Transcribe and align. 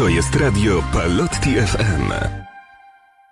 To 0.00 0.08
jest 0.08 0.36
radio 0.36 0.82
Palotti 0.92 1.54
FM. 1.54 2.12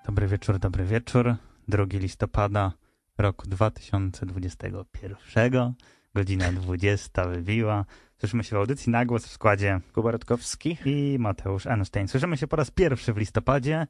Dobry 0.06 0.26
wieczór, 0.26 0.58
dobry 0.58 0.84
wieczór. 0.84 1.34
2 1.68 1.84
listopada 1.92 2.72
roku 3.18 3.48
2021. 3.48 5.74
Godzina 6.14 6.52
20 6.52 7.24
wybiła. 7.24 7.84
Słyszymy 8.18 8.44
się 8.44 8.56
w 8.56 8.58
audycji 8.58 8.92
na 8.92 9.06
głos 9.06 9.26
w 9.26 9.30
składzie 9.30 9.80
Kuba 9.92 10.10
Rutkowski. 10.10 10.78
i 10.84 11.16
Mateusz 11.18 11.66
Einstein. 11.66 12.08
Słyszymy 12.08 12.36
się 12.36 12.46
po 12.46 12.56
raz 12.56 12.70
pierwszy 12.70 13.12
w 13.12 13.16
listopadzie 13.16 13.86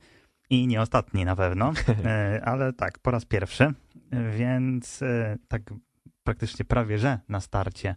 i 0.51 0.67
nie 0.67 0.83
ostatni 0.83 1.25
na 1.25 1.37
pewno, 1.37 1.73
e, 2.05 2.41
ale 2.45 2.73
tak, 2.73 2.99
po 2.99 3.11
raz 3.11 3.25
pierwszy, 3.25 3.73
więc 4.37 5.03
e, 5.03 5.37
tak 5.49 5.63
praktycznie 6.25 6.65
prawie 6.65 6.99
że 6.99 7.19
na 7.29 7.41
starcie 7.41 7.97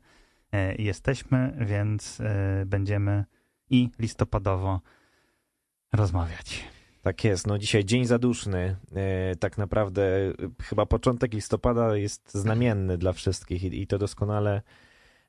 e, 0.51 0.75
jesteśmy, 0.75 1.57
więc 1.59 2.21
będziemy 2.65 3.25
i 3.71 3.89
listopadowo 3.99 4.81
rozmawiać. 5.93 6.63
Tak 7.01 7.23
jest, 7.23 7.47
no 7.47 7.57
dzisiaj 7.57 7.85
dzień 7.85 8.05
zaduszny. 8.05 8.75
E, 8.95 9.35
tak 9.35 9.57
naprawdę 9.57 10.03
e, 10.03 10.33
chyba 10.63 10.85
początek 10.85 11.33
listopada 11.33 11.97
jest 11.97 12.33
znamienny 12.33 12.97
dla 12.97 13.13
wszystkich 13.13 13.63
i, 13.63 13.87
to 13.87 13.97
doskonale, 13.97 14.61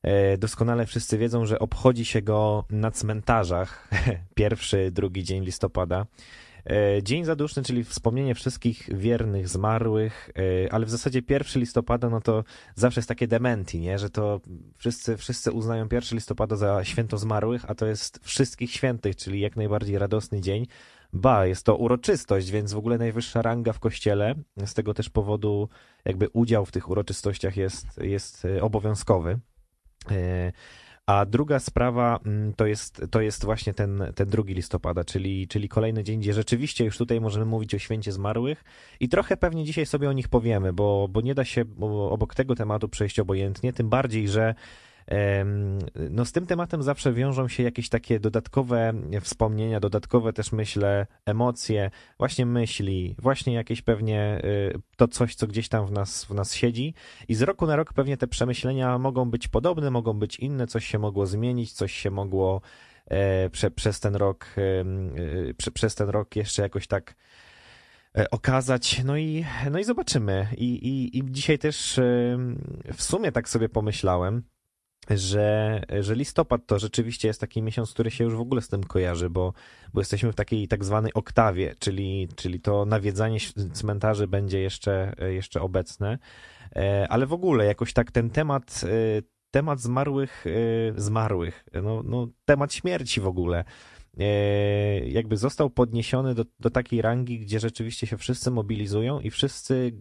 e, 0.02 0.38
doskonale 0.38 0.86
wszyscy 0.86 1.18
wiedzą, 1.18 1.46
że 1.46 1.58
obchodzi 1.58 2.04
się 2.04 2.22
go 2.22 2.64
na 2.70 2.90
cmentarzach 2.90 3.88
pierwszy, 4.34 4.90
drugi 4.90 5.24
dzień 5.24 5.44
listopada. 5.44 6.06
E, 6.70 7.02
Dzień 7.02 7.24
zaduszny, 7.24 7.62
czyli 7.62 7.84
wspomnienie 7.84 8.34
wszystkich 8.34 8.98
wiernych, 8.98 9.48
zmarłych, 9.48 10.30
e, 10.66 10.72
ale 10.72 10.86
w 10.86 10.90
zasadzie 10.90 11.22
1 11.28 11.60
listopada, 11.60 12.08
no 12.08 12.20
to 12.20 12.44
zawsze 12.74 12.98
jest 13.00 13.08
takie 13.08 13.28
dementi, 13.28 13.80
nie? 13.80 13.98
że 13.98 14.10
to 14.10 14.40
wszyscy, 14.76 15.16
wszyscy 15.16 15.52
uznają 15.52 15.88
1 15.92 16.00
listopada 16.12 16.56
za 16.56 16.84
święto 16.84 17.18
zmarłych, 17.18 17.70
a 17.70 17.74
to 17.74 17.86
jest 17.86 18.20
wszystkich 18.22 18.70
świętych, 18.70 19.16
czyli 19.16 19.40
jak 19.40 19.56
najbardziej 19.56 19.98
radosny 19.98 20.40
dzień. 20.40 20.66
Ba, 21.12 21.46
jest 21.46 21.66
to 21.66 21.76
uroczystość, 21.76 22.50
więc 22.50 22.72
w 22.72 22.78
ogóle 22.78 22.98
najwyższa 22.98 23.42
ranga 23.42 23.72
w 23.72 23.80
kościele. 23.80 24.34
Z 24.66 24.74
tego 24.74 24.94
też 24.94 25.10
powodu 25.10 25.68
jakby 26.04 26.28
udział 26.28 26.66
w 26.66 26.72
tych 26.72 26.90
uroczystościach 26.90 27.56
jest, 27.56 27.86
jest 28.02 28.44
e, 28.44 28.62
obowiązkowy. 28.62 29.38
A 31.06 31.26
druga 31.26 31.58
sprawa 31.58 32.20
mm, 32.26 32.54
to 32.54 32.66
jest, 32.66 33.06
to 33.10 33.20
jest 33.20 33.44
właśnie 33.44 33.74
ten, 33.74 34.04
ten 34.14 34.28
2 34.28 34.42
listopada, 34.46 35.04
czyli, 35.04 35.48
czyli 35.48 35.68
kolejny 35.68 36.04
dzień, 36.04 36.20
gdzie 36.20 36.32
rzeczywiście 36.32 36.84
już 36.84 36.98
tutaj 36.98 37.20
możemy 37.20 37.46
mówić 37.46 37.74
o 37.74 37.78
święcie 37.78 38.12
zmarłych 38.12 38.64
i 39.00 39.08
trochę 39.08 39.36
pewnie 39.36 39.64
dzisiaj 39.64 39.86
sobie 39.86 40.08
o 40.08 40.12
nich 40.12 40.28
powiemy, 40.28 40.72
bo, 40.72 41.08
bo 41.10 41.20
nie 41.20 41.34
da 41.34 41.44
się 41.44 41.64
obok 42.10 42.34
tego 42.34 42.54
tematu 42.54 42.88
przejść 42.88 43.20
obojętnie, 43.20 43.72
tym 43.72 43.88
bardziej, 43.88 44.28
że 44.28 44.54
no 46.10 46.24
z 46.24 46.32
tym 46.32 46.46
tematem 46.46 46.82
zawsze 46.82 47.12
wiążą 47.12 47.48
się 47.48 47.62
jakieś 47.62 47.88
takie 47.88 48.20
dodatkowe 48.20 48.92
wspomnienia, 49.20 49.80
dodatkowe 49.80 50.32
też 50.32 50.52
myślę 50.52 51.06
emocje, 51.26 51.90
właśnie 52.18 52.46
myśli, 52.46 53.14
właśnie 53.18 53.54
jakieś 53.54 53.82
pewnie 53.82 54.40
y, 54.44 54.80
to 54.96 55.08
coś, 55.08 55.34
co 55.34 55.46
gdzieś 55.46 55.68
tam 55.68 55.86
w 55.86 55.92
nas, 55.92 56.24
w 56.24 56.34
nas 56.34 56.54
siedzi 56.54 56.94
i 57.28 57.34
z 57.34 57.42
roku 57.42 57.66
na 57.66 57.76
rok 57.76 57.92
pewnie 57.92 58.16
te 58.16 58.26
przemyślenia 58.26 58.98
mogą 58.98 59.30
być 59.30 59.48
podobne, 59.48 59.90
mogą 59.90 60.12
być 60.12 60.36
inne, 60.36 60.66
coś 60.66 60.86
się 60.86 60.98
mogło 60.98 61.26
zmienić, 61.26 61.72
coś 61.72 61.92
się 61.92 62.10
mogło 62.10 62.60
e, 63.06 63.50
prze, 63.50 63.70
przez 63.70 64.00
ten 64.00 64.16
rok, 64.16 64.46
y, 64.58 65.54
prze, 65.54 65.70
przez 65.70 65.94
ten 65.94 66.08
rok 66.08 66.36
jeszcze 66.36 66.62
jakoś 66.62 66.86
tak 66.86 67.14
e, 68.18 68.30
okazać. 68.30 69.04
No 69.04 69.16
i, 69.16 69.44
no 69.70 69.78
i 69.78 69.84
zobaczymy. 69.84 70.46
I, 70.56 70.64
i, 70.64 71.18
I 71.18 71.22
dzisiaj 71.30 71.58
też 71.58 72.00
w 72.94 73.02
sumie 73.02 73.32
tak 73.32 73.48
sobie 73.48 73.68
pomyślałem, 73.68 74.42
że, 75.10 75.82
że 76.00 76.14
listopad 76.14 76.66
to 76.66 76.78
rzeczywiście 76.78 77.28
jest 77.28 77.40
taki 77.40 77.62
miesiąc, 77.62 77.92
który 77.92 78.10
się 78.10 78.24
już 78.24 78.34
w 78.34 78.40
ogóle 78.40 78.62
z 78.62 78.68
tym 78.68 78.84
kojarzy, 78.84 79.30
bo, 79.30 79.52
bo 79.94 80.00
jesteśmy 80.00 80.32
w 80.32 80.34
takiej 80.34 80.68
tak 80.68 80.84
zwanej 80.84 81.14
oktawie, 81.14 81.74
czyli, 81.78 82.28
czyli 82.36 82.60
to 82.60 82.84
nawiedzanie 82.84 83.38
cmentarzy 83.72 84.26
będzie 84.28 84.60
jeszcze, 84.60 85.14
jeszcze 85.30 85.60
obecne. 85.60 86.18
E, 86.76 87.06
Ale 87.10 87.26
w 87.26 87.32
ogóle 87.32 87.64
jakoś 87.64 87.92
tak 87.92 88.10
ten 88.10 88.30
temat, 88.30 88.80
e, 88.84 89.22
temat 89.50 89.80
zmarłych, 89.80 90.44
e, 90.46 91.00
zmarłych, 91.00 91.64
no, 91.82 92.02
no 92.04 92.28
temat 92.44 92.74
śmierci 92.74 93.20
w 93.20 93.26
ogóle, 93.26 93.64
jakby 95.06 95.36
został 95.36 95.70
podniesiony 95.70 96.34
do, 96.34 96.44
do 96.60 96.70
takiej 96.70 97.02
rangi, 97.02 97.38
gdzie 97.38 97.60
rzeczywiście 97.60 98.06
się 98.06 98.18
wszyscy 98.18 98.50
mobilizują 98.50 99.20
i 99.20 99.30
wszyscy 99.30 99.92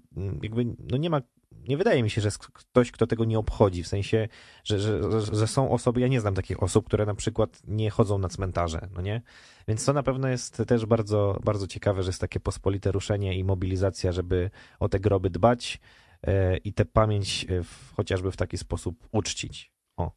jakby, 0.44 0.66
no 0.92 0.98
nie 0.98 1.10
ma 1.10 1.22
nie 1.68 1.78
wydaje 1.78 2.04
mi 2.04 2.10
się, 2.10 2.22
że 2.22 2.28
jest 2.28 2.38
ktoś, 2.38 2.92
kto 2.92 3.08
tego 3.08 3.26
nie 3.26 3.40
obchodzi, 3.40 3.84
w 3.84 3.88
sensie, 3.88 4.28
że, 4.64 4.80
że, 4.80 5.22
że 5.36 5.48
są 5.48 5.72
osoby, 5.72 6.02
ja 6.02 6.08
nie 6.08 6.22
znam 6.22 6.36
takich 6.36 6.64
osób, 6.64 6.86
które 6.86 7.06
na 7.06 7.16
przykład 7.16 7.62
nie 7.68 7.90
chodzą 7.90 8.18
na 8.18 8.30
cmentarze, 8.30 8.88
no 8.96 9.02
nie? 9.02 9.22
Więc 9.68 9.86
to 9.86 9.94
na 9.94 10.04
pewno 10.04 10.28
jest 10.28 10.64
też 10.68 10.86
bardzo, 10.86 11.40
bardzo 11.44 11.68
ciekawe, 11.68 12.04
że 12.04 12.10
jest 12.10 12.22
takie 12.22 12.40
pospolite 12.40 12.92
ruszenie 12.92 13.38
i 13.38 13.44
mobilizacja, 13.44 14.12
żeby 14.12 14.50
o 14.80 14.90
te 14.90 15.00
groby 15.00 15.30
dbać 15.30 15.80
e, 16.24 16.58
i 16.58 16.74
tę 16.74 16.86
pamięć 16.86 17.46
e, 17.50 17.64
w, 17.64 17.94
chociażby 17.96 18.32
w 18.32 18.38
taki 18.38 18.58
sposób 18.58 19.08
uczcić. 19.12 19.72
O. 19.98 20.12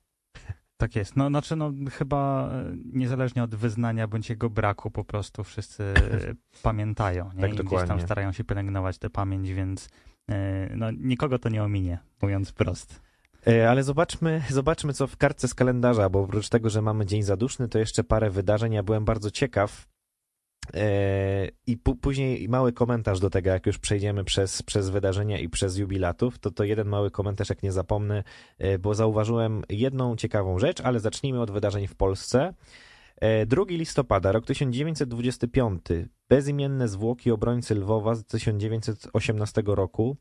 Tak 0.76 0.96
jest. 0.96 1.16
No, 1.16 1.28
znaczy, 1.28 1.56
no, 1.56 1.72
chyba 1.92 2.50
e, 2.52 2.76
niezależnie 2.92 3.42
od 3.42 3.54
wyznania 3.54 4.08
bądź 4.08 4.30
jego 4.30 4.50
braku, 4.50 4.90
po 4.90 5.04
prostu 5.04 5.44
wszyscy 5.44 5.94
pamiętają. 6.62 7.30
Nie? 7.34 7.40
Tak, 7.40 7.54
I 7.54 7.56
gdzieś 7.56 7.88
tam 7.88 8.00
starają 8.00 8.32
się 8.32 8.44
pielęgnować 8.44 8.98
tę 8.98 9.10
pamięć, 9.10 9.52
więc 9.52 9.88
no, 10.76 10.90
nikogo 10.90 11.38
to 11.38 11.48
nie 11.48 11.62
ominie, 11.62 11.98
mówiąc 12.22 12.50
wprost. 12.50 13.00
E, 13.46 13.70
Ale 13.70 13.82
zobaczmy, 13.82 14.42
zobaczmy, 14.50 14.92
co 14.92 15.06
w 15.06 15.16
kartce 15.16 15.48
z 15.48 15.54
kalendarza, 15.54 16.08
bo 16.08 16.20
oprócz 16.20 16.48
tego, 16.48 16.70
że 16.70 16.82
mamy 16.82 17.06
Dzień 17.06 17.22
Zaduszny, 17.22 17.68
to 17.68 17.78
jeszcze 17.78 18.04
parę 18.04 18.30
wydarzeń. 18.30 18.72
Ja 18.72 18.82
byłem 18.82 19.04
bardzo 19.04 19.30
ciekaw. 19.30 19.88
E, 20.74 21.48
I 21.66 21.76
później 21.76 22.48
mały 22.48 22.72
komentarz 22.72 23.20
do 23.20 23.30
tego, 23.30 23.50
jak 23.50 23.66
już 23.66 23.78
przejdziemy 23.78 24.24
przez, 24.24 24.62
przez 24.62 24.90
wydarzenia 24.90 25.38
i 25.38 25.48
przez 25.48 25.76
jubilatów, 25.76 26.38
to 26.38 26.50
to 26.50 26.64
jeden 26.64 26.88
mały 26.88 27.10
komentarz, 27.10 27.48
jak 27.48 27.62
nie 27.62 27.72
zapomnę, 27.72 28.24
e, 28.58 28.78
bo 28.78 28.94
zauważyłem 28.94 29.62
jedną 29.68 30.16
ciekawą 30.16 30.58
rzecz, 30.58 30.80
ale 30.80 31.00
zacznijmy 31.00 31.40
od 31.40 31.50
wydarzeń 31.50 31.86
w 31.86 31.94
Polsce. 31.94 32.54
E, 33.20 33.46
2 33.46 33.64
listopada, 33.68 34.32
rok 34.32 34.46
1925. 34.46 35.80
Bezimienne 36.28 36.88
zwłoki 36.88 37.30
obrońcy 37.30 37.74
Lwowa 37.74 38.14
z 38.14 38.24
1918 38.24 39.62
roku 39.66 40.16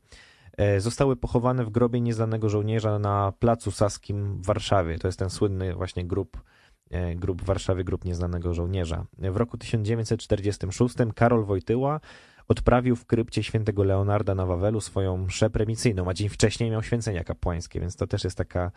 e, 0.56 0.80
zostały 0.80 1.16
pochowane 1.16 1.64
w 1.64 1.70
grobie 1.70 2.00
nieznanego 2.00 2.48
żołnierza 2.48 2.98
na 2.98 3.32
Placu 3.38 3.70
Saskim 3.70 4.42
w 4.42 4.46
Warszawie. 4.46 4.98
To 4.98 5.08
jest 5.08 5.18
ten 5.18 5.30
słynny 5.30 5.74
właśnie 5.74 6.04
grób, 6.04 6.42
e, 6.90 7.14
grób 7.14 7.42
w 7.42 7.44
Warszawie, 7.44 7.84
grób 7.84 8.04
nieznanego 8.04 8.54
żołnierza. 8.54 9.06
W 9.18 9.36
roku 9.36 9.58
1946 9.58 11.12
Karol 11.14 11.44
Wojtyła 11.44 12.00
odprawił 12.48 12.96
w 12.96 13.06
krypcie 13.06 13.42
świętego 13.42 13.84
Leonarda 13.84 14.34
na 14.34 14.46
Wawelu 14.46 14.80
swoją 14.80 15.16
mszę 15.16 15.50
premicyjną, 15.50 16.08
a 16.08 16.14
dzień 16.14 16.28
wcześniej 16.28 16.70
miał 16.70 16.82
święcenia 16.82 17.24
kapłańskie, 17.24 17.80
więc 17.80 17.96
to 17.96 18.06
też 18.06 18.24
jest 18.24 18.38
taka, 18.38 18.64
e, 18.64 18.70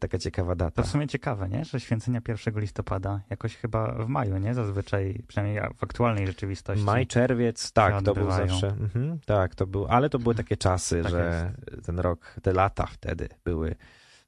taka 0.00 0.18
ciekawa 0.18 0.50
To 0.52 0.56
data. 0.56 0.82
w 0.82 0.86
sumie 0.86 1.06
ciekawe, 1.06 1.48
nie? 1.48 1.64
Że 1.64 1.80
święcenia 1.80 2.20
1 2.28 2.60
listopada 2.60 3.20
jakoś 3.30 3.56
chyba 3.56 3.92
w 4.04 4.08
maju, 4.08 4.36
nie? 4.38 4.54
Zazwyczaj, 4.54 5.22
przynajmniej 5.28 5.62
w 5.76 5.84
aktualnej 5.84 6.26
rzeczywistości. 6.26 6.84
Maj, 6.84 7.06
czerwiec, 7.06 7.72
tak, 7.72 8.02
to 8.02 8.14
był 8.14 8.30
zawsze. 8.30 8.68
Mhm, 8.68 9.18
tak, 9.26 9.54
to 9.54 9.66
był, 9.66 9.86
ale 9.88 10.08
to 10.10 10.18
były 10.18 10.34
takie 10.44 10.56
czasy, 10.56 11.02
Tak 11.02 11.10
że 11.10 11.52
ten 11.84 11.98
rok, 11.98 12.36
te 12.42 12.52
lata 12.52 12.86
wtedy 12.86 13.28
były. 13.44 13.74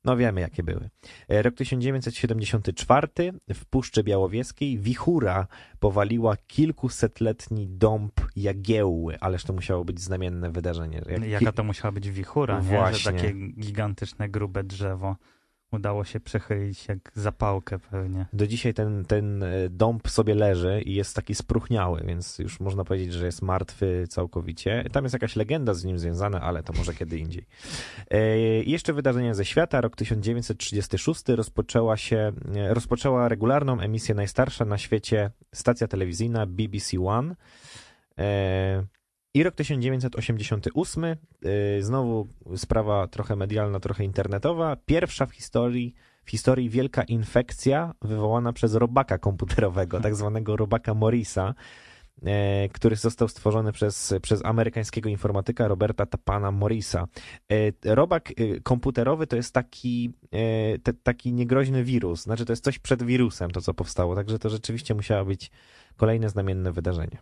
No 0.04 0.16
wiemy, 0.16 0.40
jakie 0.40 0.62
były. 0.62 0.90
E, 1.28 1.42
Rok 1.42 1.54
1974 1.54 3.08
w 3.54 3.64
Puszczy 3.64 4.02
Białowieskiej 4.04 4.78
wichura 4.78 5.46
powaliła 5.78 6.36
kilkusetletni 6.46 7.68
dąb 7.68 8.12
Jagiełły, 8.36 9.20
ależ 9.20 9.44
to 9.44 9.52
musiało 9.52 9.84
być 9.84 10.00
znamienne 10.00 10.50
wydarzenie. 10.50 11.02
Jak 11.08 11.24
Jaka 11.24 11.52
to 11.52 11.64
musiała 11.64 11.92
być 11.92 12.10
wichura, 12.10 12.56
nie? 12.60 12.62
że 12.64 12.76
Właśnie. 12.76 13.12
takie 13.12 13.32
gigantyczne, 13.34 14.28
grube 14.28 14.64
drzewo 14.64 15.16
udało 15.72 16.04
się 16.04 16.20
przechylić 16.20 16.88
jak 16.88 16.98
zapałkę 17.14 17.78
pewnie. 17.78 18.26
Do 18.32 18.46
dzisiaj 18.46 18.74
ten, 18.74 19.04
ten 19.04 19.42
e, 19.42 19.68
dąb 19.70 20.08
sobie 20.08 20.34
leży 20.34 20.82
i 20.82 20.94
jest 20.94 21.16
taki 21.16 21.34
spruchniały, 21.34 22.02
więc 22.06 22.38
już 22.38 22.60
można 22.60 22.84
powiedzieć, 22.84 23.12
że 23.12 23.26
jest 23.26 23.42
martwy 23.42 24.06
całkowicie. 24.08 24.84
Tam 24.92 25.04
jest 25.04 25.12
jakaś 25.12 25.36
legenda 25.36 25.74
z 25.74 25.84
nim 25.84 25.98
związana, 25.98 26.40
ale 26.40 26.62
to 26.62 26.72
może 26.72 26.94
kiedy 26.94 27.18
indziej. 27.18 27.46
E, 28.10 28.62
i 28.62 28.70
jeszcze 28.70 28.92
wydarzenia 28.92 29.34
ze 29.34 29.44
świata. 29.44 29.80
Rok 29.80 29.96
1936 29.96 31.22
rozpoczęła 31.28 31.96
się, 31.96 32.32
e, 32.56 32.74
rozpoczęła 32.74 33.28
regularną 33.28 33.80
emisję 33.80 34.14
najstarsza 34.14 34.64
na 34.64 34.78
świecie 34.78 35.30
stacja 35.54 35.88
telewizyjna 35.88 36.46
BBC 36.46 37.00
One. 37.00 37.34
I 39.34 39.42
rok 39.42 39.54
1988, 39.54 41.04
e, 41.04 41.16
znowu 41.82 42.28
sprawa 42.56 43.08
trochę 43.08 43.36
medialna, 43.36 43.80
trochę 43.80 44.04
internetowa. 44.04 44.76
Pierwsza 44.86 45.26
w 45.26 45.32
historii 45.32 45.94
w 46.28 46.30
historii 46.30 46.70
wielka 46.70 47.02
infekcja 47.02 47.94
wywołana 48.02 48.52
przez 48.52 48.74
robaka 48.74 49.18
komputerowego, 49.18 50.00
tak 50.06 50.14
zwanego 50.14 50.56
robaka 50.56 50.94
Morisa. 50.94 51.54
e, 52.22 52.68
który 52.68 52.96
został 52.96 53.28
stworzony 53.28 53.72
przez, 53.72 54.14
przez 54.22 54.44
amerykańskiego 54.44 55.08
informatyka 55.08 55.68
Roberta 55.68 56.06
Tapana 56.06 56.50
Morrisa. 56.52 57.08
E, 57.52 57.94
robak 57.94 58.30
e, 58.30 58.60
komputerowy 58.60 59.26
to 59.26 59.36
jest 59.36 59.54
taki, 59.54 60.12
e, 60.32 60.78
te, 60.78 60.92
taki 60.92 61.32
niegroźny 61.32 61.84
wirus, 61.84 62.22
znaczy 62.22 62.44
to 62.44 62.52
jest 62.52 62.64
coś 62.64 62.78
przed 62.78 63.02
wirusem, 63.02 63.50
to 63.50 63.60
co 63.60 63.74
powstało, 63.74 64.14
także 64.14 64.38
to 64.38 64.50
rzeczywiście 64.50 64.94
musiało 64.94 65.24
być 65.24 65.50
kolejne 65.96 66.28
znamienne 66.28 66.72
wydarzenie. 66.72 67.18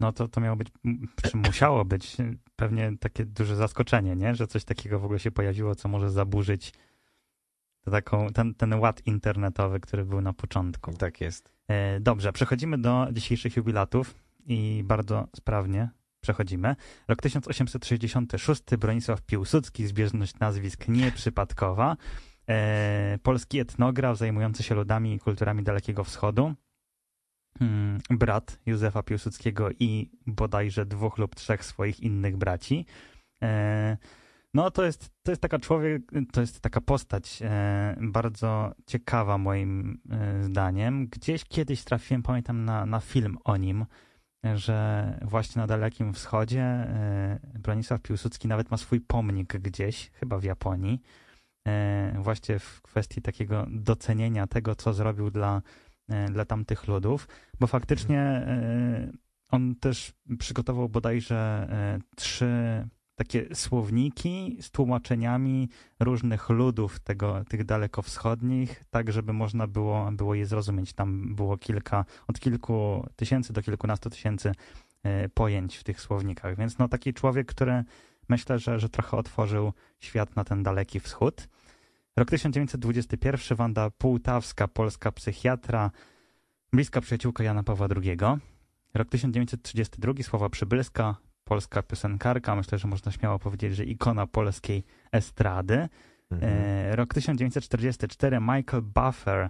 No 0.00 0.12
to, 0.12 0.28
to 0.28 0.40
miało 0.40 0.56
być, 0.56 0.68
czy 1.22 1.36
musiało 1.36 1.84
być 1.84 2.16
pewnie 2.56 2.92
takie 3.00 3.24
duże 3.24 3.56
zaskoczenie, 3.56 4.16
nie? 4.16 4.34
Że 4.34 4.46
coś 4.46 4.64
takiego 4.64 5.00
w 5.00 5.04
ogóle 5.04 5.18
się 5.18 5.30
pojawiło, 5.30 5.74
co 5.74 5.88
może 5.88 6.10
zaburzyć 6.10 6.72
taką, 7.90 8.28
ten, 8.28 8.54
ten 8.54 8.74
ład 8.74 9.06
internetowy, 9.06 9.80
który 9.80 10.04
był 10.04 10.20
na 10.20 10.32
początku. 10.32 10.92
Tak 10.92 11.20
jest. 11.20 11.52
E, 11.68 12.00
dobrze, 12.00 12.32
przechodzimy 12.32 12.78
do 12.78 13.08
dzisiejszych 13.12 13.56
jubilatów 13.56 14.14
i 14.46 14.82
bardzo 14.86 15.28
sprawnie 15.36 15.90
przechodzimy. 16.20 16.76
Rok 17.08 17.22
1866, 17.22 18.62
Bronisław 18.78 19.22
Piłsudski, 19.22 19.86
zbieżność 19.86 20.38
nazwisk 20.38 20.88
nieprzypadkowa. 20.88 21.96
E, 22.48 23.18
polski 23.22 23.58
etnograf 23.58 24.18
zajmujący 24.18 24.62
się 24.62 24.74
ludami 24.74 25.14
i 25.14 25.18
kulturami 25.18 25.62
Dalekiego 25.62 26.04
Wschodu. 26.04 26.54
Hmm, 27.58 27.98
brat 28.10 28.58
Józefa 28.66 29.02
Piłsudskiego 29.02 29.68
i 29.78 30.10
bodajże 30.26 30.86
dwóch 30.86 31.18
lub 31.18 31.34
trzech 31.34 31.64
swoich 31.64 32.00
innych 32.00 32.36
braci. 32.36 32.86
E, 33.42 33.96
no 34.54 34.70
to 34.70 34.84
jest, 34.84 35.10
to 35.22 35.32
jest 35.32 35.42
taka 35.42 35.58
człowiek, 35.58 36.02
to 36.32 36.40
jest 36.40 36.60
taka 36.60 36.80
postać 36.80 37.42
e, 37.42 37.96
bardzo 38.00 38.74
ciekawa 38.86 39.38
moim 39.38 40.00
e, 40.10 40.44
zdaniem. 40.44 41.06
Gdzieś 41.06 41.44
kiedyś 41.44 41.84
trafiłem, 41.84 42.22
pamiętam, 42.22 42.64
na, 42.64 42.86
na 42.86 43.00
film 43.00 43.38
o 43.44 43.56
nim, 43.56 43.86
że 44.54 45.18
właśnie 45.22 45.60
na 45.60 45.66
Dalekim 45.66 46.14
Wschodzie 46.14 46.86
Bronisław 47.58 48.00
Piłsudski 48.00 48.48
nawet 48.48 48.70
ma 48.70 48.76
swój 48.76 49.00
pomnik 49.00 49.56
gdzieś, 49.56 50.10
chyba 50.10 50.38
w 50.38 50.44
Japonii, 50.44 51.02
właśnie 52.18 52.58
w 52.58 52.82
kwestii 52.82 53.22
takiego 53.22 53.66
docenienia 53.70 54.46
tego, 54.46 54.74
co 54.74 54.92
zrobił 54.92 55.30
dla, 55.30 55.62
dla 56.32 56.44
tamtych 56.44 56.88
ludów, 56.88 57.28
bo 57.60 57.66
faktycznie 57.66 58.20
e, 58.20 59.12
on 59.50 59.74
też 59.74 60.12
przygotował 60.38 60.88
bodajże 60.88 61.68
e, 61.70 61.98
trzy 62.16 62.84
takie 63.14 63.54
słowniki 63.54 64.56
z 64.60 64.70
tłumaczeniami 64.70 65.68
różnych 66.00 66.48
ludów 66.48 67.00
tego, 67.00 67.44
tych 67.44 67.64
dalekowschodnich, 67.64 68.84
tak 68.90 69.12
żeby 69.12 69.32
można 69.32 69.66
było, 69.66 70.12
było 70.12 70.34
je 70.34 70.46
zrozumieć. 70.46 70.92
Tam 70.92 71.34
było 71.34 71.58
kilka, 71.58 72.04
od 72.28 72.40
kilku 72.40 73.06
tysięcy 73.16 73.52
do 73.52 73.62
kilkunastu 73.62 74.10
tysięcy 74.10 74.52
e, 75.02 75.28
pojęć 75.28 75.76
w 75.76 75.84
tych 75.84 76.00
słownikach. 76.00 76.56
Więc 76.56 76.78
no 76.78 76.88
taki 76.88 77.14
człowiek, 77.14 77.46
który 77.46 77.84
myślę, 78.28 78.58
że, 78.58 78.78
że 78.78 78.88
trochę 78.88 79.16
otworzył 79.16 79.72
świat 79.98 80.36
na 80.36 80.44
ten 80.44 80.62
daleki 80.62 81.00
wschód. 81.00 81.48
Rok 82.20 82.30
1921, 82.30 83.56
Wanda 83.56 83.90
Półtawska, 83.90 84.68
polska 84.68 85.12
psychiatra, 85.12 85.90
bliska 86.72 87.00
przyjaciółka 87.00 87.44
Jana 87.44 87.62
Pawła 87.62 87.88
II. 88.02 88.16
Rok 88.94 89.08
1932, 89.08 90.12
Sława 90.22 90.48
Przybylska, 90.48 91.16
polska 91.44 91.82
piosenkarka, 91.82 92.56
myślę, 92.56 92.78
że 92.78 92.88
można 92.88 93.12
śmiało 93.12 93.38
powiedzieć, 93.38 93.76
że 93.76 93.84
ikona 93.84 94.26
polskiej 94.26 94.84
estrady. 95.12 95.88
Mhm. 96.30 96.52
E, 96.52 96.96
rok 96.96 97.14
1944, 97.14 98.40
Michael 98.40 98.82
Buffer, 98.82 99.48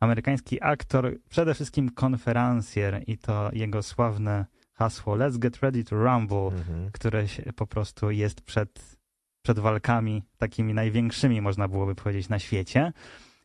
amerykański 0.00 0.62
aktor, 0.62 1.14
przede 1.28 1.54
wszystkim 1.54 1.90
konferencjer 1.90 3.02
i 3.06 3.18
to 3.18 3.50
jego 3.52 3.82
sławne 3.82 4.46
hasło 4.72 5.16
Let's 5.16 5.38
get 5.38 5.56
ready 5.60 5.84
to 5.84 5.96
rumble, 5.96 6.36
Mhm. 6.58 6.90
które 6.92 7.24
po 7.56 7.66
prostu 7.66 8.10
jest 8.10 8.40
przed, 8.42 8.96
przed 9.42 9.58
walkami 9.58 10.22
takimi 10.38 10.74
największymi, 10.74 11.40
można 11.40 11.68
byłoby 11.68 11.94
powiedzieć, 11.94 12.28
na 12.28 12.38
świecie. 12.38 12.92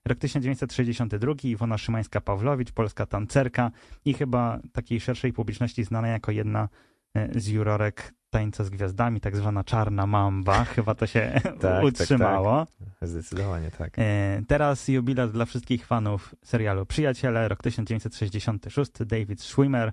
Rok 0.06 0.20
1962, 0.20 1.34
Iwona 1.44 1.76
Szymańska-Pawlowicz, 1.76 2.72
polska 2.72 3.06
tancerka 3.06 3.72
i 4.06 4.14
chyba 4.14 4.60
takiej 4.72 5.00
szerszej 5.00 5.34
publiczności 5.34 5.84
znana 5.84 6.08
jako 6.08 6.32
jedna 6.32 6.70
e, 7.14 7.40
z 7.40 7.48
jurorek 7.48 8.14
Tańca 8.30 8.64
z 8.64 8.70
Gwiazdami, 8.70 9.22
tak 9.22 9.36
zwana 9.36 9.64
Czarna 9.64 10.08
Mamba. 10.08 10.66
Chyba 10.76 10.96
to 10.96 11.08
się 11.08 11.42
tak, 11.62 11.84
utrzymało. 11.84 12.68
Zdecydowanie 13.02 13.72
tak. 13.72 13.94
E, 13.98 14.42
Teraz 14.48 14.88
jubilat 14.88 15.32
dla 15.32 15.46
wszystkich 15.46 15.86
fanów 15.86 16.36
serialu 16.44 16.86
Przyjaciele, 16.86 17.48
rok 17.48 17.64
1966, 17.64 18.92
David 19.06 19.42
Schwimmer, 19.42 19.92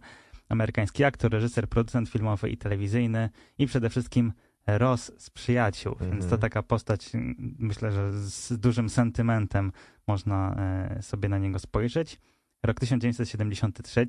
amerykański 0.48 1.04
aktor, 1.04 1.32
reżyser, 1.32 1.68
producent 1.68 2.08
filmowy 2.08 2.50
i 2.50 2.56
telewizyjny 2.56 3.30
i 3.58 3.66
przede 3.66 3.90
wszystkim 3.90 4.32
Ross 4.66 5.12
z 5.18 5.30
Przyjaciół, 5.30 5.96
więc 6.00 6.18
to 6.18 6.24
Mhm. 6.24 6.40
taka 6.40 6.62
postać, 6.62 7.10
myślę, 7.58 7.92
że 7.92 8.12
z 8.12 8.58
dużym 8.58 8.88
sentymentem 8.88 9.72
można 10.06 10.54
e, 10.54 11.02
sobie 11.02 11.28
na 11.28 11.38
niego 11.38 11.58
spojrzeć. 11.58 12.20
Rok 12.62 12.80
1973, 12.80 14.06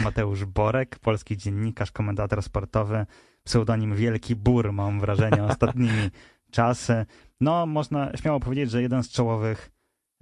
Mateusz 0.00 0.44
Borek, 0.44 0.98
polski 0.98 1.36
dziennikarz, 1.36 1.90
komentator 1.92 2.42
sportowy, 2.42 3.06
pseudonim 3.44 3.94
Wielki 3.96 4.36
Bur, 4.36 4.72
mam 4.72 5.00
wrażenie, 5.00 5.44
ostatnimi 5.52 6.10
czasy. 6.50 7.06
No, 7.40 7.66
można 7.66 8.16
śmiało 8.16 8.40
powiedzieć, 8.40 8.70
że 8.70 8.82
jeden 8.82 9.02
z 9.02 9.08
czołowych 9.08 9.70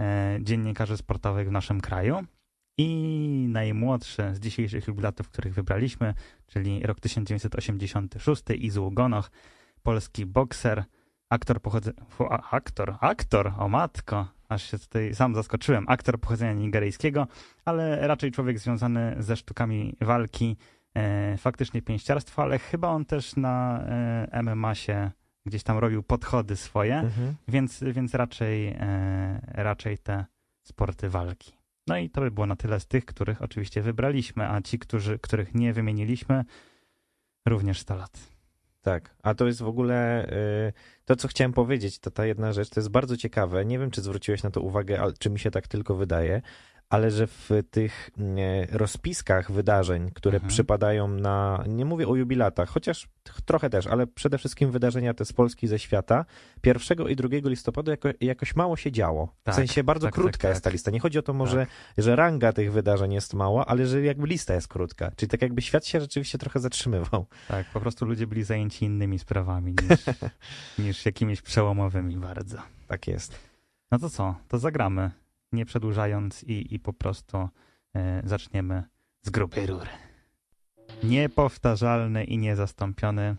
e, 0.00 0.38
dziennikarzy 0.42 0.96
sportowych 0.96 1.48
w 1.48 1.52
naszym 1.52 1.80
kraju. 1.80 2.24
I 2.78 3.46
najmłodszy 3.48 4.34
z 4.34 4.40
dzisiejszych 4.40 4.86
jubilatów, 4.88 5.28
których 5.28 5.54
wybraliśmy, 5.54 6.14
czyli 6.46 6.82
rok 6.82 7.00
1986, 7.00 8.42
Izu 8.58 8.90
Gonoch, 8.90 9.30
polski 9.84 10.26
bokser, 10.26 10.84
aktor 11.30 11.60
pochodzenia... 11.60 11.96
Aktor, 12.50 12.96
aktor, 13.00 13.52
o 13.58 13.68
matko, 13.68 14.26
aż 14.48 14.70
się 14.70 14.78
tutaj 14.78 15.14
sam 15.14 15.34
zaskoczyłem. 15.34 15.84
Aktor 15.88 16.20
pochodzenia 16.20 16.52
nigeryjskiego, 16.52 17.26
ale 17.64 18.06
raczej 18.08 18.30
człowiek 18.30 18.58
związany 18.58 19.16
ze 19.18 19.36
sztukami 19.36 19.96
walki, 20.00 20.56
e, 20.94 21.36
faktycznie 21.36 21.82
pięściarstwo, 21.82 22.42
ale 22.42 22.58
chyba 22.58 22.88
on 22.88 23.04
też 23.04 23.36
na 23.36 23.80
e, 24.32 24.42
MMA 24.42 24.74
się 24.74 25.10
gdzieś 25.46 25.62
tam 25.62 25.78
robił 25.78 26.02
podchody 26.02 26.56
swoje, 26.56 26.96
Mhm. 26.98 27.34
więc, 27.48 27.84
więc 27.86 28.14
raczej, 28.14 28.68
e, 28.68 29.40
raczej 29.52 29.98
te 29.98 30.24
sporty 30.62 31.08
walki. 31.10 31.52
No 31.86 31.96
i 31.98 32.10
to 32.10 32.20
by 32.20 32.30
było 32.30 32.46
na 32.46 32.56
tyle 32.56 32.80
z 32.80 32.86
tych, 32.86 33.04
których 33.04 33.42
oczywiście 33.42 33.82
wybraliśmy, 33.82 34.50
a 34.50 34.62
ci, 34.62 34.78
którzy, 34.78 35.18
których 35.18 35.54
nie 35.54 35.72
wymieniliśmy, 35.72 36.44
również 37.48 37.80
100 37.80 37.94
lat. 37.96 38.33
Tak, 38.84 39.14
a 39.22 39.34
to 39.34 39.46
jest 39.46 39.62
w 39.62 39.66
ogóle 39.66 40.26
y, 40.68 40.72
to, 41.04 41.16
co 41.16 41.28
chciałem 41.28 41.52
powiedzieć, 41.52 41.98
to 41.98 42.10
ta 42.10 42.26
jedna 42.26 42.52
rzecz, 42.52 42.68
to 42.68 42.80
jest 42.80 42.90
bardzo 42.90 43.16
ciekawe. 43.16 43.64
Nie 43.64 43.78
wiem, 43.78 43.90
czy 43.90 44.02
zwróciłeś 44.02 44.42
na 44.42 44.50
to 44.50 44.60
uwagę, 44.60 45.00
ale 45.00 45.12
czy 45.18 45.30
mi 45.30 45.38
się 45.38 45.50
tak 45.50 45.68
tylko 45.68 45.94
wydaje, 45.94 46.42
ale 46.90 47.10
że 47.10 47.26
w 47.26 47.50
tych 47.70 48.10
mm, 48.18 48.38
rozpiskach 48.72 49.52
wydarzeń, 49.52 50.10
które 50.14 50.36
Mhm. 50.36 50.48
przypadają 50.48 51.08
na, 51.08 51.64
nie 51.68 51.84
mówię 51.84 52.08
o 52.08 52.16
jubilatach, 52.16 52.68
chociaż 52.68 53.08
trochę 53.44 53.70
też, 53.70 53.86
ale 53.86 54.06
przede 54.06 54.38
wszystkim 54.38 54.70
wydarzenia 54.70 55.14
te 55.14 55.24
z 55.24 55.32
Polski, 55.32 55.66
ze 55.66 55.78
świata, 55.78 56.24
1 56.64 57.08
i 57.08 57.16
2 57.16 57.28
listopada 57.44 57.90
jako, 57.90 58.08
jakoś 58.20 58.56
mało 58.56 58.76
się 58.76 58.92
działo. 58.92 59.34
Tak, 59.42 59.54
w 59.54 59.56
sensie 59.56 59.84
bardzo 59.84 60.06
tak, 60.06 60.14
krótka 60.14 60.42
tak, 60.42 60.50
jest 60.50 60.60
ta 60.64 60.64
tak. 60.64 60.72
lista. 60.72 60.90
Nie 60.90 61.00
chodzi 61.00 61.18
o 61.18 61.22
to 61.22 61.32
może, 61.32 61.66
że 61.98 62.16
ranga 62.16 62.52
tych 62.52 62.72
wydarzeń 62.72 63.12
jest 63.12 63.34
mała, 63.34 63.66
ale 63.66 63.86
że 63.86 64.02
jakby 64.02 64.26
lista 64.26 64.54
jest 64.54 64.68
krótka. 64.68 65.10
Czyli 65.16 65.30
tak 65.30 65.42
jakby 65.42 65.62
świat 65.62 65.86
się 65.86 66.00
rzeczywiście 66.00 66.38
trochę 66.38 66.60
zatrzymywał. 66.60 67.26
Tak, 67.48 67.66
po 67.72 67.80
prostu 67.80 68.06
ludzie 68.06 68.26
byli 68.26 68.44
zajęci 68.44 68.84
innymi 68.84 69.18
sprawami 69.18 69.74
niż, 69.90 70.00
niż 70.86 71.06
jakimiś 71.06 71.42
przełomowymi 71.42 72.16
bardzo. 72.16 72.58
Tak 72.88 73.06
jest. 73.08 73.38
No 73.90 73.98
to 73.98 74.10
co? 74.10 74.34
To 74.48 74.58
zagramy, 74.58 75.10
nie 75.54 75.66
przedłużając 75.66 76.44
i, 76.44 76.74
i 76.74 76.78
po 76.78 76.92
prostu 76.92 77.48
e, 77.94 78.22
zaczniemy 78.24 78.82
z 79.22 79.30
grubej 79.30 79.66
rury. 79.66 79.88
Niepowtarzalny 81.04 82.24
i 82.24 82.38
niezastąpiony 82.38 83.36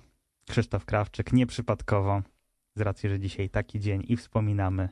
Krzysztof 0.49 0.85
Krawczyk, 0.85 1.33
nieprzypadkowo, 1.33 2.21
z 2.75 2.81
racji, 2.81 3.09
że 3.09 3.19
dzisiaj 3.19 3.49
taki 3.49 3.79
dzień 3.79 4.03
i 4.07 4.17
wspominamy 4.17 4.89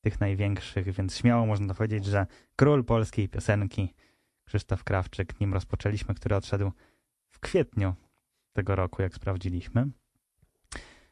tych 0.00 0.20
największych, 0.20 0.92
więc 0.92 1.16
śmiało 1.16 1.46
można 1.46 1.74
powiedzieć, 1.74 2.04
że 2.04 2.26
król 2.56 2.84
polskiej 2.84 3.28
piosenki 3.28 3.94
Krzysztof 4.44 4.84
Krawczyk, 4.84 5.40
nim 5.40 5.54
rozpoczęliśmy, 5.54 6.14
który 6.14 6.36
odszedł 6.36 6.72
w 7.30 7.40
kwietniu 7.40 7.94
tego 8.52 8.76
roku, 8.76 9.02
jak 9.02 9.14
sprawdziliśmy. 9.14 9.88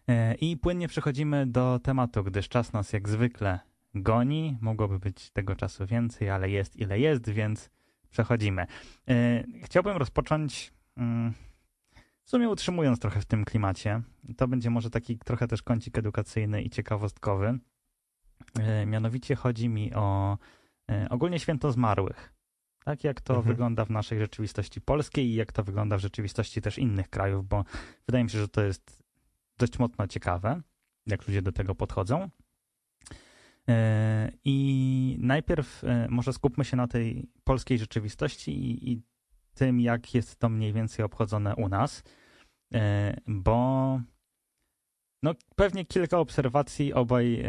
E, 0.09 0.35
I 0.35 0.57
płynnie 0.57 0.89
przechodzimy 0.89 1.47
do 1.47 1.81
tematu, 1.83 2.25
gdyż 2.25 2.49
czas 2.49 2.73
nas 2.73 2.93
jak 2.93 3.09
zwykle 3.09 3.61
goni. 4.03 4.59
Mogłoby 4.61 4.99
być 4.99 5.31
tego 5.31 5.57
czasu 5.57 5.87
więcej, 5.87 6.31
ale 6.31 6.51
jest 6.51 6.77
ile 6.77 6.99
jest, 7.01 7.31
więc 7.31 7.71
przechodzimy. 8.11 8.67
E, 9.09 9.45
Chciałbym 9.63 9.97
rozpocząć, 9.97 10.73
mm, 10.97 11.33
w 12.25 12.31
sumie 12.31 12.49
utrzymując 12.49 12.99
trochę 13.01 13.21
w 13.21 13.25
tym 13.25 13.45
klimacie. 13.45 14.03
To 14.37 14.49
będzie 14.49 14.71
może 14.71 14.91
taki 14.91 15.19
trochę 15.19 15.49
też 15.49 15.63
kącik 15.63 15.99
edukacyjny 15.99 16.63
i 16.63 16.71
ciekawostkowy. 16.71 17.59
E, 18.61 18.87
Mianowicie 18.87 19.37
chodzi 19.37 19.69
mi 19.69 19.95
o 19.95 20.39
e, 20.91 21.09
ogólnie 21.11 21.39
święto 21.39 21.73
zmarłych. 21.73 22.33
Tak 22.85 23.05
jak 23.05 23.21
to 23.21 23.35
Mhm. 23.35 23.55
wygląda 23.55 23.85
w 23.85 23.91
naszej 23.91 24.19
rzeczywistości 24.19 24.81
polskiej 24.81 25.27
i 25.27 25.35
jak 25.35 25.53
to 25.53 25.65
wygląda 25.65 25.97
w 25.97 26.01
rzeczywistości 26.01 26.61
też 26.63 26.79
innych 26.79 27.09
krajów, 27.11 27.49
bo 27.49 27.65
wydaje 28.07 28.25
mi 28.25 28.31
się, 28.31 28.39
że 28.39 28.49
to 28.49 28.63
jest 28.63 29.03
dość 29.59 29.79
mocno 29.79 30.07
ciekawe, 30.07 30.61
jak 31.07 31.29
ludzie 31.29 31.43
do 31.43 31.53
tego 31.53 31.75
podchodzą. 31.75 32.31
E, 33.69 34.33
I 34.45 35.17
najpierw 35.21 35.85
e, 35.85 36.07
może 36.11 36.33
skupmy 36.33 36.65
się 36.65 36.77
na 36.77 36.87
tej 36.89 37.29
polskiej 37.45 37.79
rzeczywistości 37.79 38.51
i, 38.51 38.93
i 38.93 39.03
tym, 39.55 39.81
jak 39.81 40.15
jest 40.15 40.37
to 40.37 40.49
mniej 40.49 40.73
więcej 40.73 41.05
obchodzone 41.05 41.57
u 41.57 41.69
nas, 41.69 42.03
E, 42.75 43.17
bo 43.27 44.01
no, 45.23 45.35
pewnie 45.57 45.85
kilka 45.85 46.19
obserwacji 46.19 46.93
obaj 46.95 47.45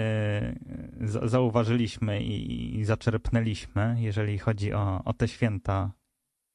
za- 1.01 1.27
zauważyliśmy 1.27 2.23
i, 2.23 2.83
zaczerpnęliśmy, 2.85 3.95
jeżeli 3.99 4.37
chodzi 4.37 4.73
o, 4.73 5.01
o 5.05 5.13
te 5.13 5.27
święta, 5.27 5.91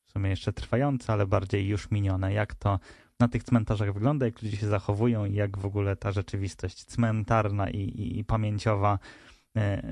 w 0.08 0.12
sumie 0.12 0.30
jeszcze 0.30 0.52
trwające, 0.52 1.12
ale 1.12 1.26
bardziej 1.26 1.68
już 1.68 1.90
minione, 1.90 2.32
jak 2.32 2.54
to 2.54 2.78
na 3.20 3.28
tych 3.28 3.44
cmentarzach 3.44 3.94
wygląda, 3.94 4.26
jak 4.26 4.42
ludzie 4.42 4.56
się 4.56 4.66
zachowują 4.66 5.24
i 5.24 5.34
jak 5.34 5.58
w 5.58 5.66
ogóle 5.66 5.96
ta 5.96 6.12
rzeczywistość 6.12 6.84
cmentarna 6.84 7.70
i, 7.70 7.78
i, 7.78 8.18
i 8.18 8.24
pamięciowa 8.24 8.98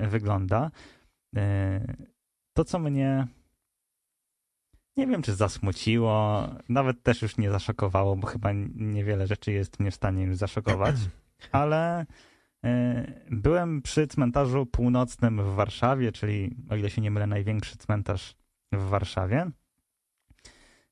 wygląda. 0.09 0.71
E, 1.35 1.95
to, 2.53 2.65
co 2.65 2.79
mnie 2.79 3.27
nie 4.97 5.07
wiem, 5.07 5.21
czy 5.21 5.35
zasmuciło, 5.35 6.47
nawet 6.69 7.03
też 7.03 7.21
już 7.21 7.37
nie 7.37 7.51
zaszokowało, 7.51 8.15
bo 8.15 8.27
chyba 8.27 8.49
niewiele 8.75 9.27
rzeczy 9.27 9.51
jest 9.51 9.79
mnie 9.79 9.91
w 9.91 9.95
stanie 9.95 10.23
już 10.23 10.37
zaszokować, 10.37 10.95
ale 11.51 12.05
e, 12.65 13.05
byłem 13.31 13.81
przy 13.81 14.07
cmentarzu 14.07 14.65
północnym 14.65 15.43
w 15.43 15.55
Warszawie, 15.55 16.11
czyli, 16.11 16.55
o 16.69 16.75
ile 16.75 16.89
się 16.89 17.01
nie 17.01 17.11
mylę, 17.11 17.27
największy 17.27 17.77
cmentarz 17.77 18.35
w 18.71 18.89
Warszawie. 18.89 19.51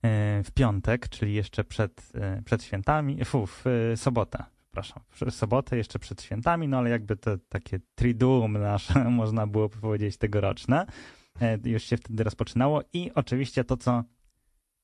E, 0.04 0.44
W 0.44 0.52
piątek, 0.52 1.10
czyli 1.10 1.34
jeszcze 1.34 1.64
przed, 1.64 2.12
e, 2.16 2.42
przed 2.46 2.64
świętami, 2.64 3.26
fu, 3.26 3.48
w 3.48 3.64
e, 3.68 3.98
sobotę, 3.98 4.44
przepraszam, 4.80 5.04
w 5.32 5.36
sobotę 5.36 5.78
jeszcze 5.78 6.00
przed 6.00 6.22
świętami, 6.22 6.68
no 6.68 6.78
ale 6.78 6.90
jakby 6.90 7.16
to 7.16 7.38
takie 7.50 7.80
triduum 7.96 8.54
nasze, 8.54 9.04
można 9.10 9.48
było 9.48 9.70
powiedzieć, 9.70 10.18
tegoroczne, 10.18 10.86
e, 11.42 11.58
już 11.66 11.84
się 11.84 11.98
wtedy 11.98 12.24
rozpoczynało 12.24 12.82
i 12.94 13.12
oczywiście 13.16 13.64
to, 13.64 13.78
co 13.78 14.04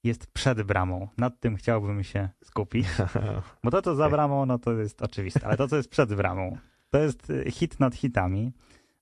jest 0.03 0.27
przed 0.27 0.61
bramą, 0.61 1.07
nad 1.17 1.39
tym 1.39 1.55
chciałbym 1.55 2.03
się 2.03 2.29
skupić. 2.43 2.87
Bo 3.63 3.71
to, 3.71 3.81
co 3.81 3.95
za 3.95 4.09
bramą, 4.09 4.45
no 4.45 4.59
to 4.59 4.73
jest 4.73 5.01
oczywiste, 5.01 5.45
ale 5.45 5.57
to, 5.57 5.67
co 5.67 5.75
jest 5.75 5.89
przed 5.89 6.13
bramą, 6.13 6.57
to 6.89 6.99
jest 6.99 7.29
y, 7.29 7.51
hit 7.51 7.79
nad 7.79 7.95
hitami, 7.95 8.51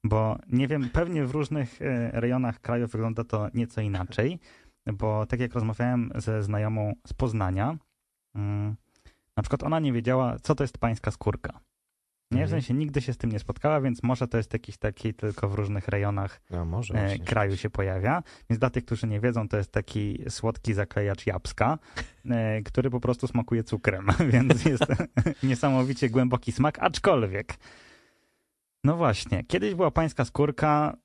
bo 0.04 0.40
nie 0.50 0.68
wiem, 0.68 0.90
pewnie 0.90 1.26
w 1.26 1.32
różnych 1.32 1.82
y, 1.82 2.12
rejonach 2.14 2.62
kraju 2.62 2.88
wygląda 2.88 3.24
to 3.24 3.48
nieco 3.54 3.82
inaczej, 3.82 4.40
bo 4.94 5.26
tak 5.26 5.40
jak 5.40 5.54
rozmawiałem 5.54 6.12
ze 6.16 6.44
znajomą 6.44 6.94
z 7.08 7.14
Poznania, 7.14 7.78
mm, 8.36 8.76
na 9.38 9.44
przykład 9.44 9.64
ona 9.64 9.80
nie 9.80 9.94
wiedziała, 9.94 10.36
co 10.42 10.56
to 10.56 10.64
jest 10.64 10.78
pańska 10.78 11.12
skórka. 11.12 11.60
Nie, 12.32 12.40
w 12.40 12.42
Mhm. 12.44 12.50
sensie 12.50 12.74
nigdy 12.74 13.02
się 13.02 13.14
z 13.14 13.18
tym 13.18 13.32
nie 13.32 13.40
spotkała, 13.40 13.82
więc 13.82 14.04
może 14.04 14.28
to 14.28 14.38
jest 14.38 14.54
jakiś 14.54 14.78
taki 14.78 15.14
tylko 15.14 15.50
w 15.50 15.54
różnych 15.54 15.88
rejonach 15.88 16.42
może. 16.66 16.94
e, 16.94 17.20
kraju 17.20 17.58
się 17.58 17.70
pojawia. 17.70 18.24
Więc 18.50 18.60
dla 18.60 18.70
tych, 18.70 18.86
którzy 18.86 19.08
nie 19.08 19.20
wiedzą, 19.20 19.48
to 19.50 19.58
jest 19.58 19.72
taki 19.72 20.24
słodki 20.30 20.74
zaklejacz 20.74 21.26
jabłka, 21.28 21.80
e, 22.30 22.62
który 22.62 22.90
po 22.90 23.00
prostu 23.00 23.28
smakuje 23.28 23.64
cukrem, 23.64 24.08
więc 24.34 24.66
jest 24.66 24.86
niesamowicie 25.44 26.10
głęboki 26.10 26.52
smak, 26.52 26.80
aczkolwiek. 26.80 27.54
No 28.84 28.96
właśnie, 28.98 29.44
kiedyś 29.44 29.76
była 29.76 29.92
pańska 29.92 30.26
skórka, 30.26 30.98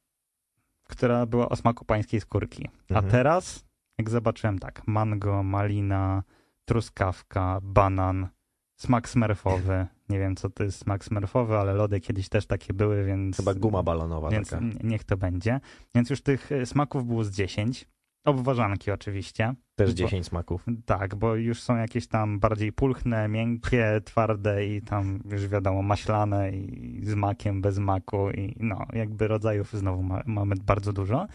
która 0.85 1.27
była 1.27 1.49
o 1.49 1.57
smaku 1.57 1.85
pańskiej 1.85 2.21
skórki. 2.21 2.69
A 2.91 2.95
Mhm. 2.95 3.11
teraz, 3.11 3.65
jak 3.99 4.11
zobaczyłem 4.11 4.59
tak, 4.59 4.83
mango, 4.87 5.43
malina, 5.43 6.23
truskawka, 6.69 7.59
banan, 7.63 8.29
smak 8.77 9.09
smerfowy. 9.09 9.87
Nie 10.09 10.19
wiem, 10.19 10.37
co 10.37 10.51
to 10.51 10.65
jest 10.65 10.79
smak 10.79 11.05
smerfowy, 11.05 11.57
ale 11.57 11.75
lody 11.75 12.01
kiedyś 12.01 12.29
też 12.29 12.47
takie 12.47 12.75
były, 12.75 13.05
więc... 13.05 13.37
Chyba 13.37 13.55
guma 13.55 13.83
balonowa 13.83 14.31
Więc 14.31 14.51
taka. 14.51 14.65
niech 14.83 15.05
to 15.05 15.17
będzie. 15.17 15.61
Więc 15.95 16.11
już 16.11 16.23
tych 16.23 16.53
e, 16.53 16.67
smaków 16.67 17.07
było 17.07 17.25
z 17.25 17.31
10. 17.31 17.89
Obważanki 18.25 18.91
oczywiście. 18.91 19.55
Też 19.75 19.91
bo- 19.91 19.97
10 19.97 20.27
smaków. 20.27 20.67
Tak, 20.87 21.15
bo 21.15 21.35
już 21.35 21.63
są 21.63 21.77
jakieś 21.77 22.07
tam 22.07 22.41
bardziej 22.41 22.73
pulchne, 22.73 23.29
miękkie, 23.29 24.01
twarde 24.05 24.67
i 24.67 24.83
tam 24.83 25.21
już 25.31 25.49
wiadomo 25.49 25.83
maślane 25.83 26.51
i 26.51 27.01
z 27.05 27.15
makiem, 27.15 27.63
bez 27.63 27.79
maku 27.79 28.31
i 28.31 28.57
no 28.61 28.87
jakby 28.93 29.29
rodzajów 29.29 29.73
znowu 29.73 30.03
ma, 30.03 30.23
mamy 30.27 30.55
bardzo 30.67 30.93
dużo. 30.93 31.27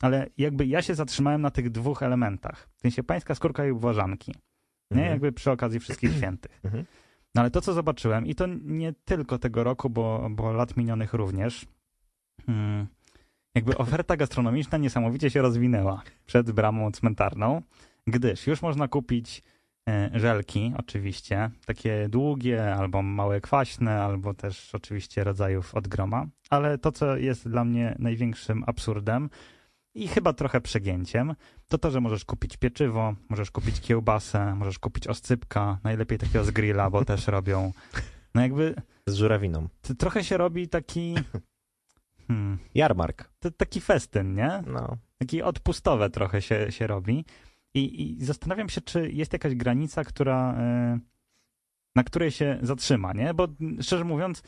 Ale 0.00 0.26
jakby 0.38 0.66
ja 0.66 0.82
się 0.82 0.94
zatrzymałem 0.94 1.42
na 1.42 1.50
tych 1.50 1.70
dwóch 1.70 2.02
elementach. 2.02 2.68
W 2.76 2.80
sensie 2.80 3.02
pańska 3.02 3.34
skórka 3.34 3.66
i 3.66 3.70
obważanki. 3.70 4.34
Nie? 4.90 4.96
Mhm. 4.96 5.12
Jakby 5.12 5.32
przy 5.32 5.50
okazji 5.50 5.80
wszystkich 5.80 6.12
świętych. 6.18 6.60
Mhm. 6.64 6.84
No 7.34 7.40
ale 7.40 7.50
to, 7.50 7.60
co 7.60 7.72
zobaczyłem, 7.72 8.26
i 8.26 8.34
to 8.34 8.46
nie 8.62 8.92
tylko 9.04 9.38
tego 9.38 9.64
roku, 9.64 9.90
bo, 9.90 10.28
bo 10.30 10.52
lat 10.52 10.76
minionych 10.76 11.14
również, 11.14 11.66
mm, 12.48 12.86
jakby 13.54 13.78
oferta 13.78 14.16
gastronomiczna 14.16 14.78
niesamowicie 14.78 15.30
się 15.30 15.42
rozwinęła 15.42 16.02
przed 16.26 16.52
bramą 16.52 16.92
cmentarną, 16.92 17.62
gdyż 18.06 18.46
już 18.46 18.62
można 18.62 18.88
kupić 18.88 19.42
e, 19.88 20.10
żelki, 20.14 20.72
oczywiście, 20.78 21.50
takie 21.66 22.08
długie, 22.08 22.74
albo 22.74 23.02
małe 23.02 23.40
kwaśne, 23.40 24.02
albo 24.02 24.34
też 24.34 24.74
oczywiście 24.74 25.24
rodzajów 25.24 25.74
od 25.74 25.88
groma, 25.88 26.26
ale 26.50 26.78
to, 26.78 26.92
co 26.92 27.16
jest 27.16 27.48
dla 27.48 27.64
mnie 27.64 27.96
największym 27.98 28.64
absurdem 28.66 29.30
i 29.96 30.08
chyba 30.08 30.32
trochę 30.32 30.60
przegięciem, 30.60 31.34
to 31.68 31.78
to, 31.78 31.90
że 31.90 32.00
możesz 32.00 32.24
kupić 32.24 32.56
pieczywo, 32.56 33.14
możesz 33.28 33.50
kupić 33.50 33.80
kiełbasę, 33.80 34.54
możesz 34.54 34.78
kupić 34.78 35.06
oscypka, 35.06 35.78
najlepiej 35.84 36.18
takiego 36.18 36.44
z 36.44 36.50
grilla, 36.50 36.90
bo 36.90 37.04
też 37.04 37.26
robią. 37.36 37.72
No 38.34 38.42
jakby 38.42 38.74
Z 39.06 39.14
żurawiną. 39.14 39.68
trochę 39.98 40.24
się 40.24 40.36
robi 40.36 40.68
taki 40.68 41.14
hmm, 42.28 42.58
Jarmark. 42.74 43.30
taki 43.56 43.80
festyn, 43.80 44.34
nie? 44.34 44.62
No. 44.66 44.96
Taki 45.18 45.42
odpustowe 45.42 46.10
trochę 46.10 46.42
się, 46.42 46.72
się 46.72 46.86
robi. 46.86 47.24
I, 47.74 48.02
I 48.20 48.24
zastanawiam 48.24 48.68
się, 48.68 48.80
czy 48.80 49.10
jest 49.10 49.32
jakaś 49.32 49.54
granica, 49.54 50.04
która, 50.04 50.54
e, 50.54 50.98
na 51.94 52.04
której 52.04 52.30
się 52.30 52.58
zatrzyma, 52.62 53.12
nie? 53.12 53.34
Bo 53.34 53.48
szczerze 53.80 54.04
mówiąc, 54.04 54.42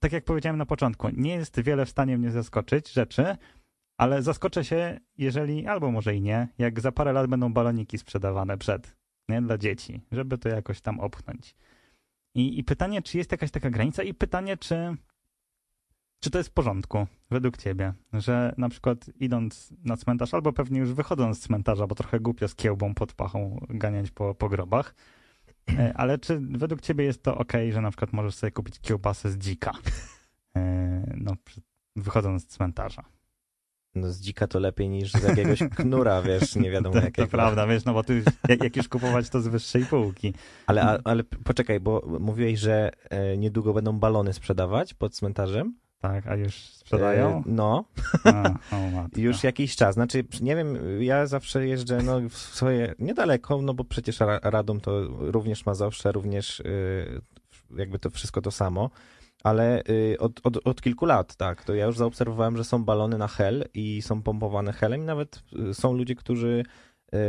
tak 0.00 0.12
jak 0.12 0.24
powiedziałem 0.24 0.58
na 0.58 0.66
początku, 0.66 1.08
nie 1.12 1.34
jest 1.34 1.60
wiele 1.60 1.86
w 1.86 1.90
stanie 1.90 2.18
mnie 2.18 2.30
zaskoczyć 2.30 2.92
rzeczy, 2.92 3.36
ale 4.00 4.22
zaskoczę 4.22 4.64
się, 4.64 5.00
jeżeli, 5.18 5.66
albo 5.66 5.90
może 5.90 6.14
i 6.14 6.20
nie, 6.20 6.48
jak 6.58 6.80
za 6.80 6.92
parę 6.92 7.12
lat 7.12 7.26
będą 7.26 7.52
baloniki 7.52 7.98
sprzedawane 7.98 8.58
przed, 8.58 8.96
nie? 9.28 9.42
Dla 9.42 9.58
dzieci, 9.58 10.00
żeby 10.12 10.38
to 10.38 10.48
jakoś 10.48 10.80
tam 10.80 11.00
opchnąć. 11.00 11.54
I, 12.34 12.58
I 12.58 12.64
pytanie, 12.64 13.02
czy 13.02 13.18
jest 13.18 13.32
jakaś 13.32 13.50
taka 13.50 13.70
granica 13.70 14.02
i 14.02 14.14
pytanie, 14.14 14.56
czy, 14.56 14.96
czy 16.20 16.30
to 16.30 16.38
jest 16.38 16.50
w 16.50 16.52
porządku 16.52 17.06
według 17.30 17.56
ciebie, 17.56 17.92
że 18.12 18.54
na 18.58 18.68
przykład 18.68 19.10
idąc 19.16 19.74
na 19.84 19.96
cmentarz, 19.96 20.34
albo 20.34 20.52
pewnie 20.52 20.80
już 20.80 20.92
wychodząc 20.92 21.38
z 21.38 21.40
cmentarza, 21.40 21.86
bo 21.86 21.94
trochę 21.94 22.20
głupio 22.20 22.48
z 22.48 22.54
kiełbą 22.54 22.94
pod 22.94 23.12
pachą 23.12 23.66
ganiać 23.68 24.10
po, 24.10 24.34
po 24.34 24.48
grobach, 24.48 24.94
e, 25.78 25.92
ale 25.96 26.18
czy 26.18 26.40
według 26.40 26.80
ciebie 26.80 27.04
jest 27.04 27.22
to 27.22 27.38
ok, 27.38 27.52
że 27.72 27.80
na 27.80 27.90
przykład 27.90 28.12
możesz 28.12 28.34
sobie 28.34 28.50
kupić 28.50 28.80
kiełbasę 28.80 29.30
z 29.30 29.38
dzika, 29.38 29.72
e, 30.56 31.14
no, 31.16 31.32
wychodząc 31.96 32.42
z 32.42 32.46
cmentarza? 32.46 33.19
No 33.94 34.12
z 34.12 34.20
dzika 34.20 34.46
to 34.46 34.58
lepiej 34.58 34.88
niż 34.88 35.12
z 35.12 35.22
jakiegoś 35.22 35.58
knura, 35.76 36.22
wiesz, 36.22 36.56
nie 36.56 36.70
wiadomo 36.70 36.94
To, 36.94 37.00
to 37.00 37.06
jakiego. 37.06 37.28
prawda, 37.28 37.66
wiesz, 37.66 37.84
no 37.84 37.92
bo 37.94 38.02
ty 38.04 38.22
jak, 38.48 38.64
jak 38.64 38.76
już 38.76 38.88
kupować 38.88 39.28
to 39.30 39.40
z 39.40 39.48
wyższej 39.48 39.84
półki. 39.86 40.34
Ale, 40.66 41.00
ale 41.04 41.24
poczekaj, 41.24 41.80
bo 41.80 42.02
mówiłeś, 42.20 42.58
że 42.60 42.90
e, 43.10 43.36
niedługo 43.36 43.72
będą 43.74 43.98
balony 43.98 44.32
sprzedawać 44.32 44.94
pod 44.94 45.14
cmentarzem. 45.14 45.74
Tak, 46.00 46.26
a 46.26 46.36
już 46.36 46.54
sprzedają? 46.54 47.38
E, 47.38 47.42
no, 47.46 47.84
A, 48.24 48.50
już 49.16 49.44
jakiś 49.44 49.76
czas. 49.76 49.94
Znaczy, 49.94 50.24
nie 50.40 50.56
wiem, 50.56 50.78
ja 51.02 51.26
zawsze 51.26 51.66
jeżdżę 51.66 51.98
no, 52.02 52.20
w 52.28 52.36
swoje 52.36 52.94
niedaleko, 52.98 53.62
no 53.62 53.74
bo 53.74 53.84
przecież 53.84 54.20
Ra- 54.20 54.40
Radom 54.42 54.80
to 54.80 55.00
również 55.08 55.66
Mazowsze, 55.66 56.12
również 56.12 56.60
y, 56.60 57.20
jakby 57.76 57.98
to 57.98 58.10
wszystko 58.10 58.42
to 58.42 58.50
samo. 58.50 58.90
Ale 59.44 59.82
y, 59.88 60.16
od, 60.18 60.40
od, 60.44 60.66
od 60.66 60.82
kilku 60.82 61.06
lat, 61.06 61.36
tak, 61.36 61.64
to 61.64 61.74
ja 61.74 61.86
już 61.86 61.98
zaobserwowałem, 61.98 62.56
że 62.56 62.64
są 62.64 62.84
balony 62.84 63.18
na 63.18 63.28
hel 63.28 63.64
i 63.74 64.02
są 64.02 64.22
pompowane 64.22 64.72
helem 64.72 65.02
i 65.02 65.04
nawet 65.04 65.42
y, 65.70 65.74
są 65.74 65.92
ludzie, 65.92 66.14
którzy 66.14 66.64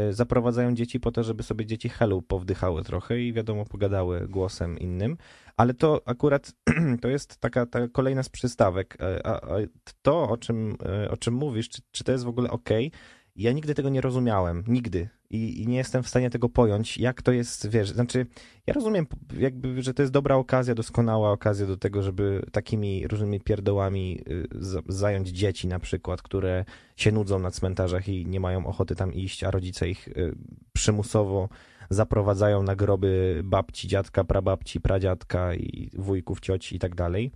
y, 0.09 0.13
zaprowadzają 0.13 0.75
dzieci 0.75 0.99
po 0.99 1.11
to, 1.11 1.23
żeby 1.23 1.43
sobie 1.43 1.65
dzieci 1.65 1.89
helu 1.89 2.21
powdychały 2.21 2.83
trochę 2.83 3.19
i 3.19 3.33
wiadomo, 3.33 3.65
pogadały 3.65 4.27
głosem 4.27 4.79
innym. 4.79 5.17
Ale 5.57 5.73
to 5.73 6.01
akurat 6.05 6.53
to 7.01 7.07
jest 7.07 7.37
taka, 7.37 7.65
taka 7.65 7.87
kolejna 7.87 8.23
z 8.23 8.29
przystawek. 8.29 8.97
E, 9.01 9.27
A, 9.27 9.35
a 9.35 9.57
to, 10.01 10.29
o 10.29 10.37
czym, 10.37 10.77
o 11.09 11.17
czym 11.17 11.33
mówisz, 11.33 11.69
czy, 11.69 11.81
czy 11.91 12.03
to 12.03 12.11
jest 12.11 12.23
w 12.23 12.27
ogóle 12.27 12.49
ok? 12.51 12.69
I 12.79 12.91
ja 13.35 13.51
nigdy 13.51 13.75
tego 13.75 13.89
nie 13.89 14.01
rozumiałem, 14.01 14.63
nigdy. 14.67 15.09
I, 15.29 15.61
I 15.61 15.67
nie 15.67 15.77
jestem 15.77 16.03
w 16.03 16.09
stanie 16.09 16.29
tego 16.29 16.49
pojąć, 16.49 16.97
jak 16.97 17.21
to 17.21 17.31
jest, 17.31 17.69
wiesz, 17.69 17.89
znaczy, 17.89 18.25
ja 18.67 18.73
rozumiem, 18.73 19.07
jakby, 19.37 19.83
że 19.83 19.93
to 19.93 20.01
jest 20.01 20.13
dobra 20.13 20.35
okazja, 20.35 20.75
doskonała 20.75 21.31
okazja 21.31 21.65
do 21.65 21.77
tego, 21.77 22.03
żeby 22.03 22.45
takimi 22.51 23.07
różnymi 23.07 23.39
pierdołami 23.39 24.21
y, 24.29 24.47
zająć 24.87 25.29
dzieci 25.29 25.67
na 25.67 25.79
przykład, 25.79 26.21
które 26.21 26.65
się 26.95 27.11
nudzą 27.11 27.39
na 27.39 27.51
cmentarzach 27.51 28.07
i 28.07 28.25
nie 28.25 28.39
mają 28.39 28.65
ochoty 28.65 28.95
tam 28.95 29.13
iść, 29.13 29.43
a 29.43 29.51
rodzice 29.51 29.89
ich 29.89 30.07
y, 30.07 30.35
przymusowo 30.73 31.49
zaprowadzają 31.89 32.63
na 32.63 32.75
groby 32.75 33.41
babci, 33.43 33.87
dziadka, 33.87 34.23
prababci, 34.23 34.81
pradziadka 34.81 35.55
i 35.55 35.89
wujków, 35.93 36.39
cioci 36.39 36.75
i 36.75 36.79
tak 36.79 36.95
dalej. 36.95 37.31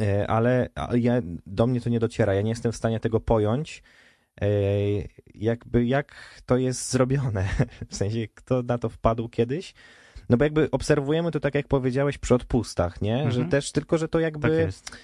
E, 0.00 0.26
Ale 0.30 0.68
ja, 0.94 1.22
do 1.46 1.66
mnie 1.66 1.80
to 1.80 1.90
nie 1.90 2.00
dociera. 2.00 2.34
Ja 2.34 2.42
nie 2.42 2.50
jestem 2.50 2.72
w 2.72 2.76
stanie 2.76 3.00
tego 3.00 3.20
pojąć, 3.20 3.82
jakby 5.34 5.84
jak 5.86 6.40
to 6.46 6.56
jest 6.56 6.90
zrobione. 6.90 7.48
W 7.90 7.96
sensie, 7.96 8.26
kto 8.34 8.62
na 8.62 8.78
to 8.78 8.88
wpadł 8.88 9.28
kiedyś. 9.28 9.74
No 10.28 10.36
bo 10.36 10.44
jakby 10.44 10.70
obserwujemy 10.70 11.30
to 11.30 11.40
tak, 11.40 11.54
jak 11.54 11.68
powiedziałeś, 11.68 12.18
przy 12.18 12.34
odpustach, 12.34 13.02
nie? 13.02 13.16
Że 13.18 13.24
Mhm. 13.26 13.48
też 13.48 13.72
tylko, 13.72 13.98
że 13.98 14.08
to 14.08 14.20
jakby 14.20 14.48
Tak 14.48 14.58
jest. 14.58 14.96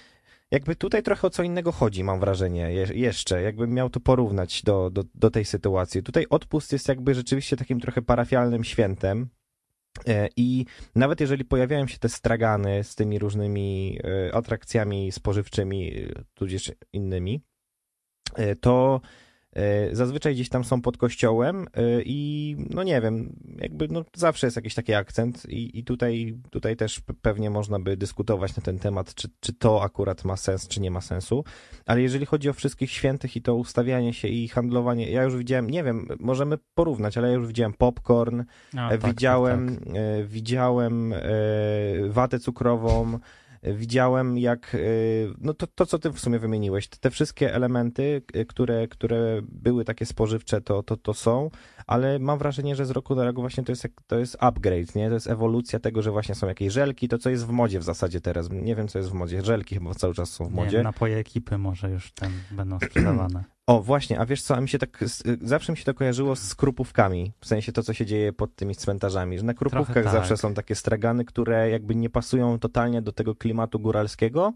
jakby 0.51 0.75
tutaj 0.75 1.03
trochę 1.03 1.27
o 1.27 1.29
co 1.29 1.43
innego 1.43 1.71
chodzi, 1.71 2.03
mam 2.03 2.19
wrażenie, 2.19 2.73
je, 2.73 2.87
jeszcze, 2.93 3.41
jakbym 3.41 3.73
miał 3.73 3.89
to 3.89 3.99
porównać 3.99 4.63
do, 4.63 4.89
do, 4.89 5.03
do 5.15 5.31
tej 5.31 5.45
sytuacji. 5.45 6.03
Tutaj 6.03 6.25
odpust 6.29 6.73
jest 6.73 6.87
jakby 6.87 7.15
rzeczywiście 7.15 7.57
takim 7.57 7.79
trochę 7.79 8.01
parafialnym 8.01 8.63
świętem. 8.63 9.29
e, 10.07 10.27
I 10.37 10.65
nawet 10.95 11.21
jeżeli 11.21 11.45
pojawiają 11.45 11.87
się 11.87 11.97
te 11.97 12.09
stragany 12.09 12.83
z 12.83 12.95
tymi 12.95 13.19
różnymi 13.19 13.99
e, 14.03 14.35
atrakcjami 14.35 15.11
spożywczymi, 15.11 15.93
e, 15.97 16.23
tudzież 16.33 16.71
innymi, 16.93 17.41
e, 18.35 18.55
to 18.55 19.01
e, 19.03 19.22
zazwyczaj 19.91 20.33
gdzieś 20.33 20.49
tam 20.49 20.63
są 20.63 20.81
pod 20.81 20.97
kościołem 20.97 21.67
e, 21.73 22.01
i 22.05 22.55
no 22.69 22.83
nie 22.83 23.01
wiem, 23.01 23.35
jakby 23.61 23.87
no 23.87 24.03
zawsze 24.15 24.47
jest 24.47 24.55
jakiś 24.55 24.73
taki 24.75 24.93
akcent 24.93 25.45
i, 25.49 25.79
i 25.79 25.83
tutaj, 25.83 26.37
tutaj 26.49 26.75
też 26.75 26.99
pe- 27.01 27.13
pewnie 27.21 27.49
można 27.49 27.79
by 27.79 27.97
dyskutować 27.97 28.55
na 28.55 28.63
ten 28.63 28.79
temat, 28.79 29.13
czy, 29.15 29.27
czy 29.39 29.53
to 29.53 29.83
akurat 29.83 30.25
ma 30.25 30.37
sens, 30.37 30.67
czy 30.67 30.81
nie 30.81 30.91
ma 30.91 31.01
sensu, 31.01 31.43
ale 31.85 32.01
jeżeli 32.01 32.25
chodzi 32.25 32.49
o 32.49 32.53
wszystkich 32.53 32.91
świętych 32.91 33.35
i 33.35 33.41
to 33.41 33.55
ustawianie 33.55 34.13
się 34.13 34.27
i 34.27 34.47
handlowanie, 34.47 35.11
ja 35.11 35.23
już 35.23 35.37
widziałem, 35.37 35.69
nie 35.69 35.83
wiem, 35.83 36.07
możemy 36.19 36.57
porównać, 36.75 37.17
ale 37.17 37.27
ja 37.27 37.33
już 37.33 37.47
widziałem 37.47 37.73
popcorn, 37.73 38.43
A, 38.77 38.89
E, 38.89 38.97
tak, 38.97 39.11
widziałem, 39.11 39.75
tak, 39.75 39.85
tak. 39.85 39.95
e, 39.95 40.23
widziałem 40.23 41.13
e, 41.13 41.19
watę 42.09 42.39
cukrową, 42.39 43.13
e, 43.15 43.19
widziałem 43.63 44.37
jak, 44.37 44.75
e, 44.75 44.79
no 45.41 45.53
to, 45.53 45.67
to 45.67 45.85
co 45.85 45.99
ty 45.99 46.11
w 46.11 46.19
sumie 46.19 46.39
wymieniłeś, 46.39 46.87
te 46.87 47.09
wszystkie 47.09 47.53
elementy, 47.53 48.21
e, 48.33 48.45
które, 48.45 48.87
które 48.87 49.41
były 49.41 49.85
takie 49.85 50.05
spożywcze, 50.05 50.61
to, 50.61 50.83
to, 50.83 50.97
to 50.97 51.13
są, 51.13 51.49
ale 51.87 52.19
mam 52.19 52.39
wrażenie, 52.39 52.75
że 52.75 52.85
z 52.85 52.91
roku 52.91 53.15
do 53.15 53.23
roku 53.23 53.41
właśnie 53.41 53.63
to 53.63 53.71
jest, 53.71 53.87
to 54.07 54.19
jest 54.19 54.37
upgrade, 54.39 54.95
nie? 54.95 55.07
To 55.07 55.13
jest 55.13 55.27
ewolucja 55.27 55.79
tego, 55.79 56.01
że 56.01 56.11
właśnie 56.11 56.35
są 56.35 56.47
jakieś 56.47 56.73
żelki, 56.73 57.07
to 57.07 57.17
co 57.17 57.29
jest 57.29 57.45
w 57.45 57.49
modzie 57.49 57.79
w 57.79 57.83
zasadzie 57.83 58.21
teraz, 58.21 58.49
nie 58.51 58.75
wiem 58.75 58.87
co 58.87 58.99
jest 58.99 59.09
w 59.11 59.13
modzie, 59.13 59.41
żelki 59.41 59.75
chyba 59.75 59.93
cały 59.93 60.13
czas 60.13 60.29
są 60.29 60.45
w 60.45 60.49
Nie 60.49 60.55
modzie. 60.55 60.71
wiem, 60.77 60.83
napoje 60.83 61.17
ekipy 61.17 61.57
może 61.57 61.89
już 61.89 62.11
tam 62.11 62.31
będą 62.51 62.79
sprzedawane. 62.79 63.43
O, 63.67 63.81
właśnie, 63.81 64.19
a 64.19 64.25
wiesz 64.25 64.41
co, 64.41 64.55
a 64.55 64.61
mi 64.61 64.69
się 64.69 64.79
tak, 64.79 65.03
s- 65.03 65.23
zawsze 65.41 65.71
mi 65.71 65.77
się 65.77 65.83
to 65.83 65.93
kojarzyło 65.93 66.35
z 66.35 66.55
krupówkami, 66.55 67.31
w 67.39 67.45
sensie 67.45 67.71
to, 67.71 67.83
co 67.83 67.93
się 67.93 68.05
dzieje 68.05 68.33
pod 68.33 68.55
tymi 68.55 68.75
cmentarzami, 68.75 69.37
że 69.37 69.43
na 69.43 69.53
krupówkach 69.53 70.03
tak. 70.03 70.13
zawsze 70.13 70.37
są 70.37 70.53
takie 70.53 70.75
stragany, 70.75 71.25
które 71.25 71.69
jakby 71.69 71.95
nie 71.95 72.09
pasują 72.09 72.59
totalnie 72.59 73.01
do 73.01 73.11
tego 73.11 73.35
klimatu 73.35 73.79
góralskiego, 73.79 74.53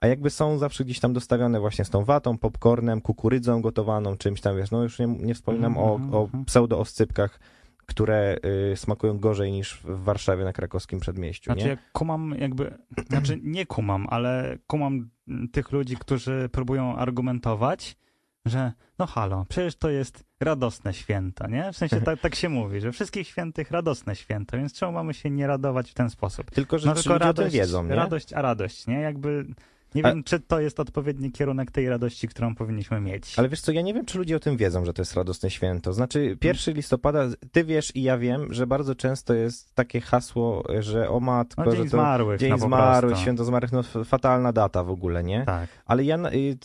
a 0.00 0.06
jakby 0.06 0.30
są 0.30 0.58
zawsze 0.58 0.84
gdzieś 0.84 1.00
tam 1.00 1.12
dostawione 1.12 1.60
właśnie 1.60 1.84
z 1.84 1.90
tą 1.90 2.04
watą, 2.04 2.38
popcornem, 2.38 3.00
kukurydzą 3.00 3.62
gotowaną, 3.62 4.16
czymś 4.16 4.40
tam, 4.40 4.56
wiesz, 4.56 4.70
no 4.70 4.82
już 4.82 4.98
nie, 4.98 5.06
nie 5.06 5.34
wspominam 5.34 5.78
o, 5.78 5.94
Mhm, 5.94 6.14
o 6.14 6.22
mhm. 6.22 6.44
pseudo-oscypkach, 6.44 7.40
które 7.86 8.36
y, 8.72 8.76
smakują 8.76 9.18
gorzej 9.18 9.52
niż 9.52 9.80
w 9.84 10.04
Warszawie 10.04 10.44
na 10.44 10.52
krakowskim 10.52 11.00
przedmieściu, 11.00 11.44
Znaczy, 11.52 11.64
nie? 11.64 11.70
ja 11.70 11.76
kumam 11.92 12.34
jakby, 12.38 12.78
znaczy 13.10 13.38
nie 13.42 13.66
kumam, 13.66 14.06
ale 14.10 14.58
kumam 14.66 15.08
mm, 15.28 15.48
tych 15.48 15.72
ludzi, 15.72 15.96
którzy 15.96 16.48
próbują 16.52 16.96
argumentować, 16.96 17.96
że 18.46 18.72
no 18.98 19.06
halo, 19.06 19.46
przecież 19.48 19.76
to 19.76 19.90
jest 19.90 20.24
radosne 20.40 20.94
święto, 20.94 21.46
nie? 21.46 21.72
W 21.72 21.76
sensie 21.76 22.00
tak, 22.00 22.20
tak 22.20 22.34
się 22.34 22.48
mówi, 22.48 22.80
że 22.80 22.92
wszystkich 22.92 23.28
świętych 23.28 23.70
radosne 23.70 24.16
święto, 24.16 24.56
więc 24.56 24.72
czemu 24.72 24.92
mamy 24.92 25.14
się 25.14 25.30
nie 25.30 25.46
radować 25.46 25.90
w 25.90 25.94
ten 25.94 26.10
sposób? 26.10 26.50
Tylko, 26.50 26.78
że 26.78 26.86
No 26.86 26.94
tylko 26.94 27.18
radość, 27.18 27.54
wiedzą, 27.54 27.84
nie? 27.84 27.94
radość, 27.94 28.32
a 28.32 28.42
radość, 28.42 28.86
nie? 28.86 29.00
Jakby 29.00 29.46
nie 29.94 30.06
A- 30.06 30.08
wiem, 30.08 30.24
czy 30.24 30.40
to 30.40 30.60
jest 30.60 30.80
odpowiedni 30.80 31.32
kierunek 31.32 31.70
tej 31.70 31.88
radości, 31.88 32.28
którą 32.28 32.54
powinniśmy 32.54 33.00
mieć. 33.00 33.38
Ale 33.38 33.48
wiesz 33.48 33.60
co, 33.60 33.72
ja 33.72 33.82
nie 33.82 33.94
wiem, 33.94 34.04
czy 34.04 34.18
ludzie 34.18 34.36
o 34.36 34.40
tym 34.40 34.56
wiedzą, 34.56 34.84
że 34.84 34.92
to 34.92 35.02
jest 35.02 35.14
radosne 35.14 35.50
święto. 35.50 35.92
Znaczy, 35.92 36.36
1 36.42 36.74
listopada, 36.74 37.28
ty 37.52 37.64
wiesz 37.64 37.96
i 37.96 38.02
ja 38.02 38.18
wiem, 38.18 38.54
że 38.54 38.66
bardzo 38.66 38.94
często 38.94 39.34
jest 39.34 39.74
takie 39.74 40.00
hasło, 40.00 40.64
że 40.80 41.08
o 41.08 41.20
matko, 41.20 41.64
no, 41.64 41.70
że 41.70 41.76
Dzień 41.76 41.86
to 41.86 41.90
Zmarłych, 41.96 42.40
Dzień 42.40 42.50
no 42.50 42.58
Zmarłych. 42.58 43.18
Święto 43.18 43.44
Zmarłych, 43.44 43.72
no 43.72 43.82
fatalna 44.04 44.52
data 44.52 44.84
w 44.84 44.90
ogóle, 44.90 45.24
nie? 45.24 45.44
Tak. 45.46 45.68
Ale 45.86 46.04
ja, 46.04 46.18
y, 46.18 46.58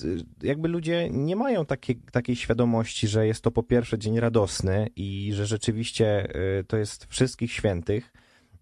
jakby 0.44 0.68
ludzie 0.68 1.10
nie 1.12 1.36
mają 1.36 1.66
takiej, 1.66 1.96
takiej 2.12 2.36
świadomości, 2.36 3.08
że 3.08 3.28
jest 3.28 3.44
to 3.44 3.52
po 3.52 3.64
pierwsze 3.64 3.98
dzień 4.00 4.20
radosny 4.20 4.88
i 4.96 5.32
że 5.34 5.46
rzeczywiście 5.46 6.36
y, 6.60 6.64
to 6.64 6.78
jest 6.78 7.06
wszystkich 7.06 7.52
świętych. 7.52 8.14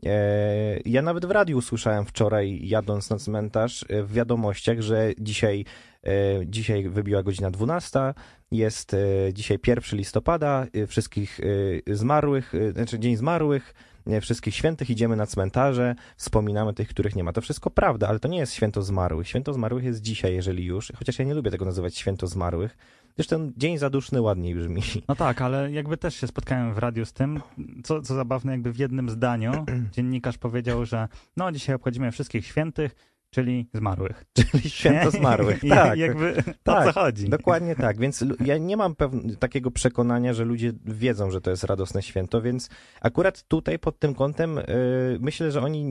E, 0.06 0.80
Ja 0.86 1.02
nawet 1.02 1.26
w 1.26 1.32
radiu 1.32 1.58
usłyszałem 1.58 2.06
wczoraj, 2.06 2.60
jadąc 2.64 3.10
na 3.10 3.18
cmentarz, 3.18 3.86
e, 3.90 4.04
w 4.04 4.14
wiadomościach, 4.14 4.82
że 4.82 5.12
dzisiaj, 5.20 5.66
e, 6.04 6.12
dzisiaj 6.46 6.90
wybiła 6.90 7.24
godzina 7.24 7.52
12, 7.52 8.14
jest 8.52 8.96
dzisiaj 9.34 9.60
1 9.60 9.98
listopada, 9.98 10.66
wszystkich 10.88 11.40
zmarłych, 11.88 12.54
znaczy 12.74 13.00
Dzień 13.00 13.16
Zmarłych, 13.16 13.74
wszystkich 14.22 14.56
świętych, 14.56 14.90
idziemy 14.90 15.16
na 15.16 15.26
cmentarze, 15.26 15.96
wspominamy 16.18 16.74
tych, 16.74 16.88
których 16.88 17.16
nie 17.16 17.24
ma. 17.24 17.34
To 17.34 17.42
wszystko 17.42 17.70
prawda, 17.72 18.08
ale 18.08 18.20
to 18.20 18.28
nie 18.28 18.38
jest 18.38 18.54
święto 18.54 18.82
zmarłych. 18.82 19.28
Święto 19.28 19.54
zmarłych 19.54 19.84
jest 19.84 20.02
dzisiaj, 20.02 20.34
jeżeli 20.34 20.66
już, 20.66 20.92
chociaż 20.96 21.20
ja 21.20 21.26
nie 21.26 21.34
lubię 21.34 21.52
tego 21.52 21.66
nazywać 21.66 21.98
święto 21.98 22.28
zmarłych, 22.28 22.78
gdyż 23.16 23.28
ten 23.28 23.54
dzień 23.58 23.78
zaduszny 23.78 24.22
ładniej 24.22 24.56
brzmi. 24.56 24.82
No 25.08 25.16
tak, 25.16 25.42
ale 25.42 25.72
jakby 25.72 25.98
też 25.98 26.16
się 26.16 26.28
spotkałem 26.28 26.74
w 26.74 26.78
radiu 26.78 27.06
z 27.06 27.14
tym, 27.14 27.42
co, 27.84 28.02
co 28.02 28.16
zabawne, 28.16 28.52
jakby 28.52 28.72
w 28.72 28.78
jednym 28.78 29.10
zdaniu 29.10 29.66
dziennikarz 29.94 30.38
powiedział, 30.38 30.86
że 30.86 31.08
no 31.38 31.52
dzisiaj 31.52 31.76
obchodzimy 31.76 32.12
wszystkich 32.12 32.46
świętych, 32.46 32.96
czyli 33.30 33.70
zmarłych. 33.74 34.26
Czyli 34.38 34.70
święto 34.70 35.12
zmarłych, 35.12 35.64
I 35.64 35.70
tak. 35.70 35.98
jakby 35.98 36.38
o 36.38 36.54
Tak, 36.64 36.86
co 36.86 37.02
chodzi. 37.02 37.30
Dokładnie 37.30 37.76
tak, 37.76 37.98
więc 37.98 38.26
ja 38.46 38.58
nie 38.58 38.78
mam 38.78 38.96
takiego 39.40 39.72
przekonania, 39.72 40.34
że 40.34 40.46
ludzie 40.46 40.74
wiedzą, 40.86 41.32
że 41.32 41.42
to 41.42 41.50
jest 41.52 41.64
radosne 41.64 42.02
święto, 42.02 42.42
więc 42.42 42.70
akurat 43.02 43.44
tutaj 43.44 43.80
pod 43.80 44.00
tym 44.00 44.16
kątem 44.16 44.58
y, 44.58 44.64
myślę, 45.20 45.52
że 45.52 45.62
oni 45.62 45.84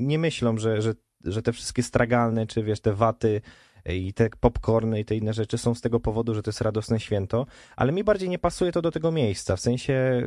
nie 0.00 0.18
myślą, 0.18 0.58
że, 0.58 0.82
że, 0.82 0.94
że 1.24 1.42
te 1.42 1.52
wszystkie 1.52 1.82
stragany, 1.82 2.46
czy 2.46 2.62
wiesz, 2.62 2.80
te 2.80 2.92
waty 2.92 3.40
i 3.86 4.12
te 4.12 4.30
popcorny 4.40 5.00
i 5.00 5.04
te 5.04 5.16
inne 5.16 5.32
rzeczy 5.32 5.58
są 5.58 5.74
z 5.74 5.80
tego 5.80 6.00
powodu, 6.00 6.34
że 6.34 6.42
to 6.42 6.48
jest 6.48 6.60
radosne 6.60 7.00
święto, 7.00 7.46
ale 7.76 7.92
mi 7.92 8.04
bardziej 8.04 8.28
nie 8.28 8.38
pasuje 8.38 8.72
to 8.72 8.82
do 8.82 8.90
tego 8.90 9.12
miejsca, 9.12 9.56
w 9.56 9.60
sensie 9.60 10.26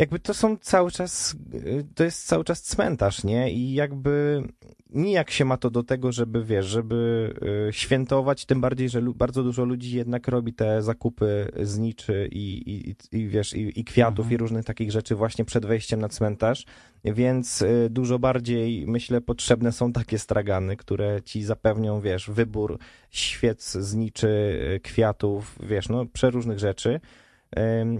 jakby 0.00 0.18
to 0.18 0.34
są 0.34 0.56
cały 0.56 0.90
czas, 0.90 1.36
y, 1.54 1.84
to 1.94 2.04
jest 2.04 2.26
cały 2.26 2.44
czas 2.44 2.62
cmentarz, 2.62 3.24
nie? 3.24 3.52
I 3.52 3.72
jakby 3.74 4.42
nijak 4.90 5.30
się 5.30 5.44
ma 5.44 5.56
to 5.56 5.70
do 5.70 5.82
tego, 5.82 6.12
żeby, 6.12 6.44
wiesz, 6.44 6.66
żeby 6.66 7.30
y, 7.68 7.72
świętować, 7.72 8.44
tym 8.46 8.60
bardziej, 8.60 8.88
że 8.88 9.02
bardzo 9.02 9.42
dużo 9.42 9.64
ludzi 9.64 9.96
jednak 9.96 10.28
robi 10.28 10.52
te 10.52 10.82
zakupy 10.82 11.48
zniczy 11.62 12.28
i, 12.32 12.62
i, 12.66 13.18
i- 13.18 13.28
wiesz, 13.28 13.54
i, 13.54 13.80
i 13.80 13.84
kwiatów 13.84 14.18
Mhm. 14.26 14.34
i 14.34 14.36
różnych 14.36 14.64
takich 14.64 14.90
rzeczy 14.90 15.14
właśnie 15.14 15.44
przed 15.44 15.66
wejściem 15.66 16.00
na 16.00 16.08
cmentarz, 16.08 16.64
więc 17.04 17.62
y, 17.62 17.88
dużo 17.90 18.18
bardziej, 18.18 18.86
myślę, 18.86 19.20
potrzebne 19.20 19.72
są 19.72 19.92
takie 19.92 20.18
stragany, 20.18 20.76
które 20.76 21.22
ci 21.24 21.42
zapewnią, 21.42 22.00
wiesz, 22.00 22.30
wybór 22.30 22.78
świec, 23.10 23.72
zniczy, 23.72 24.58
kwiatów, 24.82 25.58
wiesz, 25.62 25.88
no, 25.88 26.06
przeróżnych 26.06 26.58
rzeczy, 26.58 27.00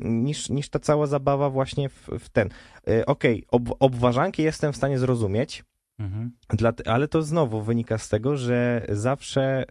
niż, 0.03 0.49
niż 0.49 0.69
ta 0.69 0.79
cała 0.79 1.07
zabawa 1.07 1.51
właśnie 1.51 1.89
w, 1.89 2.09
w 2.19 2.29
ten. 2.29 2.49
Y, 2.89 3.07
Okej, 3.07 3.45
ob, 3.51 3.63
obważanki 3.81 4.43
jestem 4.43 4.73
w 4.73 4.77
stanie 4.77 4.99
zrozumieć, 4.99 5.65
Mhm. 6.01 6.31
dla, 6.49 6.73
ale 6.87 7.09
to 7.09 7.23
znowu 7.23 7.63
wynika 7.63 7.99
z 7.99 8.09
tego, 8.09 8.37
że 8.37 8.87
zawsze 8.89 9.65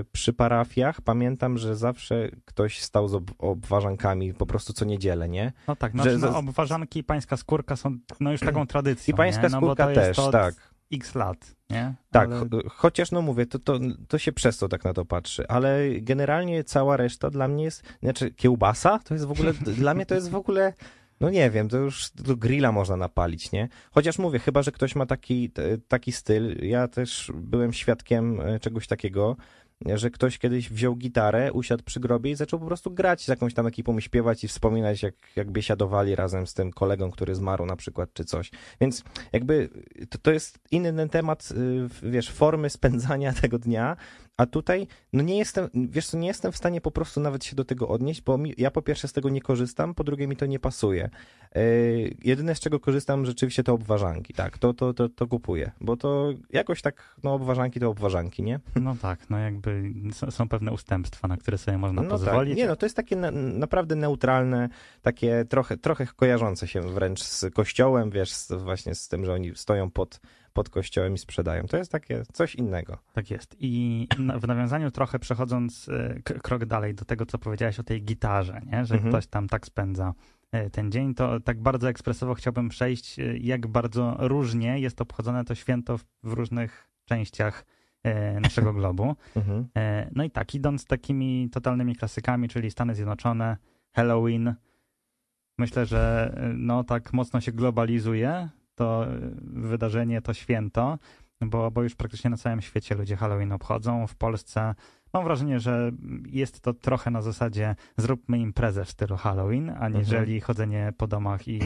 y, 0.00 0.04
przy 0.12 0.32
parafiach 0.32 1.00
pamiętam, 1.00 1.58
że 1.58 1.76
zawsze 1.76 2.28
ktoś 2.44 2.80
stał 2.80 3.08
z 3.08 3.14
ob, 3.14 3.30
obważankami 3.38 4.34
po 4.34 4.46
prostu 4.46 4.72
co 4.72 4.84
niedzielę, 4.84 5.28
nie? 5.28 5.52
No 5.68 5.76
tak, 5.76 5.92
Że 5.92 6.02
znaczy, 6.02 6.18
za- 6.18 6.30
no, 6.30 6.38
obważanki 6.38 6.98
i 7.00 7.04
pańska 7.04 7.36
skórka 7.36 7.76
są 7.76 7.98
no 8.20 8.32
już 8.32 8.40
taką 8.40 8.66
tradycją. 8.66 9.14
I 9.14 9.16
pańska 9.16 9.42
nie? 9.42 9.48
no, 9.48 9.56
skórka 9.58 9.90
jest 9.90 10.02
też, 10.02 10.18
od 10.18 10.32
tak. 10.32 10.54
X 10.92 11.14
lat, 11.14 11.56
nie? 11.70 11.94
Tak, 12.10 12.30
Ale... 12.32 12.40
cho- 12.40 12.68
chociaż 12.68 13.10
no 13.10 13.22
mówię, 13.22 13.46
to, 13.46 13.58
to, 13.58 13.78
to 14.08 14.18
się 14.18 14.32
przez 14.32 14.58
to 14.58 14.68
tak 14.68 14.84
na 14.84 14.92
to 14.92 15.04
patrzy, 15.04 15.48
ale 15.48 15.88
generalnie 16.00 16.64
cała 16.64 16.96
reszta 16.96 17.30
dla 17.30 17.48
mnie 17.48 17.64
jest, 17.64 17.82
znaczy 18.02 18.30
kiełbasa 18.30 18.98
to 18.98 19.14
jest 19.14 19.26
w 19.26 19.30
ogóle, 19.30 19.52
dla 19.82 19.94
mnie 19.94 20.06
to 20.06 20.14
jest 20.14 20.30
w 20.30 20.34
ogóle, 20.34 20.72
no 21.20 21.30
nie 21.30 21.50
wiem, 21.50 21.68
to 21.68 21.76
już 21.76 22.10
do 22.14 22.36
grilla 22.36 22.72
można 22.72 22.96
napalić, 22.96 23.52
nie? 23.52 23.68
Chociaż 23.90 24.18
mówię, 24.18 24.38
chyba, 24.38 24.62
że 24.62 24.72
ktoś 24.72 24.94
ma 24.94 25.06
taki, 25.06 25.52
taki 25.88 26.12
styl, 26.12 26.66
ja 26.66 26.88
też 26.88 27.32
byłem 27.34 27.72
świadkiem 27.72 28.40
e, 28.40 28.60
czegoś 28.60 28.86
takiego, 28.86 29.36
że 29.84 30.10
ktoś 30.10 30.38
kiedyś 30.38 30.70
wziął 30.70 30.96
gitarę, 30.96 31.52
usiadł 31.52 31.82
przy 31.84 32.00
grobie 32.00 32.30
i 32.30 32.34
zaczął 32.34 32.60
po 32.60 32.66
prostu 32.66 32.90
grać 32.90 33.24
z 33.24 33.28
jakąś 33.28 33.54
tam 33.54 33.66
ekipą, 33.66 34.00
śpiewać 34.00 34.44
i 34.44 34.48
wspominać, 34.48 35.02
jak, 35.02 35.14
jak 35.36 35.50
biesiadowali 35.50 36.14
razem 36.14 36.46
z 36.46 36.54
tym 36.54 36.72
kolegą, 36.72 37.10
który 37.10 37.34
zmarł 37.34 37.66
na 37.66 37.76
przykład, 37.76 38.12
czy 38.12 38.24
coś. 38.24 38.50
Więc 38.80 39.04
jakby 39.32 39.68
to, 40.10 40.18
to 40.18 40.32
jest 40.32 40.58
inny 40.70 41.08
temat, 41.08 41.48
y, 42.04 42.10
wiesz, 42.10 42.30
formy 42.30 42.70
spędzania 42.78 43.32
tego 43.32 43.58
dnia, 43.58 43.96
a 44.36 44.46
tutaj, 44.46 44.86
no 45.12 45.22
nie 45.22 45.38
jestem, 45.38 45.68
wiesz 45.74 46.06
co, 46.06 46.18
nie 46.18 46.28
jestem 46.28 46.52
w 46.52 46.56
stanie 46.56 46.80
po 46.80 46.90
prostu 46.90 47.20
nawet 47.20 47.44
się 47.44 47.56
do 47.56 47.64
tego 47.64 47.88
odnieść, 47.88 48.22
bo 48.22 48.38
mi, 48.38 48.54
ja 48.58 48.70
po 48.70 48.82
pierwsze 48.82 49.08
z 49.08 49.12
tego 49.12 49.28
nie 49.28 49.40
korzystam, 49.40 49.94
po 49.94 50.04
drugie 50.04 50.26
mi 50.26 50.36
to 50.36 50.46
nie 50.46 50.58
pasuje. 50.58 51.10
Yy, 51.54 52.16
jedyne 52.24 52.54
z 52.54 52.60
czego 52.60 52.80
korzystam 52.80 53.26
rzeczywiście 53.26 53.62
to 53.62 53.72
obwarzanki, 53.72 54.34
tak, 54.34 54.58
to, 54.58 54.74
to, 54.74 54.94
to, 54.94 55.08
to 55.08 55.26
kupuję, 55.26 55.70
bo 55.80 55.96
to 55.96 56.32
jakoś 56.52 56.82
tak, 56.82 57.16
no 57.24 57.34
obwarzanki 57.34 57.80
to 57.80 57.88
obwarzanki, 57.88 58.42
nie? 58.42 58.60
No 58.86 58.96
tak, 59.02 59.30
no 59.30 59.38
jakby 59.38 59.92
są 60.30 60.48
pewne 60.48 60.72
ustępstwa, 60.72 61.28
na 61.28 61.36
które 61.36 61.58
sobie 61.58 61.78
można 61.78 62.02
no 62.02 62.10
pozwolić. 62.10 62.54
Tak. 62.54 62.58
Nie 62.58 62.66
no, 62.66 62.76
to 62.76 62.86
jest 62.86 62.96
takie 62.96 63.16
na, 63.16 63.30
naprawdę 63.30 63.96
neutralne, 63.96 64.68
takie 65.02 65.44
trochę, 65.48 65.76
trochę 65.76 66.06
kojarzące 66.06 66.66
się 66.66 66.80
wręcz 66.80 67.22
z 67.22 67.54
kościołem, 67.54 68.10
wiesz, 68.10 68.32
z, 68.32 68.52
właśnie 68.52 68.94
z 68.94 69.08
tym, 69.08 69.24
że 69.24 69.32
oni 69.32 69.54
stoją 69.54 69.90
pod 69.90 70.20
pod 70.56 70.70
kościołem 70.70 71.14
i 71.14 71.18
sprzedają. 71.18 71.66
To 71.66 71.76
jest 71.76 71.92
takie 71.92 72.22
coś 72.32 72.54
innego. 72.54 72.98
Tak 73.12 73.30
jest. 73.30 73.56
I 73.58 74.08
w 74.40 74.46
nawiązaniu 74.46 74.90
trochę 74.90 75.18
przechodząc 75.18 75.88
e, 75.88 76.22
krok 76.22 76.64
dalej 76.64 76.94
do 76.94 77.04
tego, 77.04 77.26
co 77.26 77.38
powiedziałeś 77.38 77.80
o 77.80 77.82
tej 77.82 78.02
gitarze, 78.02 78.60
nie? 78.66 78.84
że 78.84 78.94
mhm. 78.94 79.12
ktoś 79.12 79.26
tam 79.26 79.48
tak 79.48 79.66
spędza 79.66 80.14
e, 80.52 80.70
ten 80.70 80.92
dzień, 80.92 81.14
to 81.14 81.40
tak 81.40 81.62
bardzo 81.62 81.88
ekspresowo 81.88 82.34
chciałbym 82.34 82.68
przejść, 82.68 83.18
e, 83.18 83.36
jak 83.38 83.66
bardzo 83.66 84.16
różnie 84.18 84.80
jest 84.80 85.00
obchodzone 85.00 85.44
to 85.44 85.54
święto 85.54 85.98
w 86.22 86.32
różnych 86.32 86.88
częściach 87.04 87.64
naszego 88.40 88.72
globu. 88.78 89.16
Mhm. 89.36 89.68
No 90.14 90.24
i 90.24 90.30
tak, 90.30 90.54
idąc 90.54 90.84
takimi 90.84 91.50
totalnymi 91.52 91.96
klasykami, 91.96 92.48
czyli 92.48 92.70
Stany 92.70 92.94
Zjednoczone, 92.94 93.56
Halloween, 93.92 94.54
myślę, 95.58 95.86
że 95.86 96.34
no 96.54 96.84
tak 96.84 97.12
mocno 97.12 97.40
się 97.40 97.52
globalizuje 97.52 98.48
to 98.76 99.06
wydarzenie, 99.42 100.22
to 100.22 100.34
święto, 100.34 100.98
bo, 101.40 101.70
bo 101.70 101.82
już 101.82 101.94
praktycznie 101.94 102.30
na 102.30 102.36
całym 102.36 102.60
świecie 102.60 102.94
ludzie 102.94 103.16
Halloween 103.16 103.52
obchodzą. 103.52 104.06
W 104.06 104.14
Polsce 104.14 104.74
mam 105.12 105.24
wrażenie, 105.24 105.60
że 105.60 105.92
jest 106.26 106.60
to 106.60 106.74
trochę 106.74 107.10
na 107.10 107.22
zasadzie 107.22 107.76
zróbmy 107.96 108.38
imprezę 108.38 108.84
w 108.84 108.90
stylu 108.90 109.16
Halloween, 109.16 109.70
aniżeli 109.70 110.34
mhm. 110.34 110.40
chodzenie 110.40 110.92
po 110.96 111.06
domach 111.06 111.48
i 111.48 111.58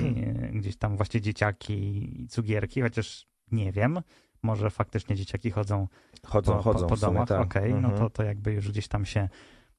gdzieś 0.52 0.76
tam 0.76 0.96
właśnie 0.96 1.20
dzieciaki 1.20 1.74
i 2.22 2.28
cukierki, 2.28 2.82
chociaż 2.82 3.26
nie 3.52 3.72
wiem. 3.72 4.00
Może 4.42 4.70
faktycznie 4.70 5.16
dzieciaki 5.16 5.50
chodzą, 5.50 5.88
chodzą 6.26 6.52
po, 6.52 6.62
chodzą 6.62 6.80
po, 6.80 6.86
po 6.86 6.96
domach, 6.96 7.28
tak. 7.28 7.40
okej, 7.40 7.62
okay, 7.62 7.74
mhm. 7.74 7.94
no 7.94 7.98
to, 7.98 8.10
to 8.10 8.22
jakby 8.22 8.52
już 8.52 8.68
gdzieś 8.68 8.88
tam 8.88 9.04
się, 9.04 9.28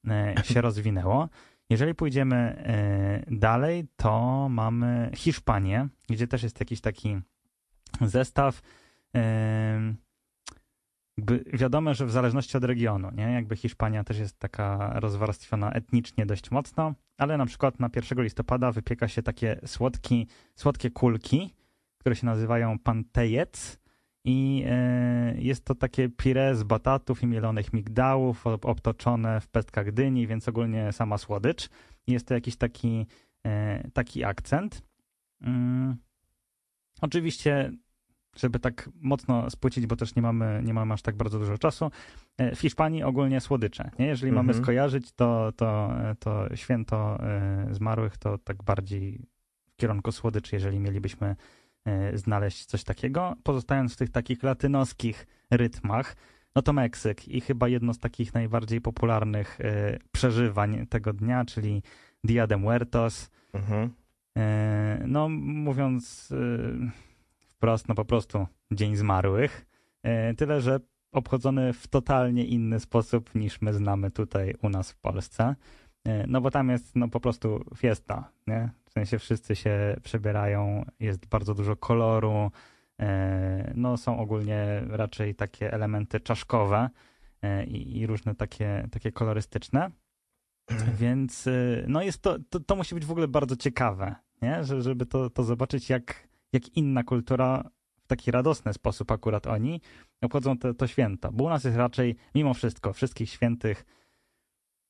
e, 0.08 0.34
się 0.44 0.60
rozwinęło. 0.60 1.28
Jeżeli 1.72 1.94
pójdziemy 1.94 2.36
e, 2.36 3.36
dalej, 3.36 3.86
to 3.96 4.48
mamy 4.48 5.10
Hiszpanię, 5.14 5.88
gdzie 6.08 6.26
też 6.26 6.42
jest 6.42 6.60
jakiś 6.60 6.80
taki 6.80 7.20
zestaw. 8.00 8.62
E, 9.16 9.94
jakby 11.16 11.44
wiadomo, 11.52 11.94
że 11.94 12.06
w 12.06 12.10
zależności 12.10 12.56
od 12.56 12.64
regionu, 12.64 13.10
nie? 13.10 13.22
Jakby 13.32 13.56
Hiszpania 13.56 14.04
też 14.04 14.18
jest 14.18 14.38
taka 14.38 15.00
rozwarstwiona 15.00 15.72
etnicznie 15.72 16.26
dość 16.26 16.50
mocno, 16.50 16.94
ale 17.18 17.36
na 17.36 17.46
przykład 17.46 17.80
na 17.80 17.90
1 17.96 18.22
listopada 18.22 18.72
wypieka 18.72 19.08
się 19.08 19.22
takie 19.22 19.60
słodki, 19.66 20.26
słodkie 20.54 20.90
kulki, 20.90 21.54
które 21.98 22.16
się 22.16 22.26
nazywają 22.26 22.78
pantejec 22.78 23.78
i 24.24 24.64
e, 24.66 25.34
jest 25.38 25.64
to 25.64 25.74
takie 25.74 26.08
pire 26.08 26.56
z 26.56 26.62
batatów 26.62 27.22
i 27.22 27.26
mielonych 27.26 27.72
migdałów 27.72 28.46
obtoczone 28.46 29.40
w 29.40 29.48
pestkach 29.48 29.92
dyni, 29.92 30.26
więc 30.26 30.48
ogólnie 30.48 30.92
sama 30.92 31.18
słodycz. 31.18 31.68
Jest 32.06 32.26
to 32.26 32.34
jakiś 32.34 32.56
taki, 32.56 33.06
e, 33.46 33.90
taki 33.90 34.24
akcent. 34.24 34.82
Mm. 35.40 35.96
Oczywiście, 37.00 37.72
żeby 38.36 38.58
tak 38.58 38.90
mocno 38.94 39.50
spłycić, 39.50 39.86
bo 39.86 39.96
też 39.96 40.14
nie 40.14 40.22
mamy, 40.22 40.62
nie 40.64 40.74
mamy 40.74 40.94
aż 40.94 41.02
tak 41.02 41.16
bardzo 41.16 41.38
dużo 41.38 41.58
czasu, 41.58 41.90
e, 42.38 42.54
w 42.54 42.60
Hiszpanii 42.60 43.02
ogólnie 43.02 43.40
słodycze. 43.40 43.90
Nie? 43.98 44.06
Jeżeli 44.06 44.30
mhm. 44.30 44.46
mamy 44.46 44.62
skojarzyć 44.62 45.12
to, 45.12 45.52
to, 45.56 45.90
to 46.18 46.56
święto 46.56 47.18
zmarłych, 47.70 48.18
to 48.18 48.38
tak 48.38 48.62
bardziej 48.62 49.26
w 49.66 49.76
kierunku 49.76 50.12
słodyczy, 50.12 50.56
jeżeli 50.56 50.80
mielibyśmy 50.80 51.36
znaleźć 52.14 52.64
coś 52.66 52.84
takiego. 52.84 53.34
Pozostając 53.42 53.94
w 53.94 53.96
tych 53.96 54.10
takich 54.10 54.42
latynoskich 54.42 55.26
rytmach, 55.50 56.16
no 56.56 56.62
to 56.62 56.72
Meksyk 56.72 57.28
i 57.28 57.40
chyba 57.40 57.68
jedno 57.68 57.94
z 57.94 57.98
takich 57.98 58.34
najbardziej 58.34 58.80
popularnych 58.80 59.60
e, 59.60 59.98
przeżywań 60.12 60.86
tego 60.86 61.12
dnia, 61.12 61.44
czyli 61.44 61.82
Dia 62.24 62.46
de 62.46 62.56
Muertos. 62.56 63.30
Mhm. 63.52 63.90
E, 64.38 65.04
no 65.06 65.28
mówiąc 65.28 66.32
wprost, 67.48 67.88
no 67.88 67.94
po 67.94 68.04
prostu 68.04 68.46
Dzień 68.72 68.96
Zmarłych. 68.96 69.66
Tyle, 70.36 70.60
że 70.60 70.80
obchodzony 71.12 71.72
w 71.72 71.88
totalnie 71.88 72.44
inny 72.44 72.80
sposób 72.80 73.34
niż 73.34 73.60
my 73.60 73.74
znamy 73.74 74.10
tutaj 74.10 74.54
u 74.62 74.68
nas 74.68 74.92
w 74.92 74.96
Polsce. 74.96 75.54
No 76.26 76.40
bo 76.40 76.50
tam 76.50 76.68
jest 76.68 76.96
no 76.96 77.08
po 77.08 77.20
prostu 77.20 77.64
fiesta, 77.76 78.30
nie? 78.46 78.70
W 78.92 78.94
sensie 78.94 79.18
wszyscy 79.18 79.56
się 79.56 79.96
przebierają, 80.02 80.84
jest 81.00 81.26
bardzo 81.26 81.54
dużo 81.54 81.76
koloru, 81.76 82.50
e, 83.00 83.72
no 83.74 83.96
są 83.96 84.18
ogólnie 84.18 84.82
raczej 84.88 85.34
takie 85.34 85.72
elementy 85.72 86.20
czaszkowe 86.20 86.90
e, 87.42 87.64
i, 87.64 87.98
i 87.98 88.06
różne 88.06 88.34
takie, 88.34 88.88
takie 88.90 89.12
kolorystyczne. 89.12 89.90
Więc 91.00 91.46
e, 91.46 91.84
no 91.88 92.02
jest 92.02 92.22
to, 92.22 92.38
to, 92.50 92.60
to, 92.60 92.76
musi 92.76 92.94
być 92.94 93.06
w 93.06 93.10
ogóle 93.10 93.28
bardzo 93.28 93.56
ciekawe, 93.56 94.14
nie? 94.42 94.64
Że, 94.64 94.82
żeby 94.82 95.06
to, 95.06 95.30
to 95.30 95.44
zobaczyć, 95.44 95.90
jak, 95.90 96.28
jak 96.52 96.76
inna 96.76 97.02
kultura 97.02 97.70
w 98.02 98.06
taki 98.06 98.30
radosny 98.30 98.72
sposób 98.72 99.10
akurat 99.10 99.46
oni 99.46 99.80
obchodzą 100.22 100.58
to, 100.58 100.74
to 100.74 100.86
święto. 100.86 101.32
Bo 101.32 101.44
u 101.44 101.48
nas 101.48 101.64
jest 101.64 101.76
raczej, 101.76 102.16
mimo 102.34 102.54
wszystko, 102.54 102.92
wszystkich 102.92 103.30
świętych 103.30 103.84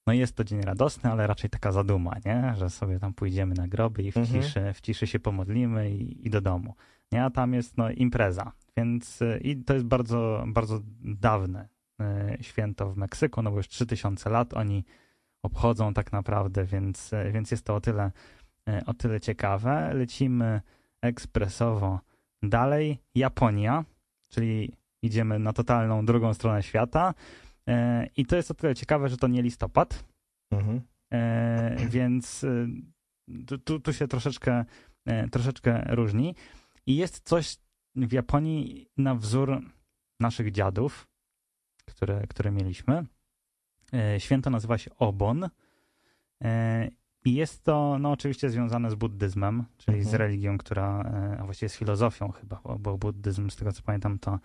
no 0.07 0.13
jest 0.13 0.37
to 0.37 0.45
dzień 0.45 0.61
radosny, 0.61 1.11
ale 1.11 1.27
raczej 1.27 1.51
taka 1.51 1.73
zaduma, 1.73 2.13
nie? 2.25 2.55
Że 2.57 2.71
sobie 2.71 2.99
tam 2.99 3.15
pójdziemy 3.15 3.55
na 3.55 3.69
groby 3.69 4.03
i 4.03 4.13
w, 4.13 4.17
mhm. 4.17 4.43
ciszy, 4.43 4.73
w 4.75 4.81
ciszy 4.81 5.07
się 5.07 5.21
pomodlimy 5.21 5.91
i, 5.91 6.27
i, 6.27 6.31
do 6.31 6.41
domu. 6.41 6.75
Nie? 7.13 7.25
A 7.25 7.31
tam 7.31 7.55
jest 7.55 7.79
no, 7.79 7.91
impreza. 7.91 8.53
Więc 8.77 9.23
y, 9.23 9.41
i 9.45 9.57
to 9.57 9.75
jest 9.75 9.87
bardzo, 9.87 10.45
bardzo 10.47 10.81
dawne 11.01 11.69
y, 12.01 12.43
święto 12.43 12.91
w 12.91 12.97
Meksyku, 12.97 13.43
no 13.43 13.51
bo 13.51 13.57
już 13.57 13.69
3000 13.69 14.31
lat 14.31 14.55
oni 14.55 14.85
obchodzą 15.43 15.95
tak 15.95 16.13
naprawdę, 16.13 16.65
więc, 16.65 17.13
y, 17.13 17.33
więc 17.33 17.51
jest 17.51 17.65
to 17.65 17.75
o 17.75 17.81
tyle, 17.81 18.11
o 18.87 18.95
tyle 18.95 19.21
ciekawe. 19.21 19.95
Lecimy 19.95 20.61
ekspresowo 21.03 22.01
dalej. 22.43 22.99
Japonia, 23.15 23.85
czyli 24.29 24.73
idziemy 25.03 25.39
na 25.39 25.53
totalną 25.53 26.07
drugą 26.07 26.35
stronę 26.35 26.63
świata. 26.63 27.15
E, 27.69 28.07
I 28.17 28.27
to 28.27 28.37
jest 28.37 28.51
o 28.51 28.55
tyle 28.55 28.75
ciekawe, 28.75 29.09
że 29.09 29.17
to 29.17 29.29
nie 29.29 29.43
listopad, 29.43 30.05
mhm. 30.51 30.81
E, 31.13 31.77
więc 31.89 32.45
e, 32.45 33.59
tu, 33.65 33.81
tu 33.81 33.93
się 33.93 34.09
troszeczkę, 34.09 34.65
troszeczkę 35.33 35.85
różni. 35.95 36.35
I 36.87 36.97
jest 36.97 37.21
coś 37.21 37.57
w 37.97 38.13
Japonii 38.13 38.89
na 38.97 39.15
wzór 39.15 39.61
naszych 40.21 40.51
dziadów, 40.51 41.09
które, 41.87 42.27
które 42.27 42.51
mieliśmy. 42.51 43.07
Święto 44.19 44.51
nazywa 44.51 44.79
się 44.79 44.91
Obon. 44.99 45.49
I 47.25 47.35
jest 47.35 47.65
to 47.65 47.97
no, 48.01 48.11
oczywiście 48.13 48.51
związane 48.51 48.91
z 48.91 48.95
buddyzmem, 48.95 49.65
czyli 49.79 49.99
mhm. 49.99 50.13
z 50.13 50.15
religią, 50.15 50.59
która, 50.59 50.99
a 51.39 51.45
właściwie 51.45 51.69
z 51.69 51.77
filozofią 51.77 52.33
chyba, 52.33 52.61
bo 52.79 52.99
buddyzm, 52.99 53.51
z 53.51 53.57
tego 53.57 53.73
co 53.73 53.83
pamiętam, 53.83 54.19
to 54.19 54.39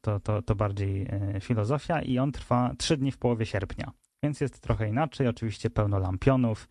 to, 0.00 0.20
to, 0.20 0.42
to 0.42 0.54
bardziej 0.54 1.06
e, 1.10 1.40
filozofia 1.40 2.02
i 2.02 2.18
on 2.18 2.32
trwa 2.32 2.74
trzy 2.78 2.96
dni 2.96 3.12
w 3.12 3.18
połowie 3.18 3.46
sierpnia, 3.46 3.92
więc 4.22 4.40
jest 4.40 4.60
trochę 4.60 4.88
inaczej, 4.88 5.28
oczywiście 5.28 5.70
pełno 5.70 5.98
lampionów, 5.98 6.68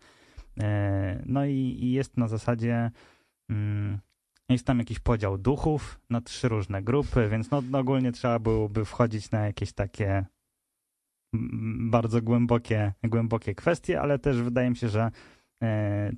e, 0.60 1.22
no 1.26 1.44
i, 1.44 1.76
i 1.80 1.92
jest 1.92 2.16
na 2.16 2.28
zasadzie 2.28 2.90
mm, 3.50 3.98
jest 4.48 4.66
tam 4.66 4.78
jakiś 4.78 4.98
podział 4.98 5.38
duchów 5.38 6.00
na 6.10 6.20
trzy 6.20 6.48
różne 6.48 6.82
grupy, 6.82 7.28
więc 7.28 7.50
no, 7.50 7.62
no 7.70 7.78
ogólnie 7.78 8.12
trzeba 8.12 8.38
byłoby 8.38 8.84
wchodzić 8.84 9.30
na 9.30 9.46
jakieś 9.46 9.72
takie 9.72 10.24
bardzo 11.80 12.22
głębokie, 12.22 12.92
głębokie 13.04 13.54
kwestie, 13.54 14.00
ale 14.00 14.18
też 14.18 14.42
wydaje 14.42 14.70
mi 14.70 14.76
się, 14.76 14.88
że 14.88 15.10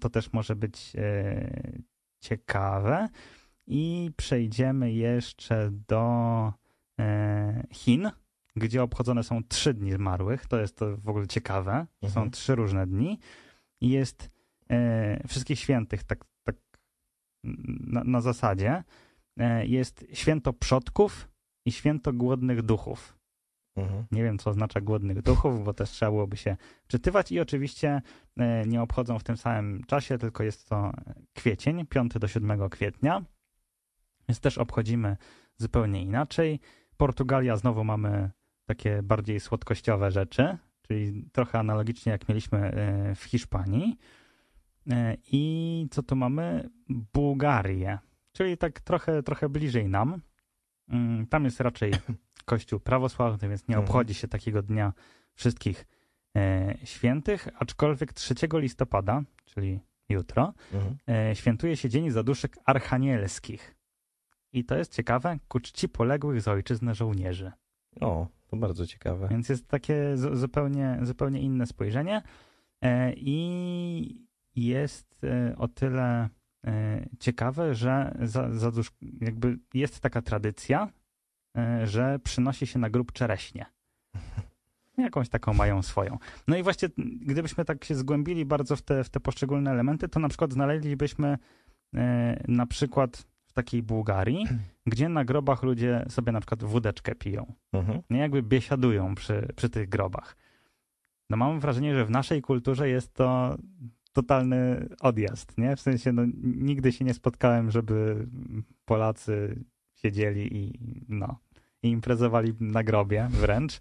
to 0.01 0.11
też 0.11 0.33
może 0.33 0.57
być 0.57 0.92
ciekawe. 2.20 3.09
I 3.66 4.11
przejdziemy 4.16 4.92
jeszcze 4.92 5.70
do 5.88 6.53
e, 7.00 7.66
Chin, 7.72 8.11
gdzie 8.57 8.83
obchodzone 8.83 9.22
są 9.22 9.44
trzy 9.48 9.74
dni 9.74 9.92
zmarłych. 9.92 10.46
To 10.46 10.61
jest 10.61 10.77
to 10.77 10.96
w 10.96 11.09
ogóle 11.09 11.27
ciekawe. 11.27 11.87
Mhm. 12.03 12.12
Są 12.12 12.31
trzy 12.31 12.55
różne 12.55 12.87
dni. 12.87 13.18
I 13.81 13.88
jest 13.88 14.31
e, 14.70 15.29
wszystkich 15.29 15.59
świętych, 15.59 16.05
tak, 16.05 16.24
tak 16.42 16.57
na, 17.44 18.05
na 18.05 18.20
zasadzie. 18.20 18.85
E, 19.38 19.66
jest 19.66 20.07
święto 20.12 20.53
przodków 20.53 21.29
i 21.66 21.72
święto 21.72 22.12
głodnych 22.12 22.62
duchów. 22.62 23.18
Mhm. 23.77 24.05
Nie 24.12 24.22
wiem, 24.22 24.38
co 24.38 24.50
oznacza 24.50 24.81
głodnych 24.81 25.22
duchów, 25.22 25.64
bo 25.64 25.74
też 25.74 25.90
trzeba 25.90 26.11
byłoby 26.11 26.37
się 26.37 26.57
czytywać 26.87 27.33
i 27.33 27.40
oczywiście 27.40 28.03
nie 28.66 28.83
obchodzą 28.83 29.18
w 29.18 29.24
tym 29.24 29.37
samym 29.37 29.85
czasie, 29.85 30.18
tylko 30.18 30.42
jest 30.42 30.68
to 30.68 30.92
kwiecień, 31.35 31.87
5 31.87 32.12
do 32.12 32.29
7 32.29 32.68
kwietnia. 32.70 33.24
Więc 34.28 34.40
też 34.40 34.58
obchodzimy 34.58 35.16
zupełnie 35.56 36.02
inaczej. 36.02 36.60
Portugalia 36.96 37.56
znowu 37.56 37.84
mamy 37.84 38.30
takie 38.66 39.02
bardziej 39.02 39.40
słodkościowe 39.40 40.10
rzeczy, 40.10 40.58
czyli 40.82 41.24
trochę 41.32 41.58
analogicznie 41.58 42.12
jak 42.12 42.28
mieliśmy 42.28 42.58
e, 42.58 43.14
w 43.14 43.24
Hiszpanii. 43.24 43.98
E, 44.90 45.16
I 45.32 45.87
co 45.90 46.02
tu 46.02 46.16
mamy? 46.16 46.70
Bułgarię, 46.88 47.98
czyli 48.32 48.56
tak 48.58 48.80
trochę, 48.80 49.22
trochę 49.22 49.48
bliżej 49.48 49.88
nam. 49.88 50.20
Mm, 50.88 51.26
Tam 51.26 51.44
jest 51.44 51.60
raczej 51.60 51.92
kościół 52.44 52.80
prawosławny, 52.80 53.48
więc 53.48 53.68
nie 53.68 53.74
Mhm. 53.74 53.84
obchodzi 53.84 54.14
się 54.14 54.28
takiego 54.28 54.62
dnia 54.62 54.92
wszystkich 55.34 55.87
e, 56.37 56.74
świętych, 56.84 57.48
aczkolwiek 57.58 58.12
3 58.12 58.34
listopada, 58.54 59.22
czyli 59.44 59.80
jutro, 60.08 60.52
Mhm. 60.72 60.96
świętuje 61.34 61.76
się 61.76 61.88
Dzień 61.88 62.10
Zaduszek 62.10 62.58
Archanielskich. 62.64 63.74
I 64.55 64.64
to 64.64 64.77
jest 64.77 64.93
ciekawe, 64.93 65.38
ku 65.49 65.61
czci 65.61 65.88
poległych 65.88 66.40
z 66.40 66.49
ojczyzny 66.49 66.95
żołnierzy. 66.95 67.53
O, 68.01 68.27
to 68.47 68.57
bardzo 68.57 68.87
ciekawe. 68.87 69.29
Więc 69.29 69.49
jest 69.49 69.69
takie 69.69 70.17
zu- 70.17 70.37
zupełnie, 70.37 70.99
zupełnie 71.03 71.40
inne 71.40 71.67
spojrzenie 71.67 72.23
e, 72.83 73.12
i 73.17 74.27
jest 74.57 75.25
e, 75.25 75.57
o 75.57 75.69
tyle 75.69 76.29
e, 76.67 77.07
ciekawe, 77.21 77.75
że 77.75 78.17
za, 78.23 78.53
zadusz, 78.53 78.93
jakby 79.21 79.59
jest 79.75 80.01
taka 80.01 80.23
tradycja, 80.23 80.88
że 81.85 82.19
przynosi 82.19 82.67
się 82.67 82.79
na 82.79 82.90
grób 82.90 83.12
czereśnie. 83.12 83.67
Jakąś 84.99 85.29
taką 85.29 85.55
mają 85.55 85.83
swoją. 85.83 86.19
No 86.49 86.57
i 86.57 86.62
właśnie, 86.62 86.88
gdybyśmy 87.21 87.64
tak 87.64 87.85
się 87.85 87.95
zgłębili 87.95 88.45
bardzo 88.45 88.77
w 88.77 88.83
te, 88.83 89.05
w 89.05 89.09
te 89.09 89.21
poszczególne 89.21 89.71
elementy, 89.71 90.09
to 90.09 90.21
na 90.21 90.29
przykład 90.29 90.53
znaleźlibyśmy 90.53 91.38
na 92.49 92.67
przykład 92.67 93.27
takiej 93.55 93.83
Bułgarii, 93.83 94.47
gdzie 94.87 95.09
na 95.09 95.25
grobach 95.25 95.62
ludzie 95.62 96.05
sobie 96.09 96.33
na 96.33 96.40
przykład 96.40 96.64
wódeczkę 96.64 97.14
piją 97.14 97.53
Mhm. 97.73 98.03
nie 98.11 98.19
jakby 98.19 98.43
biesiadują 98.43 99.14
przy, 99.14 99.49
przy 99.57 99.69
tych 99.71 99.88
grobach. 99.88 100.37
No 101.31 101.37
mam 101.37 101.61
wrażenie, 101.61 101.95
że 101.95 102.05
w 102.05 102.11
naszej 102.11 102.43
kulturze 102.43 102.88
jest 102.88 103.14
to 103.14 103.57
totalny 104.12 104.88
odjazd, 105.01 105.59
nie? 105.59 105.77
W 105.77 105.81
sensie, 105.81 106.12
no 106.12 106.23
nigdy 106.43 106.93
się 106.93 107.05
nie 107.05 107.14
spotkałem, 107.14 107.71
żeby 107.71 108.27
Polacy 108.85 109.64
siedzieli 109.95 110.57
i 110.57 110.79
no, 111.09 111.38
i 111.83 111.88
imprezowali 111.88 112.55
na 112.61 112.85
grobie 112.85 113.29
wręcz. 113.31 113.81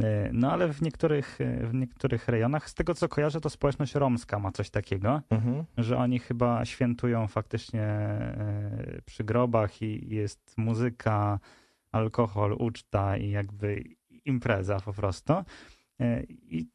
E, 0.00 0.30
No 0.32 0.52
ale 0.52 0.72
w 0.72 0.82
niektórych, 0.82 1.40
e, 1.40 1.66
w 1.66 1.74
niektórych 1.74 2.28
rejonach, 2.28 2.70
z 2.70 2.74
tego 2.74 2.94
co 2.94 3.08
kojarzę, 3.08 3.40
to 3.40 3.50
społeczność 3.50 3.94
romska 3.94 4.38
ma 4.38 4.52
coś 4.52 4.70
takiego, 4.70 5.22
Mhm. 5.30 5.64
że 5.78 5.98
oni 5.98 6.18
chyba 6.18 6.64
świętują 6.64 7.28
faktycznie 7.28 7.82
e, 7.82 9.02
przy 9.04 9.24
grobach 9.24 9.82
i 9.82 10.14
jest 10.14 10.54
muzyka, 10.56 11.40
alkohol, 11.92 12.56
uczta 12.58 13.16
i 13.16 13.30
jakby 13.30 13.84
impreza 14.24 14.80
po 14.80 14.92
prostu. 14.92 15.32
I 16.30 16.66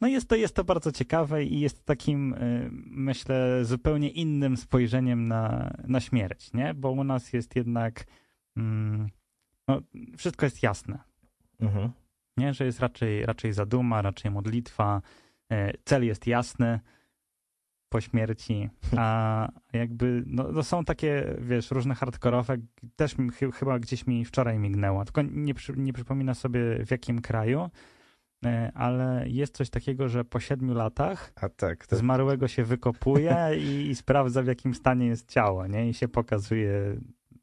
no 0.00 0.08
jest 0.08 0.28
to, 0.28 0.36
jest 0.36 0.54
to 0.54 0.64
bardzo 0.64 0.92
ciekawe 0.92 1.44
i 1.44 1.60
jest 1.60 1.84
takim, 1.84 2.34
myślę, 2.86 3.64
zupełnie 3.64 4.10
innym 4.10 4.56
spojrzeniem 4.56 5.28
na, 5.28 5.74
na 5.86 6.00
śmierć, 6.00 6.52
nie? 6.52 6.74
Bo 6.74 6.90
u 6.90 7.04
nas 7.04 7.32
jest 7.32 7.56
jednak, 7.56 8.04
mm, 8.56 9.08
no, 9.68 9.80
wszystko 10.16 10.46
jest 10.46 10.62
jasne 10.62 10.98
Mhm. 11.60 11.90
nie? 12.36 12.54
że 12.54 12.64
jest 12.64 12.80
raczej, 12.80 13.26
raczej 13.26 13.52
zaduma, 13.52 14.02
raczej 14.02 14.30
modlitwa, 14.30 15.02
e, 15.52 15.72
cel 15.84 16.06
jest 16.06 16.26
jasny 16.26 16.80
po 17.88 18.00
śmierci, 18.00 18.68
a 18.96 19.48
jakby 19.72 20.22
no, 20.26 20.62
są 20.62 20.84
takie, 20.84 21.36
wiesz, 21.38 21.70
różne 21.70 21.94
hardkorowe, 21.94 22.56
też 22.96 23.18
mi, 23.18 23.30
chyba 23.54 23.78
gdzieś 23.78 24.06
mi 24.06 24.24
wczoraj 24.24 24.58
mignęło, 24.58 25.04
tylko 25.04 25.22
nie, 25.22 25.54
nie 25.76 25.92
przypomina 25.92 26.34
sobie 26.34 26.60
w 26.86 26.90
jakim 26.90 27.20
kraju, 27.20 27.70
e, 28.44 28.72
ale 28.74 29.24
jest 29.28 29.56
coś 29.56 29.70
takiego, 29.70 30.08
że 30.08 30.24
po 30.24 30.40
siedmiu 30.40 30.74
latach 30.74 31.32
A 31.36 31.48
tak, 31.48 31.86
to, 31.86 31.96
zmarłego 31.96 32.48
się 32.48 32.64
wykopuje 32.64 33.50
i, 33.58 33.90
i 33.90 33.94
sprawdza 33.94 34.42
w 34.42 34.46
jakim 34.46 34.74
stanie 34.74 35.06
jest 35.06 35.30
ciało, 35.30 35.66
nie? 35.66 35.88
I 35.88 35.94
się 35.94 36.08
pokazuje 36.08 36.96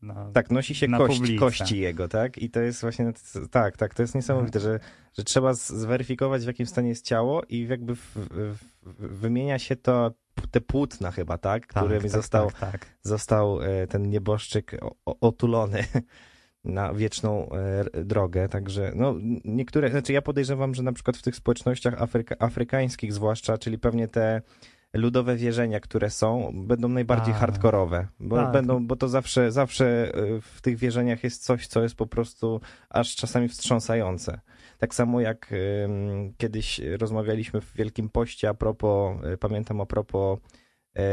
na, 0.04 0.32
tak, 0.34 0.52
nosi 0.52 0.76
się 0.76 0.88
kość, 0.88 1.22
kości 1.40 1.80
jego, 1.80 2.08
tak? 2.08 2.38
I 2.38 2.50
to 2.50 2.62
jest 2.62 2.82
właśnie, 2.82 3.14
tak, 3.52 3.78
tak, 3.78 3.94
to 3.94 4.02
jest 4.04 4.16
niesamowite, 4.16 4.60
że, 4.60 4.80
że 5.18 5.24
trzeba 5.24 5.54
zweryfikować 5.54 6.44
w 6.44 6.48
jakim 6.48 6.66
stanie 6.66 6.90
jest 6.90 7.06
ciało 7.06 7.44
i 7.50 7.68
jakby 7.68 7.96
w, 7.96 8.16
w, 8.16 8.58
wymienia 8.98 9.60
się 9.60 9.76
to 9.76 10.12
te 10.52 10.62
płótna 10.62 11.12
chyba, 11.12 11.38
tak? 11.38 11.68
tak, 11.68 11.84
Którymi 11.84 12.02
tak, 12.02 12.12
został, 12.12 12.52
tak, 12.52 12.72
tak. 12.72 12.88
został 13.02 13.62
e, 13.62 13.88
ten 13.88 14.10
nieboszczyk 14.10 14.78
otulony 15.06 15.84
na 16.64 16.94
wieczną 16.94 17.50
e, 17.52 18.04
drogę, 18.06 18.50
także 18.50 18.92
no 18.96 19.16
niektóre, 19.46 19.90
znaczy 19.90 20.14
ja 20.14 20.22
podejrzewam, 20.22 20.76
że 20.76 20.84
na 20.84 20.94
przykład 20.94 21.18
w 21.18 21.22
tych 21.22 21.36
społecznościach 21.36 22.02
afryka, 22.02 22.36
afrykańskich 22.40 23.14
zwłaszcza, 23.14 23.58
czyli 23.58 23.80
pewnie 23.80 24.08
te 24.08 24.42
ludowe 24.94 25.36
wierzenia, 25.36 25.80
które 25.80 26.10
są, 26.10 26.52
będą 26.68 26.88
najbardziej 26.88 27.34
hardkorowe, 27.34 28.08
bo 28.20 28.36
Tak. 28.36 28.52
będą, 28.52 28.88
bo 28.88 28.96
to 28.96 29.08
zawsze, 29.08 29.52
zawsze 29.52 30.16
e, 30.16 30.42
w 30.42 30.62
tych 30.62 30.78
wierzeniach 30.78 31.24
jest 31.24 31.44
coś, 31.44 31.68
co 31.68 31.84
jest 31.84 31.96
po 31.96 32.08
prostu 32.08 32.62
aż 32.90 33.16
czasami 33.16 33.48
wstrząsające. 33.48 34.40
Tak 34.78 34.96
samo 34.96 35.22
jak 35.22 35.54
em, 35.84 36.34
kiedyś 36.38 36.82
rozmawialiśmy 36.98 37.62
w 37.62 37.74
Wielkim 37.74 38.10
Poście 38.10 38.50
a 38.50 38.54
propos, 38.54 39.18
e, 39.24 39.38
pamiętam 39.38 39.82
a 39.82 39.86
propos 39.86 40.40
e, 40.96 41.04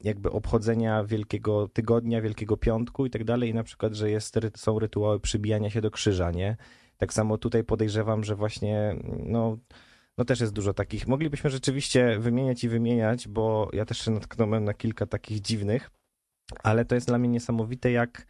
jakby 0.00 0.30
obchodzenia 0.30 1.04
Wielkiego 1.04 1.68
Tygodnia, 1.68 2.22
Wielkiego 2.22 2.56
Piątku 2.56 3.06
i 3.06 3.10
tak 3.10 3.24
dalej, 3.24 3.50
i 3.50 3.54
na 3.54 3.62
przykład, 3.64 3.94
że 3.94 4.10
jest, 4.10 4.38
są 4.56 4.78
rytuały 4.78 5.20
przybijania 5.20 5.70
się 5.70 5.80
do 5.80 5.90
krzyża, 5.90 6.30
nie? 6.30 6.56
Tak 6.96 7.12
samo 7.12 7.38
tutaj 7.38 7.64
podejrzewam, 7.64 8.24
że 8.24 8.36
właśnie, 8.36 8.96
no, 9.18 9.56
no 10.18 10.24
też 10.24 10.40
jest 10.40 10.52
dużo 10.52 10.74
takich. 10.74 11.08
Moglibyśmy 11.08 11.50
rzeczywiście 11.50 12.18
wymieniać 12.18 12.64
i 12.64 12.68
wymieniać, 12.68 13.28
bo 13.28 13.70
ja 13.72 13.84
też 13.84 13.98
się 13.98 14.10
natknąłem 14.10 14.64
na 14.64 14.74
kilka 14.74 15.06
takich 15.06 15.40
dziwnych, 15.40 15.90
ale 16.62 16.84
to 16.84 16.94
jest 16.94 17.06
dla 17.06 17.18
mnie 17.18 17.28
niesamowite, 17.28 17.90
jak, 17.90 18.26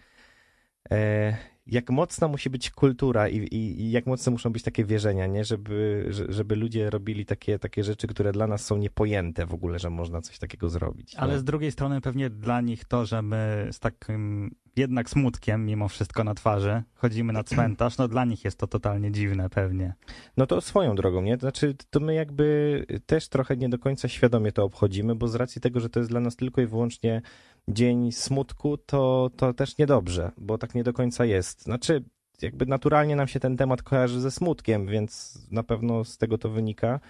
e, 0.90 1.36
jak 1.66 1.90
mocna 1.90 2.28
musi 2.28 2.50
być 2.50 2.70
kultura 2.70 3.28
i, 3.28 3.36
i, 3.36 3.80
i 3.80 3.90
jak 3.90 4.06
mocne 4.06 4.32
muszą 4.32 4.52
być 4.52 4.62
takie 4.62 4.84
wierzenia, 4.84 5.26
nie? 5.26 5.44
Żeby, 5.44 6.06
że- 6.08 6.32
żeby 6.32 6.56
ludzie 6.56 6.90
robili 6.90 7.26
takie, 7.26 7.58
takie 7.58 7.84
rzeczy, 7.84 8.06
które 8.06 8.32
dla 8.32 8.46
nas 8.46 8.64
są 8.64 8.76
niepojęte 8.76 9.46
w 9.46 9.54
ogóle, 9.54 9.78
że 9.78 9.90
można 9.90 10.20
coś 10.20 10.38
takiego 10.38 10.68
zrobić. 10.68 11.14
Ale 11.14 11.32
nie? 11.32 11.38
z 11.38 11.44
drugiej 11.44 11.72
strony 11.72 12.00
pewnie 12.00 12.30
dla 12.30 12.60
nich 12.60 12.84
to, 12.84 13.06
że 13.06 13.22
my 13.22 13.68
z 13.72 13.80
takim 13.80 14.54
jednak 14.76 15.10
smutkiem 15.10 15.66
mimo 15.66 15.88
wszystko 15.88 16.24
na 16.24 16.34
twarzy 16.34 16.82
chodzimy 16.94 17.32
na 17.32 17.44
cmentarz, 17.44 17.98
no 17.98 18.08
dla 18.08 18.24
nich 18.24 18.44
jest 18.44 18.58
to 18.58 18.66
totalnie 18.66 19.12
dziwne 19.12 19.50
pewnie. 19.50 19.94
No 20.36 20.46
to 20.46 20.60
swoją 20.60 20.94
drogą, 20.94 21.22
nie? 21.22 21.36
Znaczy, 21.36 21.74
to 21.90 22.00
my 22.00 22.14
jakby 22.14 22.86
też 23.06 23.28
trochę 23.28 23.56
nie 23.56 23.68
do 23.68 23.78
końca 23.78 24.08
świadomie 24.08 24.52
to 24.52 24.64
obchodzimy, 24.64 25.14
bo 25.14 25.28
z 25.28 25.34
racji 25.34 25.60
tego, 25.60 25.80
że 25.80 25.88
to 25.88 26.00
jest 26.00 26.10
dla 26.10 26.20
nas 26.20 26.36
tylko 26.36 26.60
i 26.60 26.66
wyłącznie 26.66 27.22
dzień 27.68 28.12
smutku, 28.12 28.76
to, 28.76 29.30
to 29.36 29.54
też 29.54 29.78
niedobrze, 29.78 30.32
bo 30.38 30.58
tak 30.58 30.74
nie 30.74 30.84
do 30.84 30.92
końca 30.92 31.24
jest. 31.24 31.62
Znaczy, 31.62 32.04
jakby 32.42 32.66
naturalnie 32.66 33.16
nam 33.16 33.28
się 33.28 33.40
ten 33.40 33.56
temat 33.56 33.82
kojarzy 33.82 34.20
ze 34.20 34.30
smutkiem, 34.30 34.86
więc 34.86 35.38
na 35.50 35.62
pewno 35.62 36.04
z 36.04 36.18
tego 36.18 36.38
to 36.38 36.50
wynika. 36.50 37.00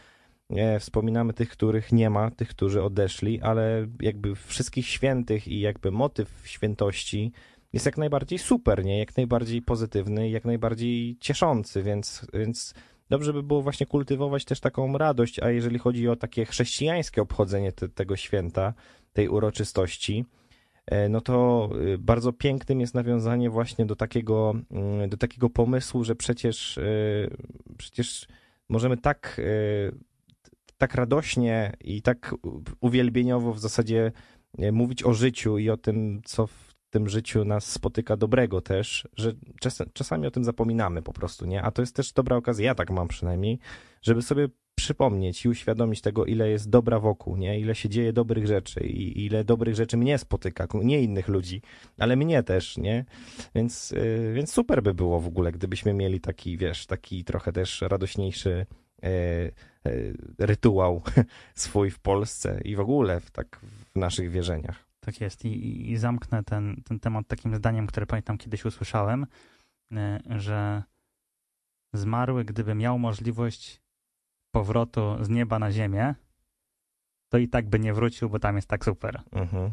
Wspominamy 0.80 1.32
tych, 1.32 1.48
których 1.48 1.92
nie 1.92 2.10
ma, 2.10 2.30
tych, 2.30 2.48
którzy 2.48 2.82
odeszli, 2.82 3.40
ale 3.40 3.86
jakby 4.00 4.34
wszystkich 4.34 4.86
świętych 4.86 5.48
i 5.48 5.60
jakby 5.60 5.90
motyw 5.90 6.42
świętości 6.44 7.32
jest 7.74 7.86
jak 7.86 7.98
najbardziej 7.98 8.38
super, 8.38 8.84
nie? 8.84 8.98
Jak 8.98 9.16
najbardziej 9.16 9.62
pozytywny, 9.62 10.30
jak 10.30 10.44
najbardziej 10.44 11.16
cieszący, 11.20 11.82
więc, 11.82 12.26
więc 12.34 12.74
dobrze 13.10 13.32
by 13.32 13.42
było 13.42 13.62
właśnie 13.62 13.86
kultywować 13.86 14.44
też 14.44 14.60
taką 14.60 14.98
radość, 14.98 15.40
a 15.40 15.50
jeżeli 15.50 15.78
chodzi 15.78 16.08
o 16.08 16.16
takie 16.16 16.44
chrześcijańskie 16.44 17.22
obchodzenie 17.22 17.72
te, 17.72 17.88
tego 17.88 18.16
święta, 18.16 18.74
tej 19.12 19.28
uroczystości, 19.28 20.24
e, 20.86 21.08
no 21.08 21.20
to 21.20 21.68
y, 21.94 21.98
bardzo 21.98 22.32
pięknym 22.32 22.80
jest 22.80 22.94
nawiązanie 22.94 23.50
właśnie 23.50 23.86
do 23.86 23.96
takiego, 23.96 24.54
mm, 24.70 25.08
do 25.08 25.16
takiego 25.16 25.50
pomysłu, 25.50 26.04
że 26.04 26.14
przecież, 26.14 26.78
y, 26.78 27.36
przecież 27.78 28.28
możemy 28.68 28.96
tak, 28.96 29.40
tak 30.78 30.94
radośnie 30.94 31.72
i 31.80 32.02
tak 32.02 32.34
uwielbieniowo 32.80 33.52
w 33.52 33.58
zasadzie 33.58 34.12
e, 34.58 34.72
mówić 34.72 35.02
o 35.02 35.14
życiu 35.14 35.58
i 35.58 35.70
o 35.70 35.76
tym, 35.76 36.20
co 36.24 36.46
tym 36.94 37.08
życiu 37.08 37.44
nas 37.44 37.72
spotyka 37.72 38.16
dobrego 38.16 38.60
też, 38.60 39.08
że 39.16 39.32
czas, 39.60 39.82
czasami 39.92 40.26
o 40.26 40.30
tym 40.30 40.44
zapominamy 40.44 41.02
po 41.02 41.12
prostu, 41.12 41.46
nie? 41.46 41.62
A 41.62 41.70
to 41.70 41.82
jest 41.82 41.96
też 41.96 42.12
dobra 42.12 42.36
okazja, 42.36 42.64
ja 42.64 42.74
tak 42.74 42.90
mam 42.90 43.08
przynajmniej, 43.08 43.58
żeby 44.02 44.22
sobie 44.22 44.48
przypomnieć 44.74 45.44
i 45.44 45.48
uświadomić 45.48 46.00
tego, 46.00 46.24
ile 46.24 46.50
jest 46.50 46.70
dobra 46.70 47.00
wokół, 47.00 47.36
nie? 47.36 47.60
Ile 47.60 47.74
się 47.74 47.88
dzieje 47.88 48.12
dobrych 48.12 48.46
rzeczy 48.46 48.80
i 48.80 49.26
ile 49.26 49.44
dobrych 49.44 49.74
rzeczy 49.74 49.96
mnie 49.96 50.18
spotyka, 50.18 50.66
nie 50.74 51.02
innych 51.02 51.28
ludzi, 51.28 51.62
ale 51.98 52.16
mnie 52.16 52.42
też, 52.42 52.78
nie? 52.78 53.04
Więc, 53.54 53.90
yy, 53.90 54.32
więc 54.34 54.52
super 54.52 54.82
by 54.82 54.94
było 54.94 55.20
w 55.20 55.26
ogóle, 55.26 55.52
gdybyśmy 55.52 55.92
mieli 55.92 56.20
taki, 56.20 56.56
wiesz, 56.56 56.86
taki 56.86 57.24
trochę 57.24 57.52
też 57.52 57.80
radośniejszy 57.80 58.66
yy, 59.02 59.08
yy, 59.84 60.16
rytuał 60.38 61.02
swój 61.54 61.90
w 61.90 61.98
Polsce 61.98 62.60
i 62.64 62.76
w 62.76 62.80
ogóle 62.80 63.20
w, 63.20 63.30
tak 63.30 63.60
w 63.94 63.98
naszych 63.98 64.30
wierzeniach. 64.30 64.83
Tak 65.04 65.20
jest 65.20 65.44
i, 65.44 65.90
i 65.90 65.96
zamknę 65.96 66.44
ten, 66.44 66.82
ten 66.84 67.00
temat 67.00 67.26
takim 67.26 67.56
zdaniem, 67.56 67.86
które 67.86 68.06
pamiętam 68.06 68.38
kiedyś 68.38 68.64
usłyszałem, 68.64 69.26
e, 69.92 70.20
że 70.26 70.82
zmarły, 71.92 72.44
gdyby 72.44 72.74
miał 72.74 72.98
możliwość 72.98 73.82
powrotu 74.54 75.16
z 75.24 75.28
nieba 75.28 75.58
na 75.58 75.72
ziemię, 75.72 76.14
to 77.28 77.38
i 77.38 77.48
tak 77.48 77.68
by 77.68 77.80
nie 77.80 77.94
wrócił, 77.94 78.30
bo 78.30 78.38
tam 78.38 78.56
jest 78.56 78.68
tak 78.68 78.84
super. 78.84 79.22
Mhm. 79.32 79.70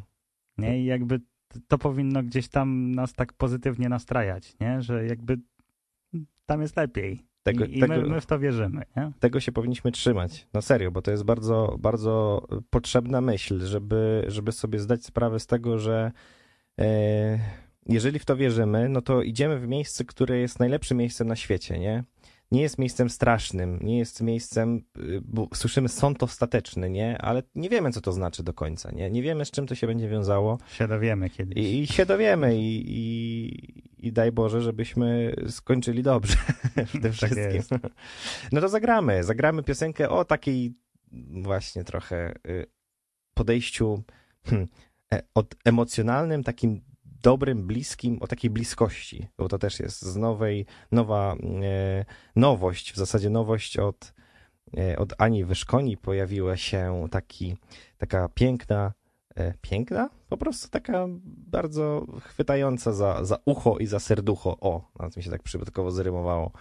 Nie? 0.57 0.81
I 0.81 0.85
jakby 0.85 1.21
to 1.67 1.77
powinno 1.77 2.23
gdzieś 2.23 2.47
tam 2.49 2.91
nas 2.91 3.13
tak 3.13 3.33
pozytywnie 3.33 3.89
nastrajać, 3.89 4.59
nie? 4.59 4.81
że 4.81 5.05
jakby 5.05 5.39
tam 6.45 6.61
jest 6.61 6.77
lepiej. 6.77 7.30
Tego, 7.43 7.65
I, 7.65 7.79
tego, 7.79 7.93
my, 7.93 8.01
my, 8.07 8.21
w 8.21 8.25
to 8.25 8.39
wierzymy. 8.39 8.81
Nie? 8.97 9.11
Tego 9.19 9.39
się 9.39 9.51
powinniśmy 9.51 9.91
trzymać. 9.91 10.47
Na 10.53 10.61
serio, 10.61 10.91
bo 10.91 11.01
to 11.01 11.11
jest 11.11 11.23
bardzo, 11.23 11.75
bardzo 11.79 12.47
potrzebna 12.69 13.21
myśl, 13.21 13.65
żeby, 13.65 14.25
żeby 14.27 14.51
sobie 14.51 14.79
zdać 14.79 15.05
sprawę 15.05 15.39
z 15.39 15.47
tego, 15.47 15.79
że 15.79 16.11
e, 16.79 17.39
jeżeli 17.85 18.19
w 18.19 18.25
to 18.25 18.35
wierzymy, 18.35 18.89
no 18.89 19.01
to 19.01 19.21
idziemy 19.21 19.59
w 19.59 19.67
miejsce, 19.67 20.05
które 20.05 20.37
jest 20.37 20.59
najlepszym 20.59 20.97
miejscem 20.97 21.27
na 21.27 21.35
świecie, 21.35 21.79
nie? 21.79 22.03
Nie 22.51 22.61
jest 22.61 22.77
miejscem 22.77 23.09
strasznym, 23.09 23.79
nie 23.81 23.97
jest 23.97 24.21
miejscem, 24.21 24.83
y, 24.97 25.21
bo 25.23 25.47
słyszymy 25.53 25.89
sąd 25.89 26.23
ostateczny, 26.23 26.89
nie? 26.89 27.21
Ale 27.21 27.43
nie 27.55 27.69
wiemy, 27.69 27.91
co 27.91 28.01
to 28.01 28.11
znaczy 28.11 28.43
do 28.43 28.53
końca, 28.53 28.91
nie? 28.91 29.11
Nie 29.11 29.21
wiemy, 29.21 29.45
z 29.45 29.51
czym 29.51 29.67
to 29.67 29.75
się 29.75 29.87
będzie 29.87 30.09
wiązało. 30.09 30.57
Się 30.71 30.87
dowiemy 30.87 31.29
kiedyś. 31.29 31.57
I, 31.57 31.81
i 31.81 31.87
się 31.87 32.05
dowiemy 32.05 32.57
i, 32.57 32.83
i, 32.87 34.07
i, 34.07 34.13
daj 34.13 34.31
Boże, 34.31 34.61
żebyśmy 34.61 35.35
skończyli 35.49 36.03
dobrze 36.03 36.35
w 36.87 36.91
tym 36.91 37.01
tak 37.01 37.11
wszystkim. 37.11 37.79
no 38.51 38.61
to 38.61 38.69
zagramy, 38.69 39.23
zagramy 39.23 39.63
piosenkę 39.63 40.09
o 40.09 40.25
takiej 40.25 40.73
właśnie 41.43 41.83
trochę 41.83 42.33
y, 42.47 42.65
podejściu 43.33 44.03
hmm, 44.45 44.67
e, 45.13 45.21
od 45.35 45.55
emocjonalnym, 45.65 46.43
takim 46.43 46.81
dobrym, 47.21 47.67
bliskim, 47.67 48.17
o 48.21 48.27
takiej 48.27 48.49
bliskości, 48.49 49.27
bo 49.37 49.47
to 49.47 49.57
też 49.57 49.79
jest 49.79 50.01
z 50.01 50.15
nowej, 50.15 50.65
nowa 50.91 51.35
e, 51.63 52.05
nowość, 52.35 52.93
w 52.93 52.95
zasadzie 52.95 53.29
nowość 53.29 53.77
od, 53.77 54.13
e, 54.77 54.97
od 54.97 55.13
Ani 55.17 55.45
Wyszkoni 55.45 55.97
pojawiła 55.97 56.57
się 56.57 57.07
taki, 57.11 57.57
taka 57.97 58.29
piękna, 58.29 58.93
e, 59.35 59.53
piękna? 59.61 60.09
Po 60.29 60.37
prostu 60.37 60.69
taka 60.69 61.05
bardzo 61.25 62.05
chwytająca 62.21 62.93
za, 62.93 63.25
za 63.25 63.37
ucho 63.45 63.77
i 63.77 63.87
za 63.87 63.99
serducho, 63.99 64.57
o, 64.59 64.91
nawet 64.99 65.17
mi 65.17 65.23
się 65.23 65.31
tak 65.31 65.43
przypadkowo 65.43 65.91
zrymowało, 65.91 66.51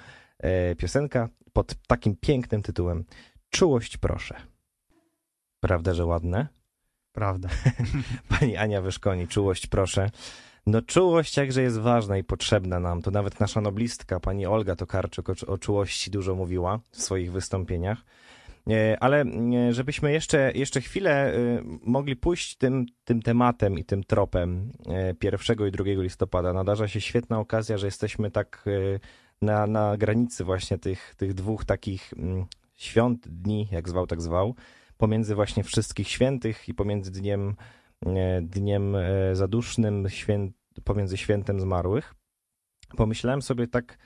piosenka 0.78 1.28
pod 1.52 1.74
takim 1.86 2.16
pięknym 2.16 2.62
tytułem 2.62 3.04
Czułość 3.50 3.96
proszę. 3.96 4.36
Prawda, 5.60 5.94
że 5.94 6.06
ładne? 6.06 6.48
Prawda. 7.12 7.48
Pani 8.38 8.56
Ania 8.56 8.82
Wyszkoni, 8.82 9.28
czułość 9.28 9.66
proszę. 9.66 10.10
No 10.66 10.82
czułość 10.82 11.36
jakże 11.36 11.62
jest 11.62 11.78
ważna 11.78 12.18
i 12.18 12.24
potrzebna 12.24 12.80
nam. 12.80 13.02
To 13.02 13.10
nawet 13.10 13.40
nasza 13.40 13.60
noblistka, 13.60 14.20
pani 14.20 14.46
Olga 14.46 14.76
Tokarczuk 14.76 15.30
o, 15.30 15.34
o 15.46 15.58
czułości 15.58 16.10
dużo 16.10 16.34
mówiła 16.34 16.80
w 16.90 17.02
swoich 17.02 17.32
wystąpieniach. 17.32 18.04
E, 18.70 18.96
ale 19.00 19.20
e, 19.20 19.72
żebyśmy 19.72 20.12
jeszcze, 20.12 20.52
jeszcze 20.54 20.80
chwilę 20.80 21.34
e, 21.34 21.62
mogli 21.82 22.16
pójść 22.16 22.56
tym, 22.56 22.86
tym 23.04 23.22
tematem 23.22 23.78
i 23.78 23.84
tym 23.84 24.04
tropem 24.04 24.72
1 25.22 25.68
i 25.68 25.70
2 25.70 25.84
listopada, 25.86 26.52
nadarza 26.52 26.88
się 26.88 27.00
świetna 27.00 27.38
okazja, 27.38 27.78
że 27.78 27.86
jesteśmy 27.86 28.30
tak 28.30 28.64
na, 29.42 29.66
na 29.66 29.96
granicy 29.96 30.44
właśnie 30.44 30.78
tych, 30.78 31.14
tych 31.16 31.34
dwóch 31.34 31.64
takich 31.64 32.12
mm, 32.16 32.46
świąt, 32.76 33.28
dni, 33.28 33.68
jak 33.72 33.88
zwał, 33.88 34.06
tak 34.06 34.22
zwał, 34.22 34.54
pomiędzy 34.96 35.34
właśnie 35.34 35.62
wszystkich 35.64 36.08
świętych 36.08 36.68
i 36.68 36.74
pomiędzy 36.74 37.10
dniem 37.10 37.56
dniem 38.42 38.96
zadusznym, 39.32 40.08
święt, 40.08 40.56
pomiędzy 40.84 41.16
świętem 41.16 41.60
zmarłych, 41.60 42.14
pomyślałem 42.96 43.42
sobie 43.42 43.66
tak, 43.66 43.98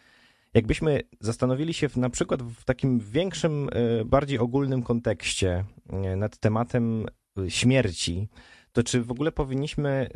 jakbyśmy 0.54 1.00
zastanowili 1.20 1.74
się 1.74 1.88
w, 1.88 1.96
na 1.96 2.11
przykład 2.11 2.42
w 2.42 2.64
takim 2.64 3.00
większym, 3.00 3.68
e, 3.72 4.04
bardziej 4.04 4.38
ogólnym 4.38 4.83
kontekście 4.83 5.64
e, 5.90 6.16
nad 6.16 6.38
tematem 6.38 7.07
e, 7.38 7.50
śmierci, 7.50 8.28
to 8.72 8.83
czy 8.83 9.02
w 9.02 9.11
ogóle 9.11 9.33
powinniśmy. 9.33 10.09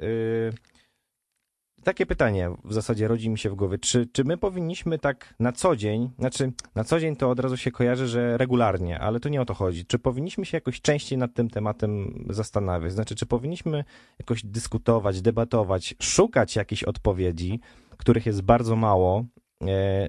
Takie 1.85 2.07
pytanie 2.07 2.51
w 2.65 2.73
zasadzie 2.73 3.09
rodzi 3.09 3.31
mi 3.31 3.39
się 3.39 3.51
w 3.51 3.55
głowie. 3.55 3.79
Czy, 3.79 4.07
czy 4.13 4.25
my 4.25 4.37
powinniśmy 4.37 4.99
tak 4.99 5.35
na 5.41 5.53
co 5.53 5.77
dzień, 5.77 6.11
znaczy 6.19 6.53
na 6.75 6.85
co 6.85 7.01
dzień 7.01 7.17
to 7.17 7.31
od 7.31 7.41
razu 7.41 7.57
się 7.57 7.71
kojarzy, 7.71 8.07
że 8.07 8.39
regularnie, 8.39 8.99
ale 8.99 9.21
to 9.21 9.29
nie 9.29 9.41
o 9.41 9.45
to 9.45 9.55
chodzi. 9.55 9.87
Czy 9.87 9.99
powinniśmy 9.99 10.47
się 10.47 10.57
jakoś 10.57 10.81
częściej 10.81 11.19
nad 11.19 11.35
tym 11.35 11.51
tematem 11.51 12.25
zastanawiać? 12.31 12.93
Znaczy, 12.93 13.15
czy 13.15 13.27
powinniśmy 13.27 13.85
jakoś 14.19 14.45
dyskutować, 14.45 15.23
debatować, 15.23 15.95
szukać 16.03 16.57
jakichś 16.57 16.85
odpowiedzi, 16.85 17.61
których 17.97 18.27
jest 18.27 18.43
bardzo 18.43 18.77
mało, 18.77 19.25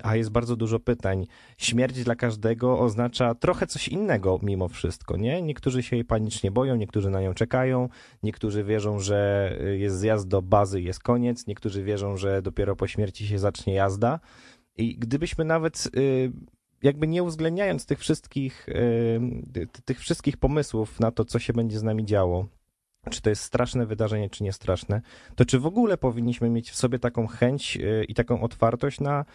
a 0.04 0.16
jest 0.16 0.30
bardzo 0.30 0.56
dużo 0.56 0.80
pytań. 0.80 1.28
Śmierć 1.58 2.04
dla 2.04 2.16
każdego 2.16 2.80
oznacza 2.80 3.36
trochę 3.36 3.68
coś 3.68 3.88
innego 3.88 4.40
mimo 4.44 4.68
wszystko, 4.68 5.18
nie? 5.18 5.42
Niektórzy 5.42 5.84
się 5.84 5.96
jej 5.96 6.06
panicznie 6.06 6.52
boją, 6.52 6.76
niektórzy 6.76 7.10
na 7.10 7.22
nią 7.22 7.34
czekają, 7.34 7.90
niektórzy 8.24 8.64
wierzą, 8.64 9.00
że 9.00 9.52
jest 9.78 9.98
zjazd 9.98 10.28
do 10.28 10.42
bazy 10.42 10.82
jest 10.82 11.04
koniec, 11.04 11.48
niektórzy 11.48 11.84
wierzą, 11.84 12.18
że 12.18 12.42
dopiero 12.42 12.76
po 12.76 12.88
śmierci 12.88 13.28
się 13.28 13.40
zacznie 13.40 13.74
jazda. 13.74 14.20
I 14.78 14.98
gdybyśmy 14.98 15.46
nawet 15.46 15.90
y, 15.98 16.32
jakby 16.84 17.08
nie 17.08 17.24
uwzględniając 17.24 17.86
tych 17.86 18.00
wszystkich, 18.00 18.70
y, 18.70 19.68
tych 19.86 20.00
wszystkich 20.00 20.38
pomysłów 20.38 21.00
na 21.00 21.12
to, 21.12 21.26
co 21.26 21.40
się 21.40 21.54
będzie 21.54 21.80
z 21.80 21.84
nami 21.84 22.06
działo, 22.06 22.48
czy 23.10 23.22
to 23.22 23.30
jest 23.30 23.42
straszne 23.42 23.86
wydarzenie, 23.86 24.30
czy 24.30 24.44
nie 24.44 24.54
straszne, 24.54 25.02
to 25.36 25.46
czy 25.46 25.60
w 25.60 25.66
ogóle 25.66 25.98
powinniśmy 25.98 26.50
mieć 26.50 26.72
w 26.72 26.76
sobie 26.76 27.00
taką 27.00 27.28
chęć 27.28 27.78
y, 27.78 28.06
i 28.08 28.14
taką 28.14 28.42
otwartość 28.42 29.00
na, 29.00 29.26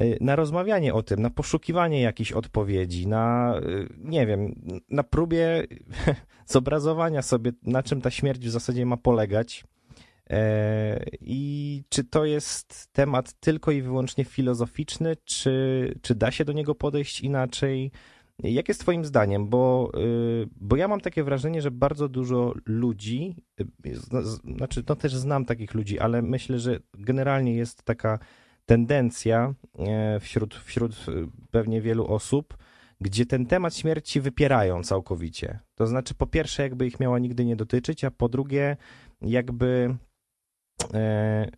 y, 0.00 0.18
na 0.20 0.36
rozmawianie 0.36 0.94
o 0.94 1.02
tym, 1.02 1.22
na 1.22 1.30
poszukiwanie 1.30 2.00
jakichś 2.00 2.32
odpowiedzi, 2.32 3.06
na, 3.06 3.54
y, 3.58 3.88
nie 3.98 4.26
wiem, 4.26 4.54
na 4.90 5.02
próbie 5.02 5.66
zobrazowania 6.46 7.22
sobie, 7.22 7.52
na 7.62 7.82
czym 7.82 8.00
ta 8.00 8.10
śmierć 8.10 8.46
w 8.46 8.50
zasadzie 8.50 8.86
ma 8.86 8.96
polegać. 8.96 9.64
E, 10.30 11.04
I 11.20 11.82
czy 11.88 12.04
to 12.04 12.24
jest 12.24 12.88
temat 12.92 13.32
tylko 13.40 13.70
i 13.70 13.82
wyłącznie 13.82 14.24
filozoficzny, 14.24 15.16
czy, 15.24 15.94
czy 16.02 16.14
da 16.14 16.30
się 16.30 16.44
do 16.44 16.52
niego 16.52 16.74
podejść 16.74 17.20
inaczej? 17.20 17.90
Jak 18.42 18.68
jest 18.68 18.80
Twoim 18.80 19.04
zdaniem? 19.04 19.48
Bo, 19.48 19.90
y, 19.94 20.48
bo 20.56 20.76
ja 20.76 20.88
mam 20.88 21.00
takie 21.00 21.24
wrażenie, 21.24 21.62
że 21.62 21.70
bardzo 21.70 22.08
dużo 22.08 22.54
ludzi, 22.66 23.36
y, 23.60 23.96
znaczy, 24.44 24.82
no 24.88 24.96
też 24.96 25.14
znam 25.14 25.44
takich 25.44 25.74
ludzi, 25.74 25.98
ale 25.98 26.22
myślę, 26.22 26.58
że 26.58 26.78
generalnie 26.94 27.54
jest 27.54 27.82
taka 27.82 28.18
tendencja 28.66 29.54
e, 29.78 30.20
wśród, 30.20 30.54
wśród 30.54 30.92
y, 31.08 31.26
pewnie 31.50 31.80
wielu 31.80 32.06
osób, 32.06 32.56
gdzie 33.00 33.26
ten 33.26 33.46
temat 33.46 33.76
śmierci 33.76 34.20
wypierają 34.20 34.82
całkowicie. 34.82 35.58
To 35.74 35.86
znaczy, 35.86 36.14
po 36.14 36.26
pierwsze, 36.26 36.62
jakby 36.62 36.86
ich 36.86 37.00
miała 37.00 37.18
nigdy 37.18 37.44
nie 37.44 37.56
dotyczyć, 37.56 38.04
a 38.04 38.10
po 38.10 38.28
drugie, 38.28 38.76
jakby, 39.20 39.96
e, 40.94 41.50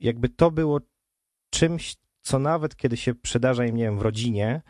jakby 0.00 0.28
to 0.28 0.50
było 0.50 0.80
czymś, 1.50 1.96
co 2.20 2.38
nawet 2.38 2.76
kiedy 2.76 2.96
się 2.96 3.14
przydarza 3.14 3.66
im, 3.66 3.76
nie 3.76 3.84
wiem, 3.84 3.98
w 3.98 4.02
rodzinie, 4.02 4.62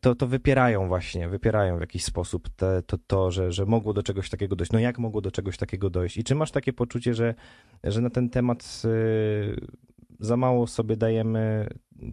to, 0.00 0.14
to 0.14 0.26
wypierają 0.26 0.88
właśnie, 0.88 1.28
wypierają 1.28 1.76
w 1.76 1.80
jakiś 1.80 2.04
sposób 2.04 2.48
te, 2.48 2.82
to, 2.82 2.98
to 3.06 3.30
że, 3.30 3.52
że 3.52 3.66
mogło 3.66 3.92
do 3.92 4.02
czegoś 4.02 4.30
takiego 4.30 4.56
dojść. 4.56 4.72
No 4.72 4.78
jak 4.78 4.98
mogło 4.98 5.20
do 5.20 5.30
czegoś 5.30 5.56
takiego 5.56 5.90
dojść? 5.90 6.16
I 6.16 6.24
czy 6.24 6.34
masz 6.34 6.50
takie 6.50 6.72
poczucie, 6.72 7.14
że, 7.14 7.34
że 7.84 8.00
na 8.00 8.10
ten 8.10 8.30
temat 8.30 8.82
y, 8.84 9.66
za 10.20 10.36
mało 10.36 10.66
sobie 10.66 10.96
dajemy 10.96 11.68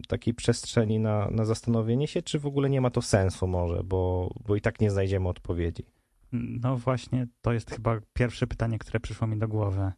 takiej 0.08 0.34
przestrzeni 0.34 0.98
na, 0.98 1.30
na 1.30 1.44
zastanowienie 1.44 2.06
się, 2.06 2.22
czy 2.22 2.38
w 2.38 2.46
ogóle 2.46 2.70
nie 2.70 2.80
ma 2.80 2.90
to 2.90 3.02
sensu 3.02 3.46
może, 3.46 3.84
bo, 3.84 4.34
bo 4.46 4.56
i 4.56 4.60
tak 4.60 4.80
nie 4.80 4.90
znajdziemy 4.90 5.28
odpowiedzi? 5.28 5.84
No 6.32 6.76
właśnie, 6.76 7.26
to 7.40 7.52
jest 7.52 7.70
chyba 7.70 8.00
pierwsze 8.12 8.46
pytanie, 8.46 8.78
które 8.78 9.00
przyszło 9.00 9.26
mi 9.26 9.38
do 9.38 9.48
głowy. 9.48 9.92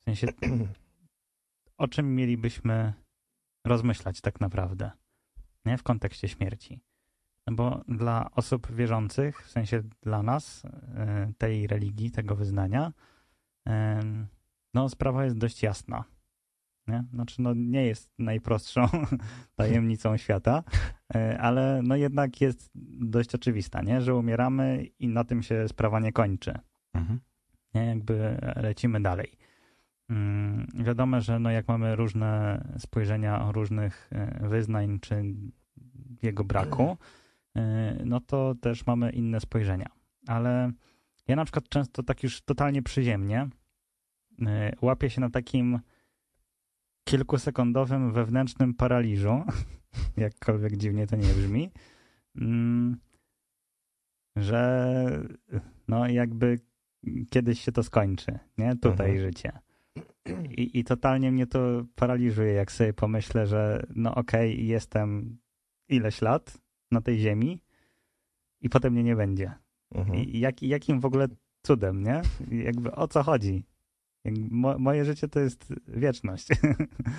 W 0.00 0.04
sensie, 0.04 0.26
o 1.78 1.88
czym 1.88 2.14
mielibyśmy 2.14 2.92
rozmyślać 3.66 4.20
tak 4.20 4.40
naprawdę? 4.40 4.90
Nie? 5.66 5.78
w 5.78 5.82
kontekście 5.82 6.28
śmierci. 6.28 6.80
No 7.46 7.54
bo 7.54 7.84
dla 7.88 8.30
osób 8.30 8.72
wierzących, 8.72 9.46
w 9.46 9.50
sensie 9.50 9.82
dla 10.02 10.22
nas, 10.22 10.64
e, 10.64 11.32
tej 11.38 11.66
religii, 11.66 12.10
tego 12.10 12.36
wyznania, 12.36 12.92
no 14.74 14.88
sprawa 14.88 15.24
jest 15.24 15.38
dość 15.38 15.62
jasna. 15.62 16.04
Nie? 16.88 17.04
Znaczy, 17.12 17.42
no 17.42 17.54
nie 17.54 17.86
jest 17.86 18.10
najprostszą 18.18 18.86
tajemnicą 19.56 20.16
świata, 20.16 20.64
e, 21.14 21.38
ale 21.40 21.80
no 21.82 21.96
jednak 21.96 22.40
jest 22.40 22.70
dość 23.00 23.34
oczywista, 23.34 23.82
nie? 23.82 24.00
że 24.00 24.14
umieramy 24.14 24.86
i 24.98 25.08
na 25.08 25.24
tym 25.24 25.42
się 25.42 25.68
sprawa 25.68 26.00
nie 26.00 26.12
kończy. 26.12 26.58
Mhm. 26.92 27.20
Nie? 27.74 27.86
Jakby 27.86 28.38
lecimy 28.56 29.00
dalej. 29.00 29.32
Mm, 30.08 30.66
wiadomo, 30.74 31.20
że 31.20 31.38
no 31.38 31.50
jak 31.50 31.68
mamy 31.68 31.96
różne 31.96 32.60
spojrzenia 32.78 33.42
o 33.42 33.52
różnych 33.52 34.08
e, 34.12 34.48
wyznań 34.48 34.98
czy 35.00 35.24
jego 36.22 36.44
braku, 36.44 36.96
e, 37.56 37.96
no 38.04 38.20
to 38.20 38.54
też 38.60 38.86
mamy 38.86 39.10
inne 39.10 39.40
spojrzenia. 39.40 39.88
Ale 40.26 40.72
ja 41.28 41.36
na 41.36 41.44
przykład 41.44 41.68
często 41.68 42.02
tak 42.02 42.22
już 42.22 42.42
totalnie 42.42 42.82
przyziemnie 42.82 43.48
łapię 44.82 45.10
się 45.10 45.20
na 45.20 45.30
takim 45.30 45.80
kilkusekundowym 47.04 48.12
wewnętrznym 48.12 48.74
paraliżu, 48.74 49.42
jakkolwiek 50.16 50.76
dziwnie 50.76 51.06
to 51.06 51.16
nie 51.16 51.34
brzmi, 51.34 51.70
mm, 52.36 52.96
że 54.36 54.86
no 55.88 56.08
jakby 56.08 56.60
kiedyś 57.30 57.60
się 57.60 57.72
to 57.72 57.82
skończy, 57.82 58.38
nie? 58.58 58.76
Tutaj 58.76 59.10
mhm. 59.10 59.18
życie. 59.18 59.52
I, 60.50 60.78
I 60.78 60.84
totalnie 60.84 61.32
mnie 61.32 61.46
to 61.46 61.84
paraliżuje, 61.94 62.52
jak 62.52 62.72
sobie 62.72 62.92
pomyślę, 62.92 63.46
że 63.46 63.86
no 63.94 64.14
okej, 64.14 64.52
okay, 64.52 64.64
jestem 64.64 65.38
ileś 65.88 66.22
lat 66.22 66.58
na 66.90 67.00
tej 67.00 67.18
ziemi 67.18 67.62
i 68.60 68.68
potem 68.68 68.92
mnie 68.92 69.02
nie 69.02 69.16
będzie. 69.16 69.52
Mhm. 69.94 70.18
I 70.18 70.38
jak, 70.38 70.62
jakim 70.62 71.00
w 71.00 71.04
ogóle 71.04 71.28
cudem, 71.62 72.02
nie? 72.02 72.22
Jakby 72.50 72.92
o 72.92 73.08
co 73.08 73.22
chodzi? 73.22 73.64
Mo, 74.50 74.78
moje 74.78 75.04
życie 75.04 75.28
to 75.28 75.40
jest 75.40 75.74
wieczność, 75.88 76.48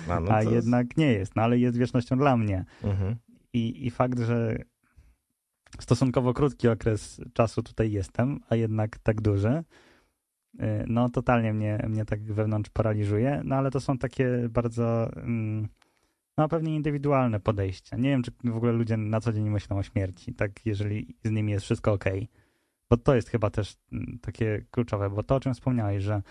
a, 0.08 0.20
no 0.20 0.32
a 0.36 0.42
jednak 0.42 0.86
jest... 0.86 0.96
nie 0.96 1.12
jest, 1.12 1.36
no 1.36 1.42
ale 1.42 1.58
jest 1.58 1.76
wiecznością 1.76 2.18
dla 2.18 2.36
mnie. 2.36 2.64
Mhm. 2.84 3.16
I, 3.52 3.86
I 3.86 3.90
fakt, 3.90 4.18
że 4.18 4.58
stosunkowo 5.80 6.34
krótki 6.34 6.68
okres 6.68 7.20
czasu 7.32 7.62
tutaj 7.62 7.92
jestem, 7.92 8.40
a 8.48 8.56
jednak 8.56 8.98
tak 8.98 9.20
duży, 9.20 9.64
no 10.86 11.08
totalnie 11.08 11.52
mnie, 11.52 11.84
mnie 11.88 12.04
tak 12.04 12.22
wewnątrz 12.22 12.70
paraliżuje, 12.70 13.42
no 13.44 13.56
ale 13.56 13.70
to 13.70 13.80
są 13.80 13.98
takie 13.98 14.48
bardzo, 14.50 15.12
mm, 15.16 15.68
no 16.36 16.48
pewnie 16.48 16.76
indywidualne 16.76 17.40
podejścia. 17.40 17.96
Nie 17.96 18.10
wiem, 18.10 18.22
czy 18.22 18.30
w 18.44 18.56
ogóle 18.56 18.72
ludzie 18.72 18.96
na 18.96 19.20
co 19.20 19.32
dzień 19.32 19.50
myślą 19.50 19.78
o 19.78 19.82
śmierci, 19.82 20.34
tak 20.34 20.66
jeżeli 20.66 21.16
z 21.24 21.30
nimi 21.30 21.52
jest 21.52 21.64
wszystko 21.64 21.92
ok. 21.92 22.04
Bo 22.90 22.96
to 22.96 23.14
jest 23.14 23.28
chyba 23.28 23.50
też 23.50 23.76
mm, 23.92 24.18
takie 24.22 24.64
kluczowe, 24.70 25.10
bo 25.10 25.22
to, 25.22 25.34
o 25.34 25.40
czym 25.40 25.54
wspomniałeś, 25.54 26.02
że 26.04 26.22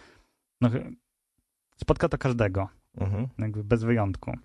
no, 0.61 0.69
spotka 1.77 2.09
to 2.09 2.17
każdego, 2.17 2.67
mhm. 2.97 3.27
jakby 3.37 3.63
bez 3.63 3.83
wyjątku. 3.83 4.37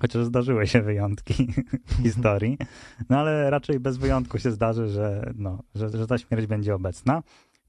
Chociaż 0.00 0.24
zdarzyły 0.24 0.66
się 0.66 0.82
wyjątki 0.82 1.48
w 1.86 1.94
historii, 2.02 2.58
no 3.08 3.18
ale 3.18 3.50
raczej 3.50 3.80
bez 3.80 3.96
wyjątku 3.96 4.38
się 4.38 4.50
zdarzy, 4.50 4.88
że, 4.88 5.32
no, 5.34 5.62
że, 5.74 5.88
że 5.88 6.06
ta 6.06 6.18
śmierć 6.18 6.46
będzie 6.46 6.74
obecna. 6.74 7.22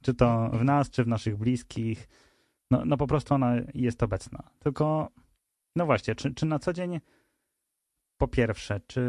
Czy 0.06 0.14
to 0.14 0.50
w 0.54 0.64
nas, 0.64 0.90
czy 0.90 1.04
w 1.04 1.08
naszych 1.08 1.38
bliskich. 1.38 2.08
No, 2.72 2.86
no 2.86 2.98
po 2.98 3.08
prostu 3.08 3.34
ona 3.34 3.56
jest 3.74 4.04
obecna. 4.04 4.50
Tylko, 4.60 5.10
no 5.76 5.86
właśnie, 5.86 6.16
czy, 6.16 6.34
czy 6.34 6.46
na 6.46 6.60
co 6.60 6.74
dzień 6.74 7.00
po 8.18 8.28
pierwsze, 8.28 8.80
czy 8.88 9.02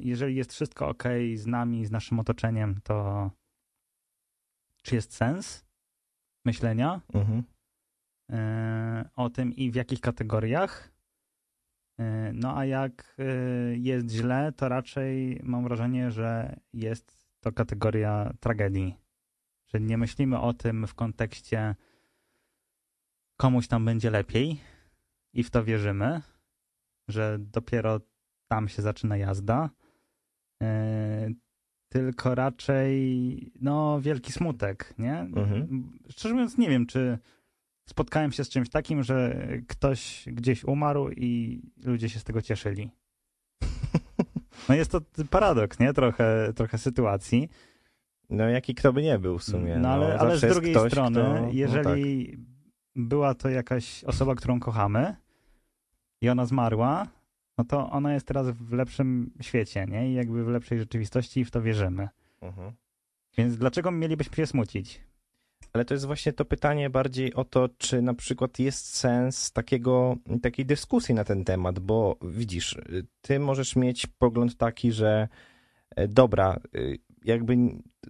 jeżeli 0.00 0.36
jest 0.36 0.52
wszystko 0.52 0.88
ok 0.88 1.04
z 1.34 1.46
nami, 1.46 1.86
z 1.86 1.90
naszym 1.90 2.20
otoczeniem, 2.20 2.80
to 2.84 3.30
czy 4.82 4.94
jest 4.94 5.14
sens 5.14 5.64
myślenia? 6.44 7.00
Mhm. 7.14 7.42
E, 8.32 9.10
o 9.16 9.30
tym 9.30 9.52
i 9.52 9.70
w 9.70 9.74
jakich 9.74 10.00
kategoriach. 10.00 10.92
E, 11.98 12.32
no 12.32 12.56
a 12.56 12.64
jak 12.64 13.16
e, 13.18 13.24
jest 13.76 14.10
źle, 14.10 14.52
to 14.56 14.68
raczej 14.68 15.40
mam 15.42 15.64
wrażenie, 15.64 16.10
że 16.10 16.56
jest 16.72 17.28
to 17.40 17.52
kategoria 17.52 18.32
tragedii. 18.40 19.07
Że 19.68 19.80
nie 19.80 19.98
myślimy 19.98 20.40
o 20.40 20.54
tym 20.54 20.86
w 20.86 20.94
kontekście 20.94 21.74
komuś 23.36 23.68
tam 23.68 23.84
będzie 23.84 24.10
lepiej 24.10 24.60
i 25.32 25.42
w 25.42 25.50
to 25.50 25.64
wierzymy, 25.64 26.22
że 27.08 27.38
dopiero 27.38 28.00
tam 28.48 28.68
się 28.68 28.82
zaczyna 28.82 29.16
jazda. 29.16 29.70
Tylko 31.88 32.34
raczej 32.34 33.52
no 33.60 34.00
wielki 34.00 34.32
smutek, 34.32 34.94
nie? 34.98 35.20
Mhm. 35.20 35.98
Szczerze 36.10 36.34
mówiąc 36.34 36.58
nie 36.58 36.68
wiem, 36.68 36.86
czy 36.86 37.18
spotkałem 37.88 38.32
się 38.32 38.44
z 38.44 38.48
czymś 38.48 38.70
takim, 38.70 39.02
że 39.02 39.48
ktoś 39.68 40.24
gdzieś 40.26 40.64
umarł 40.64 41.10
i 41.10 41.62
ludzie 41.84 42.08
się 42.08 42.18
z 42.18 42.24
tego 42.24 42.42
cieszyli. 42.42 42.90
No 44.68 44.74
jest 44.74 44.90
to 44.90 45.00
paradoks, 45.30 45.78
nie? 45.78 45.92
Trochę, 45.92 46.52
trochę 46.56 46.78
sytuacji. 46.78 47.48
No 48.30 48.48
jaki 48.48 48.74
kto 48.74 48.92
by 48.92 49.02
nie 49.02 49.18
był 49.18 49.38
w 49.38 49.44
sumie. 49.44 49.76
No, 49.76 49.88
ale, 49.88 50.08
no, 50.08 50.20
ale 50.20 50.38
z 50.38 50.40
drugiej 50.40 50.74
ktoś, 50.74 50.92
strony, 50.92 51.20
kto... 51.20 51.40
No 51.40 51.48
jeżeli 51.52 52.28
no 52.30 52.36
tak. 52.36 53.06
była 53.08 53.34
to 53.34 53.48
jakaś 53.48 54.04
osoba, 54.04 54.34
którą 54.34 54.60
kochamy 54.60 55.16
i 56.20 56.28
ona 56.28 56.46
zmarła, 56.46 57.06
no 57.58 57.64
to 57.64 57.90
ona 57.90 58.14
jest 58.14 58.26
teraz 58.26 58.50
w 58.50 58.72
lepszym 58.72 59.30
świecie, 59.40 59.86
nie? 59.88 60.10
I 60.10 60.14
jakby 60.14 60.44
w 60.44 60.48
lepszej 60.48 60.78
rzeczywistości 60.78 61.40
i 61.40 61.44
w 61.44 61.50
to 61.50 61.62
wierzymy. 61.62 62.08
Mhm. 62.40 62.72
Więc 63.38 63.56
dlaczego 63.56 63.90
mielibyśmy 63.90 64.36
się 64.36 64.46
smucić? 64.46 65.00
Ale 65.72 65.84
to 65.84 65.94
jest 65.94 66.06
właśnie 66.06 66.32
to 66.32 66.44
pytanie 66.44 66.90
bardziej 66.90 67.34
o 67.34 67.44
to, 67.44 67.68
czy 67.78 68.02
na 68.02 68.14
przykład 68.14 68.58
jest 68.58 68.94
sens 68.96 69.52
takiego, 69.52 70.16
takiej 70.42 70.66
dyskusji 70.66 71.14
na 71.14 71.24
ten 71.24 71.44
temat, 71.44 71.78
bo 71.78 72.16
widzisz, 72.22 72.78
ty 73.20 73.38
możesz 73.38 73.76
mieć 73.76 74.06
pogląd 74.06 74.56
taki, 74.56 74.92
że 74.92 75.28
e, 75.96 76.08
dobra, 76.08 76.56
e, 76.74 76.78
jakby 77.24 77.56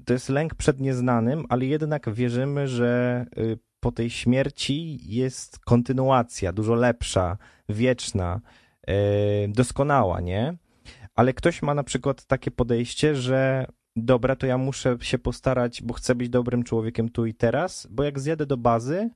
to 0.05 0.13
jest 0.13 0.29
lęk 0.29 0.55
przed 0.55 0.81
nieznanym, 0.81 1.45
ale 1.49 1.67
jednak 1.67 2.15
wierzymy, 2.15 2.69
że 2.69 3.25
e, 3.37 3.43
po 3.81 3.93
tej 3.93 4.11
śmierci 4.11 4.99
jest 5.03 5.59
kontynuacja, 5.59 6.53
dużo 6.53 6.75
lepsza, 6.75 7.39
wieczna, 7.69 8.41
doskonała, 9.49 10.21
nie? 10.21 10.57
Ale 11.15 11.33
ktoś 11.33 11.63
ma 11.63 11.75
na 11.75 11.85
przykład 11.85 12.25
takie 12.25 12.51
podejście, 12.51 13.15
że 13.15 13.67
dobra, 13.97 14.37
to 14.37 14.47
ja 14.47 14.59
muszę 14.59 14.97
się 15.01 15.19
postarać, 15.19 15.83
bo 15.83 15.95
chcę 15.95 16.15
być 16.15 16.29
dobrym 16.29 16.63
człowiekiem 16.63 17.09
tu 17.09 17.27
i 17.27 17.35
teraz, 17.35 17.89
bo 17.91 18.03
jak 18.03 18.21
zjadę 18.21 18.47
do 18.47 18.57
bazy, 18.57 19.11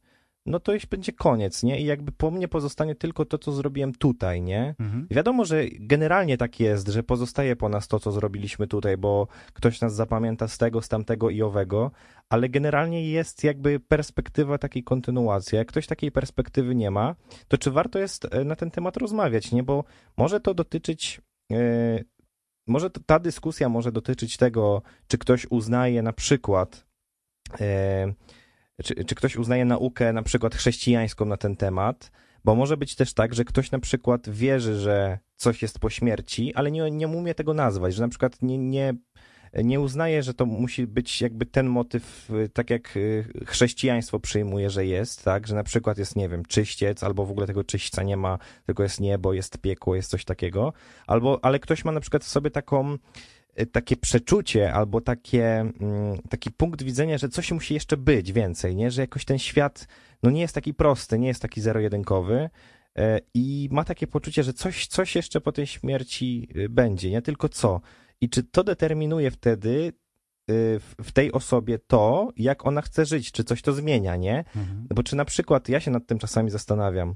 no 0.47 0.61
to 0.61 0.74
już 0.74 0.86
będzie 0.86 1.12
koniec, 1.12 1.62
nie? 1.62 1.80
I 1.80 1.84
jakby 1.84 2.12
po 2.12 2.30
mnie 2.30 2.49
pozostanie 2.49 2.95
tylko 2.95 3.24
to, 3.24 3.38
co 3.38 3.53
zrobiłem 3.53 3.93
tutaj, 3.93 4.43
nie? 4.43 4.74
Mhm. 4.80 5.07
Wiadomo, 5.11 5.45
że 5.45 5.64
generalnie 5.70 6.38
tak 6.38 6.61
jest, 6.61 6.88
że 6.88 7.03
pozostaje 7.03 7.57
po 7.57 7.68
nas 7.68 7.88
to, 7.88 8.01
co 8.01 8.12
zrobiliśmy 8.12 8.66
tutaj, 8.66 8.97
bo 8.97 9.28
ktoś 9.53 9.80
nas 9.80 9.95
zapamięta 9.95 10.49
z 10.49 10.59
tego, 10.59 10.82
z 10.82 10.88
tamtego 10.88 11.30
i 11.30 11.43
owego, 11.43 11.90
ale 12.28 12.49
generalnie 12.49 13.11
jest 13.11 13.45
jakby 13.45 13.80
perspektywa 13.80 14.59
takiej 14.59 14.84
kontynuacji. 14.84 15.57
Jak 15.57 15.68
ktoś 15.68 15.86
takiej 15.86 16.12
perspektywy 16.12 16.74
nie 16.74 16.90
ma, 16.90 17.14
to 17.49 17.59
czy 17.59 17.70
warto 17.70 17.99
jest 17.99 18.34
e, 18.34 18.45
na 18.45 18.57
ten 18.57 18.70
temat 18.70 18.97
rozmawiać, 18.97 19.53
nie? 19.53 19.62
Bo 19.62 19.84
może 20.16 20.40
to 20.40 20.55
dotyczyć 20.55 21.20
e, 21.53 22.05
może 22.66 22.90
ta 22.90 23.18
dyskusja 23.18 23.68
może 23.68 23.93
dotyczyć 23.93 24.36
tego, 24.36 24.82
czy 25.07 25.18
ktoś 25.18 25.47
uznaje 25.51 26.03
na 26.03 26.12
przykład, 26.12 26.86
e, 27.61 28.12
czy, 28.82 29.04
czy 29.04 29.14
ktoś 29.14 29.36
uznaje 29.36 29.64
naukę 29.64 30.12
na 30.12 30.22
przykład 30.22 30.54
chrześcijańską 30.54 31.24
na 31.24 31.36
ten 31.36 31.56
temat, 31.56 32.10
bo 32.44 32.54
może 32.54 32.76
być 32.76 32.96
też 32.96 33.14
tak, 33.14 33.34
że 33.34 33.44
ktoś 33.44 33.70
na 33.70 33.78
przykład 33.78 34.30
wierzy, 34.30 34.80
że 34.80 35.18
coś 35.36 35.62
jest 35.62 35.78
po 35.78 35.90
śmierci, 35.90 36.54
ale 36.54 36.70
nie, 36.70 36.90
nie 36.90 37.08
umie 37.08 37.34
tego 37.34 37.54
nazwać, 37.54 37.94
że 37.94 38.02
na 38.02 38.08
przykład 38.08 38.42
nie, 38.42 38.58
nie 38.58 38.94
nie 39.54 39.80
uznaje, 39.80 40.22
że 40.22 40.34
to 40.34 40.46
musi 40.46 40.86
być 40.86 41.20
jakby 41.20 41.46
ten 41.46 41.66
motyw, 41.66 42.30
y, 42.30 42.48
tak 42.48 42.70
jak 42.70 42.96
y, 42.96 43.24
chrześcijaństwo 43.46 44.20
przyjmuje, 44.20 44.70
że 44.70 44.86
jest, 44.86 45.24
tak, 45.24 45.46
że 45.46 45.54
na 45.54 45.64
przykład 45.64 45.98
jest, 45.98 46.16
nie 46.16 46.28
wiem, 46.28 46.44
czyściec, 46.44 47.02
albo 47.04 47.26
w 47.26 47.30
ogóle 47.30 47.46
tego 47.46 47.64
czyśćca 47.64 48.02
nie 48.02 48.16
ma, 48.16 48.38
tylko 48.66 48.82
jest 48.82 49.00
niebo, 49.00 49.32
jest 49.32 49.58
piekło, 49.58 49.94
jest 49.96 50.10
coś 50.10 50.24
takiego, 50.24 50.72
albo, 51.06 51.38
ale 51.42 51.58
ktoś 51.58 51.84
ma 51.84 51.92
na 51.92 52.00
przykład 52.00 52.24
w 52.24 52.28
sobie 52.28 52.50
taką, 52.50 52.98
takie 53.72 53.96
przeczucie 53.96 54.72
albo 54.72 55.00
takie, 55.00 55.61
mm, 55.61 56.18
taki 56.30 56.50
punkt 56.50 56.82
widzenia, 56.82 57.18
że 57.18 57.28
coś 57.28 57.53
musi 57.53 57.74
jeszcze 57.74 57.96
być 57.96 58.32
więcej, 58.32 58.76
nie? 58.76 58.90
Że 58.90 59.03
jakoś 59.03 59.24
ten 59.24 59.38
świat 59.38 59.88
no 60.22 60.30
nie 60.30 60.40
jest 60.40 60.55
taki 60.55 60.74
prosty, 60.74 61.18
nie 61.18 61.28
jest 61.28 61.42
taki 61.42 61.61
zero-jedynkowy 61.61 62.50
i 63.34 63.68
ma 63.72 63.84
takie 63.84 64.07
poczucie, 64.07 64.42
że 64.42 64.53
coś, 64.53 64.86
coś 64.86 65.16
jeszcze 65.16 65.40
po 65.40 65.53
tej 65.53 65.66
śmierci 65.66 66.48
będzie, 66.70 67.11
nie 67.11 67.22
tylko 67.22 67.48
co. 67.48 67.80
I 68.20 68.28
czy 68.28 68.42
to 68.42 68.64
determinuje 68.64 69.30
wtedy 69.30 69.92
y, 70.50 70.80
w 71.03 71.12
tej 71.12 71.32
osobie 71.32 71.78
to, 71.78 72.28
jak 72.36 72.66
ona 72.66 72.82
chce 72.82 73.07
żyć, 73.07 73.32
czy 73.32 73.44
coś 73.44 73.62
to 73.62 73.72
zmienia, 73.72 74.16
nie? 74.16 74.38
Mhm. 74.57 74.86
Bo 74.94 75.03
czy 75.03 75.16
na 75.16 75.24
przykład, 75.24 75.68
ja 75.68 75.80
się 75.80 75.90
nad 75.90 76.07
tym 76.07 76.18
czasami 76.18 76.50
zastanawiam, 76.50 77.14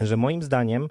że 0.00 0.16
moim 0.16 0.42
zdaniem 0.42 0.84
y, 0.84 0.88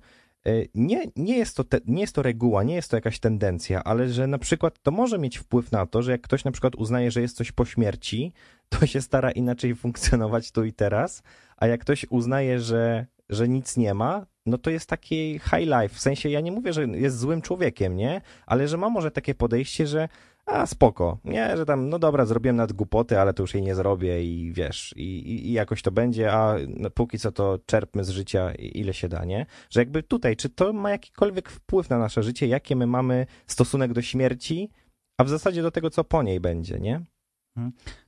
nie, 0.76 1.06
nie, 1.16 1.38
jest 1.38 1.58
to 1.58 1.64
te, 1.64 1.80
nie 1.86 2.02
jest 2.02 2.16
to 2.16 2.22
reguła, 2.22 2.64
nie 2.64 2.76
jest 2.76 2.90
to 2.92 2.98
jakaś 2.98 3.20
tendencja, 3.20 3.84
ale 3.84 4.10
że 4.10 4.28
na 4.28 4.38
przykład 4.38 4.80
to 4.82 4.92
może 4.92 5.20
mieć 5.20 5.38
wpływ 5.38 5.72
na 5.72 5.86
to, 5.86 6.02
że 6.02 6.12
jak 6.12 6.22
ktoś 6.22 6.44
na 6.44 6.52
przykład 6.52 6.76
uznaje, 6.76 7.12
że 7.12 7.22
jest 7.22 7.38
coś 7.38 7.52
po 7.52 7.66
śmierci, 7.66 8.34
to 8.70 8.86
się 8.86 9.02
stara 9.02 9.32
inaczej 9.32 9.76
funkcjonować 9.76 10.52
tu 10.52 10.64
i 10.64 10.74
teraz, 10.74 11.24
a 11.58 11.68
jak 11.68 11.82
ktoś 11.82 12.06
uznaje, 12.10 12.60
że, 12.60 13.06
że 13.30 13.48
nic 13.48 13.78
nie 13.78 13.94
ma, 13.94 14.26
no 14.46 14.58
to 14.58 14.70
jest 14.70 14.90
taki 14.90 15.40
high 15.40 15.68
life. 15.68 15.90
W 15.90 16.00
sensie 16.00 16.30
ja 16.30 16.42
nie 16.42 16.52
mówię, 16.52 16.74
że 16.74 16.84
jest 16.84 17.18
złym 17.20 17.42
człowiekiem, 17.42 17.96
nie? 17.96 18.22
Ale 18.46 18.68
że 18.68 18.78
ma 18.78 18.90
może 18.90 19.12
takie 19.12 19.36
podejście, 19.36 19.88
że 19.88 20.10
a 20.50 20.66
spoko, 20.66 21.18
nie, 21.26 21.58
że 21.58 21.66
tam, 21.66 21.90
no 21.90 22.00
dobra, 22.00 22.26
zrobiłem 22.26 22.56
nad 22.56 22.74
głupoty, 22.74 23.20
ale 23.20 23.34
to 23.34 23.44
już 23.44 23.54
jej 23.54 23.64
nie 23.64 23.76
zrobię 23.76 24.24
i 24.24 24.54
wiesz, 24.54 24.94
i, 24.98 25.02
i, 25.04 25.48
i 25.48 25.52
jakoś 25.52 25.82
to 25.82 25.92
będzie, 25.92 26.34
a 26.34 26.56
no, 26.68 26.90
póki 26.90 27.20
co 27.20 27.32
to 27.32 27.60
czerpmy 27.66 28.04
z 28.04 28.10
życia 28.10 28.54
ile 28.54 28.94
się 28.94 29.10
da, 29.10 29.26
nie? 29.26 29.46
Że 29.70 29.82
jakby 29.82 30.04
tutaj, 30.04 30.36
czy 30.36 30.50
to 30.50 30.74
ma 30.74 30.90
jakikolwiek 30.90 31.50
wpływ 31.50 31.90
na 31.90 32.00
nasze 32.00 32.24
życie, 32.24 32.48
jakie 32.48 32.76
my 32.76 32.88
mamy 32.88 33.26
stosunek 33.48 33.94
do 33.94 34.02
śmierci, 34.02 34.70
a 35.18 35.24
w 35.24 35.30
zasadzie 35.30 35.62
do 35.62 35.72
tego, 35.72 35.90
co 35.90 36.04
po 36.04 36.24
niej 36.24 36.40
będzie, 36.40 36.80
nie? 36.80 37.02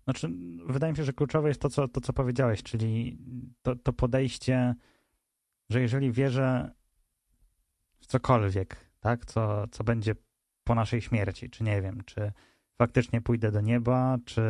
Znaczy, 0.04 0.30
wydaje 0.68 0.94
mi 0.94 0.98
się, 0.98 1.04
że 1.04 1.14
kluczowe 1.14 1.48
jest 1.48 1.62
to, 1.62 1.70
co, 1.70 1.88
to, 1.88 2.02
co 2.02 2.14
powiedziałeś, 2.14 2.64
czyli 2.64 3.18
to, 3.62 3.76
to 3.76 3.94
podejście, 3.94 4.76
że 5.70 5.82
jeżeli 5.82 6.12
wierzę 6.12 6.72
w 8.00 8.06
cokolwiek, 8.06 8.78
tak, 9.00 9.26
co, 9.26 9.68
co 9.72 9.84
będzie 9.84 10.16
po 10.72 10.76
naszej 10.76 11.02
śmierci, 11.02 11.50
czy 11.50 11.64
nie 11.64 11.82
wiem, 11.82 12.02
czy 12.06 12.32
faktycznie 12.78 13.22
pójdę 13.22 13.52
do 13.52 13.62
nieba, 13.62 14.18
czy 14.26 14.42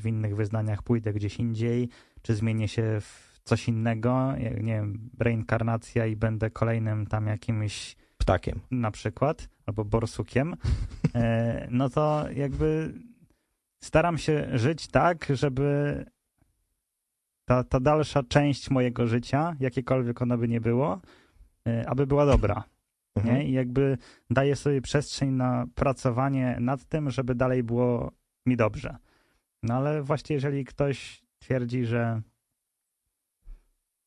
w 0.00 0.02
innych 0.06 0.36
wyznaniach 0.36 0.82
pójdę 0.82 1.12
gdzieś 1.12 1.36
indziej, 1.36 1.88
czy 2.22 2.34
zmienię 2.34 2.68
się 2.68 3.00
w 3.00 3.40
coś 3.44 3.68
innego, 3.68 4.32
nie 4.38 4.74
wiem, 4.74 5.10
reinkarnacja 5.18 6.06
i 6.06 6.16
będę 6.16 6.50
kolejnym 6.50 7.06
tam 7.06 7.26
jakimś 7.26 7.96
ptakiem 8.18 8.60
na 8.70 8.90
przykład, 8.90 9.48
albo 9.66 9.84
borsukiem, 9.84 10.56
e, 11.14 11.68
no 11.70 11.90
to 11.90 12.24
jakby 12.34 12.94
staram 13.84 14.18
się 14.18 14.58
żyć 14.58 14.88
tak, 14.88 15.26
żeby 15.30 16.04
ta, 17.44 17.64
ta 17.64 17.80
dalsza 17.80 18.22
część 18.22 18.70
mojego 18.70 19.06
życia, 19.06 19.56
jakiekolwiek 19.60 20.22
ona 20.22 20.36
by 20.36 20.48
nie 20.48 20.60
było, 20.60 21.00
e, 21.66 21.88
aby 21.88 22.06
była 22.06 22.26
dobra. 22.26 22.64
Mhm. 23.16 23.34
Nie? 23.34 23.48
I 23.48 23.52
jakby 23.52 23.98
daję 24.30 24.56
sobie 24.56 24.80
przestrzeń 24.80 25.30
na 25.30 25.66
pracowanie 25.74 26.56
nad 26.60 26.84
tym, 26.84 27.10
żeby 27.10 27.34
dalej 27.34 27.62
było 27.62 28.12
mi 28.46 28.56
dobrze. 28.56 28.96
No 29.62 29.74
ale 29.74 30.02
właśnie 30.02 30.34
jeżeli 30.34 30.64
ktoś 30.64 31.22
twierdzi, 31.38 31.84
że 31.84 32.22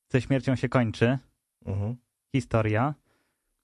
ze 0.10 0.22
śmiercią 0.22 0.56
się 0.56 0.70
kończy 0.70 1.18
mhm. 1.66 1.96
historia, 2.36 2.96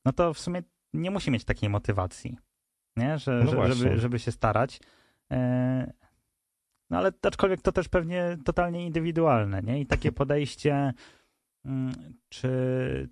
no 0.06 0.14
to 0.14 0.34
w 0.34 0.40
sumie 0.40 0.64
nie 0.94 1.12
musi 1.12 1.32
mieć 1.32 1.46
takiej 1.46 1.70
motywacji, 1.70 2.38
nie? 2.98 3.18
Że, 3.18 3.44
no 3.46 3.74
żeby, 3.74 3.98
żeby 3.98 4.20
się 4.20 4.32
starać. 4.32 4.80
E, 5.32 5.94
no 6.90 6.98
ale 6.98 7.12
aczkolwiek 7.22 7.62
to 7.62 7.72
też 7.72 7.90
pewnie 7.90 8.38
totalnie 8.46 8.86
indywidualne, 8.86 9.62
nie? 9.62 9.82
I 9.82 9.86
takie 9.86 10.12
podejście, 10.12 10.94
mm, 11.66 11.94
czy 12.30 12.50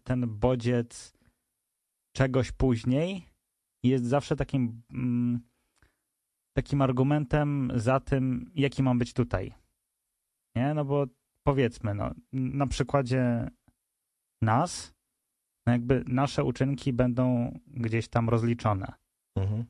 ten 0.03 0.39
bodziec 0.39 1.14
czegoś 2.15 2.51
później 2.51 3.29
jest 3.83 4.05
zawsze 4.05 4.35
takim, 4.35 4.81
mm, 4.91 5.39
takim 6.53 6.81
argumentem 6.81 7.71
za 7.75 7.99
tym, 7.99 8.51
jaki 8.55 8.83
mam 8.83 8.99
być 8.99 9.13
tutaj. 9.13 9.53
Nie? 10.55 10.73
No 10.73 10.85
bo 10.85 11.05
powiedzmy, 11.43 11.93
no, 11.93 12.11
na 12.33 12.67
przykładzie 12.67 13.47
nas, 14.41 14.95
no 15.65 15.73
jakby 15.73 16.03
nasze 16.07 16.43
uczynki 16.43 16.93
będą 16.93 17.51
gdzieś 17.67 18.07
tam 18.07 18.29
rozliczone. 18.29 18.93
Mhm. 19.35 19.65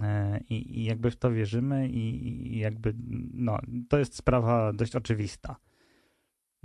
E, 0.00 0.40
I, 0.48 0.78
I, 0.80 0.84
jakby 0.84 1.10
w 1.10 1.16
to 1.16 1.30
wierzymy 1.30 1.88
i, 1.88 2.26
i, 2.28 2.58
jakby, 2.58 2.94
no, 3.34 3.58
to 3.88 3.98
jest 3.98 4.16
sprawa 4.16 4.72
dość 4.72 4.96
oczywista. 4.96 5.56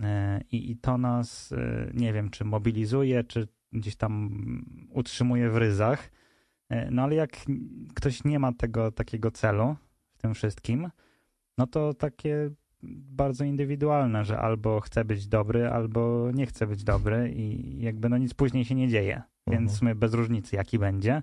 E, 0.02 0.42
I, 0.52 0.72
I 0.72 0.78
to 0.78 0.98
nas, 0.98 1.52
e, 1.52 1.92
nie 1.94 2.14
wiem, 2.14 2.30
czy 2.30 2.46
mobilizuje, 2.46 3.24
czy 3.24 3.48
gdzieś 3.74 3.96
tam 3.96 4.30
utrzymuje 4.90 5.50
w 5.50 5.58
ryzach. 5.58 6.12
No 6.92 7.04
ale 7.04 7.16
jak 7.16 7.32
ktoś 7.96 8.24
nie 8.24 8.40
ma 8.40 8.54
tego 8.54 8.92
takiego 8.92 9.32
celu 9.32 9.76
w 10.12 10.18
tym 10.18 10.34
wszystkim, 10.34 10.90
no 11.58 11.68
to 11.68 11.94
takie 11.94 12.52
bardzo 12.84 13.44
indywidualne, 13.44 14.26
że 14.26 14.40
albo 14.40 14.80
chce 14.80 15.06
być 15.06 15.28
dobry, 15.28 15.70
albo 15.70 16.32
nie 16.34 16.46
chce 16.46 16.68
być 16.68 16.84
dobry 16.84 17.34
i 17.36 17.80
jakby 17.82 18.10
no 18.10 18.18
nic 18.18 18.34
później 18.34 18.66
się 18.66 18.76
nie 18.76 18.88
dzieje. 18.88 19.16
Mhm. 19.16 19.26
Więc 19.48 19.74
w 19.74 19.78
sumie 19.78 19.96
bez 19.96 20.14
różnicy 20.14 20.56
jaki 20.56 20.80
będzie. 20.80 21.22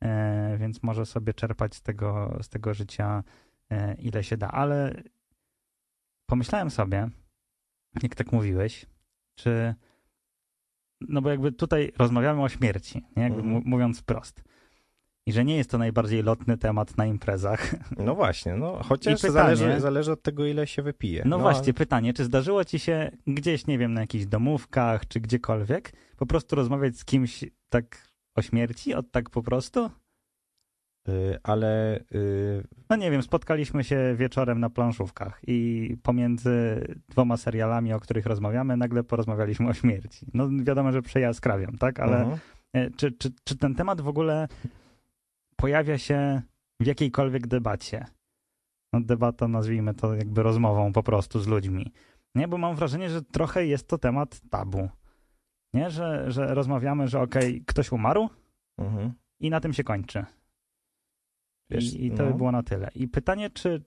E, 0.00 0.56
więc 0.58 0.82
może 0.82 1.06
sobie 1.06 1.34
czerpać 1.34 1.74
z 1.74 1.82
tego, 1.82 2.38
z 2.42 2.48
tego 2.48 2.74
życia 2.74 3.24
e, 3.70 3.94
ile 3.94 4.24
się 4.24 4.36
da. 4.36 4.50
Ale 4.50 5.02
pomyślałem 6.26 6.70
sobie, 6.70 7.08
jak 8.02 8.14
tak 8.14 8.32
mówiłeś, 8.32 8.86
czy 9.34 9.74
no 11.00 11.22
bo 11.22 11.30
jakby 11.30 11.52
tutaj 11.52 11.92
rozmawiamy 11.98 12.42
o 12.42 12.48
śmierci, 12.48 13.02
nie? 13.16 13.22
Jakby 13.22 13.40
mhm. 13.40 13.62
mówiąc 13.66 14.02
prost. 14.02 14.44
I 15.26 15.32
że 15.32 15.44
nie 15.44 15.56
jest 15.56 15.70
to 15.70 15.78
najbardziej 15.78 16.22
lotny 16.22 16.58
temat 16.58 16.96
na 16.96 17.06
imprezach. 17.06 17.74
No 18.06 18.14
właśnie, 18.14 18.54
no 18.54 18.82
chociaż 18.82 19.22
pytanie, 19.22 19.56
zależy, 19.56 19.80
zależy 19.80 20.12
od 20.12 20.22
tego, 20.22 20.46
ile 20.46 20.66
się 20.66 20.82
wypije. 20.82 21.22
No, 21.24 21.36
no 21.36 21.42
właśnie, 21.42 21.74
pytanie, 21.74 22.12
czy 22.12 22.24
zdarzyło 22.24 22.64
ci 22.64 22.78
się 22.78 23.10
gdzieś, 23.26 23.66
nie 23.66 23.78
wiem, 23.78 23.94
na 23.94 24.00
jakichś 24.00 24.26
domówkach, 24.26 25.08
czy 25.08 25.20
gdziekolwiek, 25.20 25.92
po 26.16 26.26
prostu 26.26 26.56
rozmawiać 26.56 26.96
z 26.96 27.04
kimś 27.04 27.44
tak 27.68 28.12
o 28.34 28.42
śmierci, 28.42 28.94
od 28.94 29.10
tak 29.10 29.30
po 29.30 29.42
prostu? 29.42 29.90
Yy, 31.08 31.38
ale... 31.42 32.00
Yy... 32.10 32.64
No 32.90 32.96
nie 32.96 33.10
wiem, 33.10 33.22
spotkaliśmy 33.22 33.84
się 33.84 34.14
wieczorem 34.18 34.60
na 34.60 34.70
planszówkach 34.70 35.40
i 35.46 35.96
pomiędzy 36.02 36.84
dwoma 37.08 37.36
serialami, 37.36 37.92
o 37.92 38.00
których 38.00 38.26
rozmawiamy, 38.26 38.76
nagle 38.76 39.04
porozmawialiśmy 39.04 39.68
o 39.68 39.74
śmierci. 39.74 40.26
No 40.34 40.48
wiadomo, 40.64 40.92
że 40.92 41.02
przejaskrawiem, 41.02 41.78
tak? 41.78 42.00
Ale 42.00 42.26
uh 42.26 42.32
-huh. 42.32 42.38
yy, 42.74 42.90
czy, 42.96 43.12
czy, 43.12 43.30
czy 43.44 43.56
ten 43.56 43.74
temat 43.74 44.00
w 44.00 44.08
ogóle 44.08 44.48
pojawia 45.56 45.98
się 45.98 46.42
w 46.80 46.86
jakiejkolwiek 46.86 47.46
debacie? 47.46 48.06
No 48.92 49.00
debata, 49.00 49.48
nazwijmy 49.48 49.94
to 49.94 50.14
jakby 50.14 50.42
rozmową 50.42 50.92
po 50.92 51.02
prostu 51.02 51.40
z 51.40 51.46
ludźmi. 51.46 51.92
Nie, 52.34 52.48
bo 52.48 52.58
mam 52.58 52.76
wrażenie, 52.76 53.10
że 53.10 53.22
trochę 53.22 53.66
jest 53.66 53.88
to 53.88 53.98
temat 53.98 54.40
tabu. 54.50 54.88
Nie, 55.74 55.90
że, 55.90 56.32
że 56.32 56.54
rozmawiamy, 56.54 57.08
że 57.08 57.20
okej, 57.20 57.50
okay, 57.50 57.64
ktoś 57.66 57.92
umarł 57.92 58.28
mhm. 58.78 59.12
i 59.40 59.50
na 59.50 59.60
tym 59.60 59.72
się 59.72 59.84
kończy. 59.84 60.24
Wiesz, 61.70 61.94
I, 61.94 62.06
I, 62.06 62.10
to 62.10 62.22
no. 62.24 62.30
by 62.30 62.36
było 62.36 62.52
na 62.52 62.62
tyle. 62.62 62.90
I 62.94 63.08
pytanie, 63.08 63.50
czy, 63.50 63.84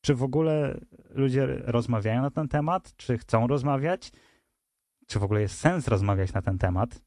czy 0.00 0.14
w 0.14 0.22
ogóle 0.22 0.80
ludzie 1.10 1.46
rozmawiają 1.46 2.22
na 2.22 2.30
ten 2.30 2.48
temat, 2.48 2.96
czy 2.96 3.18
chcą 3.18 3.46
rozmawiać, 3.46 4.12
czy 5.06 5.18
w 5.18 5.22
ogóle 5.22 5.40
jest 5.40 5.58
sens 5.58 5.88
rozmawiać 5.88 6.32
na 6.32 6.42
ten 6.42 6.58
temat. 6.58 7.02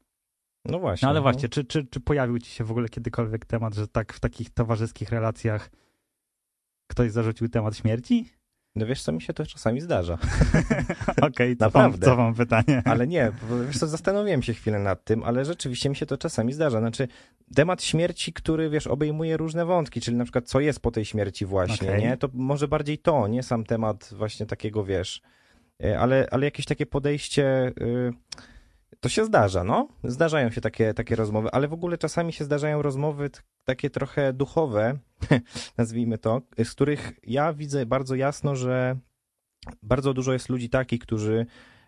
No 0.64 0.78
właśnie. 0.78 1.06
No 1.06 1.10
ale 1.10 1.18
no. 1.18 1.22
właśnie, 1.22 1.48
czy, 1.48 1.64
czy, 1.64 1.86
czy 1.86 2.00
pojawił 2.00 2.38
ci 2.38 2.50
się 2.50 2.64
w 2.64 2.70
ogóle 2.70 2.88
kiedykolwiek 2.88 3.44
temat, 3.44 3.74
że 3.74 3.88
tak 3.88 4.12
w 4.12 4.20
takich 4.20 4.50
towarzyskich 4.50 5.08
relacjach 5.08 5.70
ktoś 6.86 7.10
zarzucił 7.12 7.48
temat 7.48 7.76
śmierci? 7.76 8.30
No 8.76 8.86
wiesz 8.86 9.02
co, 9.02 9.12
mi 9.12 9.22
się 9.22 9.32
to 9.34 9.46
czasami 9.46 9.80
zdarza. 9.80 10.14
Okej, 11.16 11.28
okay, 11.28 11.56
Naprawdę. 11.60 12.06
co 12.06 12.16
wam 12.16 12.34
pytanie? 12.34 12.82
Ale 12.84 13.06
nie, 13.06 13.32
wiesz 13.66 13.78
co, 13.78 13.86
zastanowiłem 13.86 14.42
się 14.42 14.54
chwilę 14.54 14.78
nad 14.78 15.04
tym, 15.04 15.24
ale 15.24 15.44
rzeczywiście 15.44 15.88
mi 15.88 15.96
się 15.96 16.06
to 16.06 16.18
czasami 16.18 16.52
zdarza. 16.52 16.80
Znaczy, 16.80 17.08
temat 17.54 17.82
śmierci, 17.82 18.32
który, 18.32 18.70
wiesz, 18.70 18.86
obejmuje 18.86 19.36
różne 19.36 19.64
wątki, 19.64 20.00
czyli 20.00 20.16
na 20.16 20.24
przykład 20.24 20.48
co 20.48 20.60
jest 20.60 20.80
po 20.80 20.90
tej 20.90 21.04
śmierci 21.04 21.46
właśnie, 21.46 21.88
okay. 21.88 22.00
nie? 22.00 22.16
To 22.16 22.28
może 22.32 22.68
bardziej 22.68 22.98
to, 22.98 23.28
nie 23.28 23.42
sam 23.42 23.64
temat 23.64 24.10
właśnie 24.12 24.46
takiego, 24.46 24.84
wiesz, 24.84 25.22
e, 25.84 25.98
ale, 25.98 26.28
ale 26.30 26.44
jakieś 26.44 26.66
takie 26.66 26.86
podejście... 26.86 27.72
Yy 27.80 28.12
to 29.00 29.08
się 29.08 29.24
zdarza, 29.24 29.64
no. 29.64 29.88
Zdarzają 30.04 30.50
się 30.50 30.60
takie, 30.60 30.94
takie 30.94 31.16
rozmowy, 31.16 31.48
ale 31.52 31.68
w 31.68 31.72
ogóle 31.72 31.98
czasami 31.98 32.32
się 32.32 32.44
zdarzają 32.44 32.82
rozmowy 32.82 33.30
takie 33.64 33.90
trochę 33.90 34.32
duchowe, 34.32 34.98
nazwijmy 35.78 36.18
to, 36.18 36.42
z 36.64 36.70
których 36.70 37.12
ja 37.22 37.52
widzę 37.52 37.86
bardzo 37.86 38.14
jasno, 38.14 38.56
że 38.56 38.96
bardzo 39.82 40.14
dużo 40.14 40.32
jest 40.32 40.48
ludzi 40.48 40.70
takich, 40.70 41.00
którzy 41.00 41.46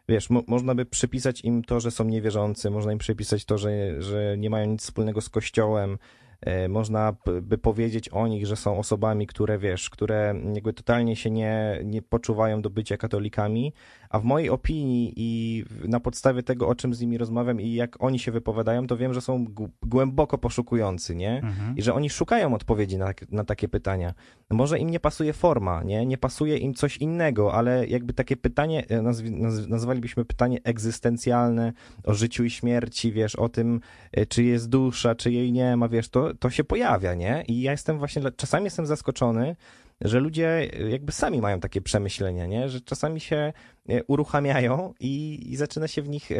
wiesz, 0.08 0.30
mo 0.30 0.42
można 0.46 0.74
by 0.74 0.86
przypisać 0.86 1.44
im 1.44 1.64
to, 1.64 1.80
że 1.80 1.90
są 1.90 2.04
niewierzący, 2.04 2.70
można 2.70 2.92
im 2.92 2.98
przypisać 2.98 3.44
to, 3.44 3.58
że, 3.58 4.02
że 4.02 4.38
nie 4.38 4.50
mają 4.50 4.66
nic 4.66 4.82
wspólnego 4.82 5.20
z 5.20 5.28
Kościołem, 5.28 5.98
E, 6.40 6.68
można 6.68 7.16
by 7.42 7.58
powiedzieć 7.58 8.08
o 8.08 8.26
nich, 8.26 8.46
że 8.46 8.56
są 8.56 8.78
osobami, 8.78 9.26
które 9.26 9.58
wiesz, 9.58 9.90
które 9.90 10.34
jakby 10.54 10.72
totalnie 10.72 11.16
się 11.16 11.30
nie, 11.30 11.80
nie 11.84 12.02
poczuwają 12.02 12.62
do 12.62 12.70
bycia 12.70 12.96
katolikami, 12.96 13.72
a 14.10 14.18
w 14.18 14.24
mojej 14.24 14.50
opinii 14.50 15.12
i 15.16 15.64
na 15.84 16.00
podstawie 16.00 16.42
tego, 16.42 16.68
o 16.68 16.74
czym 16.74 16.94
z 16.94 17.00
nimi 17.00 17.18
rozmawiam 17.18 17.60
i 17.60 17.74
jak 17.74 18.02
oni 18.02 18.18
się 18.18 18.32
wypowiadają, 18.32 18.86
to 18.86 18.96
wiem, 18.96 19.14
że 19.14 19.20
są 19.20 19.46
głęboko 19.82 20.38
poszukujący, 20.38 21.16
nie? 21.16 21.36
Mhm. 21.36 21.76
I 21.76 21.82
że 21.82 21.94
oni 21.94 22.10
szukają 22.10 22.54
odpowiedzi 22.54 22.98
na, 22.98 23.12
na 23.30 23.44
takie 23.44 23.68
pytania. 23.68 24.14
Może 24.50 24.78
im 24.78 24.90
nie 24.90 25.00
pasuje 25.00 25.32
forma, 25.32 25.82
nie? 25.82 26.06
Nie 26.06 26.18
pasuje 26.18 26.56
im 26.56 26.74
coś 26.74 26.96
innego, 26.96 27.54
ale 27.54 27.86
jakby 27.86 28.12
takie 28.12 28.36
pytanie, 28.36 28.84
e, 28.88 29.02
nazw 29.02 29.24
nazwalibyśmy 29.68 30.24
pytanie 30.24 30.58
egzystencjalne 30.64 31.72
o 32.04 32.14
życiu 32.14 32.44
i 32.44 32.50
śmierci, 32.50 33.12
wiesz, 33.12 33.36
o 33.36 33.48
tym, 33.48 33.80
e, 34.12 34.26
czy 34.26 34.44
jest 34.44 34.68
dusza, 34.68 35.14
czy 35.14 35.32
jej 35.32 35.52
nie 35.52 35.76
ma, 35.76 35.88
wiesz, 35.88 36.08
to, 36.08 36.34
to 36.34 36.50
się 36.50 36.64
pojawia, 36.64 37.14
nie? 37.14 37.44
I 37.48 37.62
ja 37.62 37.72
jestem 37.72 37.98
właśnie, 37.98 38.22
czasami 38.36 38.64
jestem 38.64 38.86
zaskoczony, 38.86 39.56
że 40.00 40.20
ludzie 40.20 40.70
jakby 40.88 41.12
sami 41.12 41.40
mają 41.40 41.60
takie 41.60 41.80
przemyślenia, 41.80 42.46
nie? 42.46 42.68
że 42.68 42.80
czasami 42.80 43.20
się 43.20 43.52
e, 43.88 44.04
uruchamiają 44.04 44.94
i, 45.00 45.44
i 45.52 45.56
zaczyna 45.56 45.88
się 45.88 46.02
w 46.02 46.08
nich 46.08 46.32
e, 46.32 46.36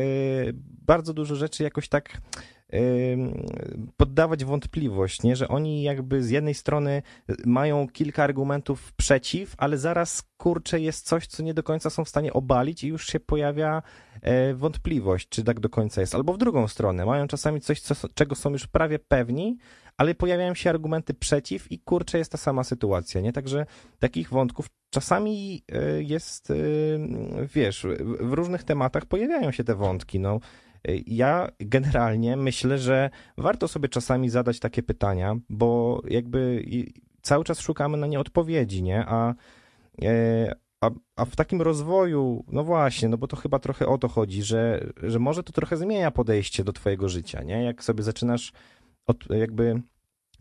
bardzo 0.86 1.14
dużo 1.14 1.36
rzeczy 1.36 1.62
jakoś 1.62 1.88
tak 1.88 2.20
poddawać 3.96 4.44
wątpliwość, 4.44 5.22
nie? 5.22 5.36
że 5.36 5.48
oni 5.48 5.82
jakby 5.82 6.22
z 6.22 6.30
jednej 6.30 6.54
strony 6.54 7.02
mają 7.46 7.88
kilka 7.88 8.24
argumentów 8.24 8.92
przeciw, 8.92 9.54
ale 9.58 9.78
zaraz 9.78 10.22
kurczę 10.36 10.80
jest 10.80 11.06
coś, 11.06 11.26
co 11.26 11.42
nie 11.42 11.54
do 11.54 11.62
końca 11.62 11.90
są 11.90 12.04
w 12.04 12.08
stanie 12.08 12.32
obalić 12.32 12.84
i 12.84 12.88
już 12.88 13.06
się 13.06 13.20
pojawia 13.20 13.82
e, 14.22 14.54
wątpliwość, 14.54 15.28
czy 15.28 15.44
tak 15.44 15.60
do 15.60 15.68
końca 15.68 16.00
jest. 16.00 16.14
Albo 16.14 16.32
w 16.32 16.38
drugą 16.38 16.68
stronę, 16.68 17.06
mają 17.06 17.28
czasami 17.28 17.60
coś, 17.60 17.80
co, 17.80 18.08
czego 18.14 18.34
są 18.34 18.50
już 18.50 18.66
prawie 18.66 18.98
pewni, 18.98 19.58
ale 19.98 20.14
pojawiają 20.14 20.54
się 20.54 20.70
argumenty 20.70 21.14
przeciw 21.14 21.72
i 21.72 21.78
kurczę 21.78 22.18
jest 22.18 22.32
ta 22.32 22.38
sama 22.38 22.64
sytuacja, 22.64 23.20
nie? 23.20 23.32
Także 23.32 23.66
takich 23.98 24.30
wątków 24.30 24.66
czasami 24.90 25.62
e, 25.72 26.02
jest, 26.02 26.50
e, 26.50 26.54
wiesz, 27.54 27.86
w 28.20 28.32
różnych 28.32 28.64
tematach 28.64 29.06
pojawiają 29.06 29.52
się 29.52 29.64
te 29.64 29.74
wątki, 29.74 30.20
no. 30.20 30.40
Ja 31.06 31.48
generalnie 31.60 32.36
myślę, 32.36 32.78
że 32.78 33.10
warto 33.38 33.68
sobie 33.68 33.88
czasami 33.88 34.30
zadać 34.30 34.60
takie 34.60 34.82
pytania, 34.82 35.36
bo 35.48 36.02
jakby 36.08 36.64
cały 37.22 37.44
czas 37.44 37.60
szukamy 37.60 37.96
na 37.96 38.06
nie 38.06 38.20
odpowiedzi, 38.20 38.82
nie? 38.82 39.04
A, 39.06 39.34
e, 40.02 40.54
a, 40.80 40.90
a 41.16 41.24
w 41.24 41.36
takim 41.36 41.62
rozwoju, 41.62 42.44
no 42.52 42.64
właśnie, 42.64 43.08
no 43.08 43.18
bo 43.18 43.26
to 43.26 43.36
chyba 43.36 43.58
trochę 43.58 43.86
o 43.86 43.98
to 43.98 44.08
chodzi, 44.08 44.42
że, 44.42 44.86
że 45.02 45.18
może 45.18 45.42
to 45.42 45.52
trochę 45.52 45.76
zmienia 45.76 46.10
podejście 46.10 46.64
do 46.64 46.72
twojego 46.72 47.08
życia, 47.08 47.42
nie? 47.42 47.64
Jak 47.64 47.84
sobie 47.84 48.02
zaczynasz 48.02 48.52
od, 49.08 49.30
jakby 49.30 49.82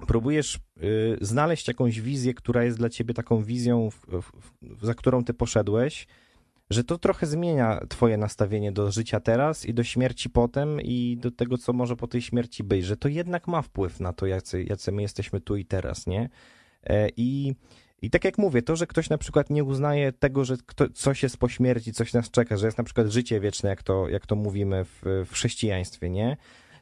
próbujesz 0.07 0.55
y, 0.55 1.17
znaleźć 1.21 1.67
jakąś 1.67 2.01
wizję, 2.01 2.33
która 2.33 2.63
jest 2.63 2.77
dla 2.77 2.89
ciebie 2.89 3.13
taką 3.13 3.43
wizją, 3.43 3.89
w, 3.91 4.21
w, 4.21 4.85
za 4.85 4.93
którą 4.93 5.23
ty 5.23 5.33
poszedłeś, 5.33 6.07
że 6.69 6.83
to 6.83 6.97
trochę 6.97 7.25
zmienia 7.25 7.79
twoje 7.89 8.17
nastawienie 8.17 8.71
do 8.71 8.91
życia 8.91 9.19
teraz 9.19 9.65
i 9.65 9.73
do 9.73 9.83
śmierci 9.83 10.29
potem 10.29 10.81
i 10.81 11.17
do 11.19 11.31
tego, 11.31 11.57
co 11.57 11.73
może 11.73 11.95
po 11.95 12.07
tej 12.07 12.21
śmierci 12.21 12.63
być, 12.63 12.85
że 12.85 12.97
to 12.97 13.07
jednak 13.07 13.47
ma 13.47 13.61
wpływ 13.61 13.99
na 13.99 14.13
to, 14.13 14.25
jacy, 14.25 14.63
jacy 14.63 14.91
my 14.91 15.01
jesteśmy 15.01 15.41
tu 15.41 15.55
i 15.55 15.65
teraz, 15.65 16.07
nie? 16.07 16.29
E, 16.83 17.09
I, 17.17 17.55
I 18.01 18.09
tak 18.09 18.25
jak 18.25 18.37
mówię, 18.37 18.61
to, 18.61 18.75
że 18.75 18.87
ktoś 18.87 19.09
na 19.09 19.17
przykład 19.17 19.49
nie 19.49 19.63
uznaje 19.63 20.11
tego, 20.11 20.45
że 20.45 20.57
kto, 20.65 20.89
coś 20.89 21.23
jest 21.23 21.37
po 21.37 21.49
śmierci, 21.49 21.93
coś 21.93 22.13
nas 22.13 22.31
czeka, 22.31 22.57
że 22.57 22.65
jest 22.65 22.77
na 22.77 22.83
przykład 22.83 23.07
życie 23.07 23.39
wieczne, 23.39 23.69
jak 23.69 23.83
to, 23.83 24.09
jak 24.09 24.25
to 24.25 24.35
mówimy 24.35 24.85
w, 24.85 25.01
w 25.25 25.31
chrześcijaństwie, 25.31 26.09
nie? 26.09 26.37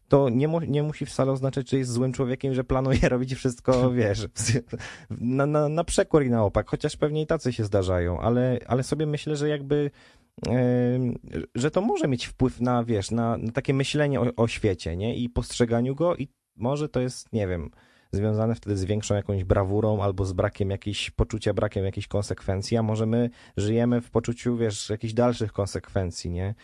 To 0.07 0.29
nie, 0.29 0.47
mu, 0.47 0.59
nie 0.61 0.83
musi 0.83 1.05
wcale 1.05 1.31
oznaczać, 1.31 1.69
że 1.69 1.77
jest 1.77 1.91
złym 1.91 2.13
człowiekiem, 2.13 2.53
że 2.53 2.63
planuje 2.63 3.09
robić 3.09 3.33
wszystko, 3.33 3.91
wiesz, 3.91 4.27
na, 5.09 5.45
na, 5.45 5.69
na 5.69 5.83
przekór 5.83 6.23
i 6.23 6.29
na 6.29 6.43
opak, 6.43 6.69
chociaż 6.69 6.97
pewnie 6.97 7.21
i 7.21 7.27
tacy 7.27 7.53
się 7.53 7.63
zdarzają, 7.63 8.19
ale, 8.19 8.59
ale 8.67 8.83
sobie 8.83 9.05
myślę, 9.05 9.35
że 9.35 9.49
jakby 9.49 9.91
że 11.55 11.71
to 11.71 11.81
może 11.81 12.07
mieć 12.07 12.25
wpływ 12.25 12.61
na, 12.61 12.83
wiesz, 12.83 13.11
na, 13.11 13.37
na 13.37 13.51
takie 13.51 13.73
myślenie 13.73 14.21
o, 14.21 14.35
o, 14.35 14.47
świecie, 14.47 14.97
nie? 14.97 15.15
I 15.15 15.29
postrzeganiu 15.29 15.95
go 15.95 16.15
i 16.15 16.27
może 16.55 16.89
to 16.89 16.99
jest, 16.99 17.33
nie 17.33 17.47
wiem, 17.47 17.69
związane 18.11 18.55
wtedy 18.55 18.77
z 18.77 18.85
większą 18.85 19.15
jakąś 19.15 19.43
brawurą 19.43 20.01
albo 20.01 20.25
z 20.25 20.33
brakiem 20.33 20.69
jakiejś 20.69 21.11
poczucia, 21.11 21.53
brakiem 21.53 21.85
jakichś 21.85 22.07
konsekwencji, 22.07 22.77
a 22.77 22.83
może 22.83 23.05
my 23.05 23.29
żyjemy 23.57 24.01
w 24.01 24.11
poczuciu, 24.11 24.57
wiesz, 24.57 24.89
jakichś 24.89 25.13
dalszych 25.13 25.53
konsekwencji, 25.53 26.31
nie? 26.31 26.55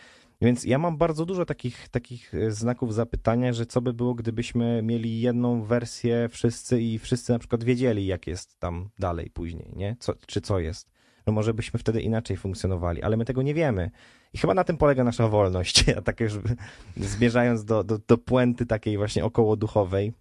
Więc 0.42 0.64
ja 0.64 0.78
mam 0.78 0.96
bardzo 0.96 1.26
dużo 1.26 1.44
takich, 1.44 1.88
takich 1.88 2.34
e, 2.34 2.50
znaków 2.50 2.94
zapytania, 2.94 3.52
że 3.52 3.66
co 3.66 3.80
by 3.80 3.92
było, 3.92 4.14
gdybyśmy 4.14 4.82
mieli 4.82 5.20
jedną 5.20 5.62
wersję 5.62 6.28
wszyscy 6.30 6.80
i 6.80 6.98
wszyscy 6.98 7.32
na 7.32 7.38
przykład 7.38 7.64
wiedzieli, 7.64 8.06
jak 8.06 8.26
jest 8.26 8.58
tam 8.60 8.88
dalej 8.98 9.30
później, 9.30 9.72
nie? 9.76 9.96
Co, 9.98 10.14
czy 10.26 10.40
co 10.40 10.58
jest. 10.58 10.90
No 11.26 11.32
może 11.32 11.54
byśmy 11.54 11.78
wtedy 11.78 12.00
inaczej 12.00 12.36
funkcjonowali, 12.36 13.02
ale 13.02 13.16
my 13.16 13.24
tego 13.24 13.42
nie 13.42 13.54
wiemy. 13.54 13.90
I 14.32 14.38
chyba 14.38 14.54
na 14.54 14.64
tym 14.64 14.76
polega 14.76 15.04
nasza 15.04 15.28
wolność, 15.28 15.88
a 15.98 16.02
tak 16.02 16.20
już 16.20 16.32
zmierzając 16.96 17.64
do, 17.64 17.84
do, 17.84 17.98
do 17.98 18.18
puenty 18.18 18.66
takiej 18.66 18.96
właśnie 18.96 19.24
około 19.24 19.56
duchowej, 19.56 20.12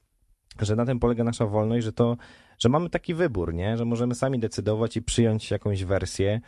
że 0.60 0.76
na 0.76 0.86
tym 0.86 1.00
polega 1.00 1.24
nasza 1.24 1.46
wolność, 1.46 1.86
że 1.86 1.94
to, 1.94 2.18
że 2.60 2.70
mamy 2.70 2.90
taki 2.90 3.14
wybór, 3.14 3.54
nie? 3.54 3.78
Że 3.78 3.86
możemy 3.86 4.16
sami 4.16 4.40
decydować 4.40 4.98
i 4.98 5.02
przyjąć 5.02 5.52
jakąś 5.52 5.84
wersję, 5.84 6.42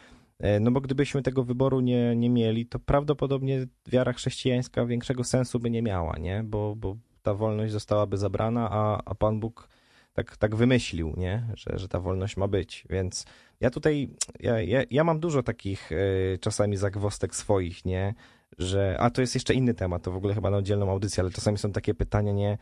no 0.59 0.71
bo 0.71 0.81
gdybyśmy 0.81 1.21
tego 1.21 1.43
wyboru 1.43 1.79
nie, 1.79 2.15
nie 2.15 2.29
mieli, 2.29 2.65
to 2.65 2.79
prawdopodobnie 2.79 3.65
wiara 3.87 4.13
chrześcijańska 4.13 4.85
większego 4.85 5.23
sensu 5.23 5.59
by 5.59 5.69
nie 5.69 5.81
miała, 5.81 6.17
nie? 6.17 6.43
Bo, 6.43 6.75
bo 6.75 6.95
ta 7.21 7.33
wolność 7.33 7.73
zostałaby 7.73 8.17
zabrana, 8.17 8.69
a, 8.71 9.01
a 9.05 9.15
Pan 9.15 9.39
Bóg 9.39 9.67
tak, 10.13 10.37
tak 10.37 10.55
wymyślił, 10.55 11.13
nie? 11.17 11.47
Że, 11.55 11.79
że 11.79 11.87
ta 11.87 11.99
wolność 11.99 12.37
ma 12.37 12.47
być. 12.47 12.85
Więc 12.89 13.25
ja 13.59 13.69
tutaj, 13.69 14.09
ja, 14.39 14.61
ja, 14.61 14.83
ja 14.91 15.03
mam 15.03 15.19
dużo 15.19 15.43
takich 15.43 15.91
y, 15.91 16.37
czasami 16.41 16.77
zagwostek 16.77 17.35
swoich, 17.35 17.85
nie? 17.85 18.13
Że, 18.57 18.97
a 18.99 19.09
to 19.09 19.21
jest 19.21 19.33
jeszcze 19.33 19.53
inny 19.53 19.73
temat, 19.73 20.03
to 20.03 20.11
w 20.11 20.15
ogóle 20.15 20.33
chyba 20.33 20.49
na 20.49 20.57
oddzielną 20.57 20.91
audycję, 20.91 21.21
ale 21.21 21.31
czasami 21.31 21.57
są 21.57 21.71
takie 21.71 21.93
pytania, 21.93 22.31
nie? 22.31 22.57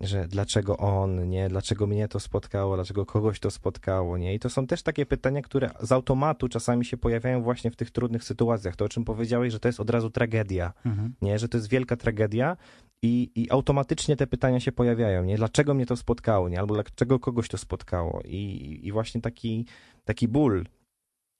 Że 0.00 0.28
dlaczego 0.28 0.76
on, 0.76 1.28
nie, 1.28 1.48
dlaczego 1.48 1.86
mnie 1.86 2.08
to 2.08 2.20
spotkało, 2.20 2.74
dlaczego 2.74 3.06
kogoś 3.06 3.40
to 3.40 3.50
spotkało, 3.50 4.18
nie? 4.18 4.34
I 4.34 4.38
to 4.38 4.50
są 4.50 4.66
też 4.66 4.82
takie 4.82 5.06
pytania, 5.06 5.42
które 5.42 5.70
z 5.80 5.92
automatu 5.92 6.48
czasami 6.48 6.84
się 6.84 6.96
pojawiają 6.96 7.42
właśnie 7.42 7.70
w 7.70 7.76
tych 7.76 7.90
trudnych 7.90 8.24
sytuacjach. 8.24 8.76
To, 8.76 8.84
o 8.84 8.88
czym 8.88 9.04
powiedziałeś, 9.04 9.52
że 9.52 9.60
to 9.60 9.68
jest 9.68 9.80
od 9.80 9.90
razu 9.90 10.10
tragedia, 10.10 10.72
mhm. 10.86 11.14
nie? 11.22 11.38
Że 11.38 11.48
to 11.48 11.56
jest 11.56 11.68
wielka 11.68 11.96
tragedia 11.96 12.56
i, 13.02 13.30
i 13.34 13.50
automatycznie 13.50 14.16
te 14.16 14.26
pytania 14.26 14.60
się 14.60 14.72
pojawiają, 14.72 15.24
nie? 15.24 15.36
Dlaczego 15.36 15.74
mnie 15.74 15.86
to 15.86 15.96
spotkało, 15.96 16.48
nie? 16.48 16.60
Albo 16.60 16.74
dlaczego 16.74 17.18
kogoś 17.18 17.48
to 17.48 17.58
spotkało? 17.58 18.20
I, 18.24 18.80
i 18.82 18.92
właśnie 18.92 19.20
taki, 19.20 19.66
taki 20.04 20.28
ból, 20.28 20.64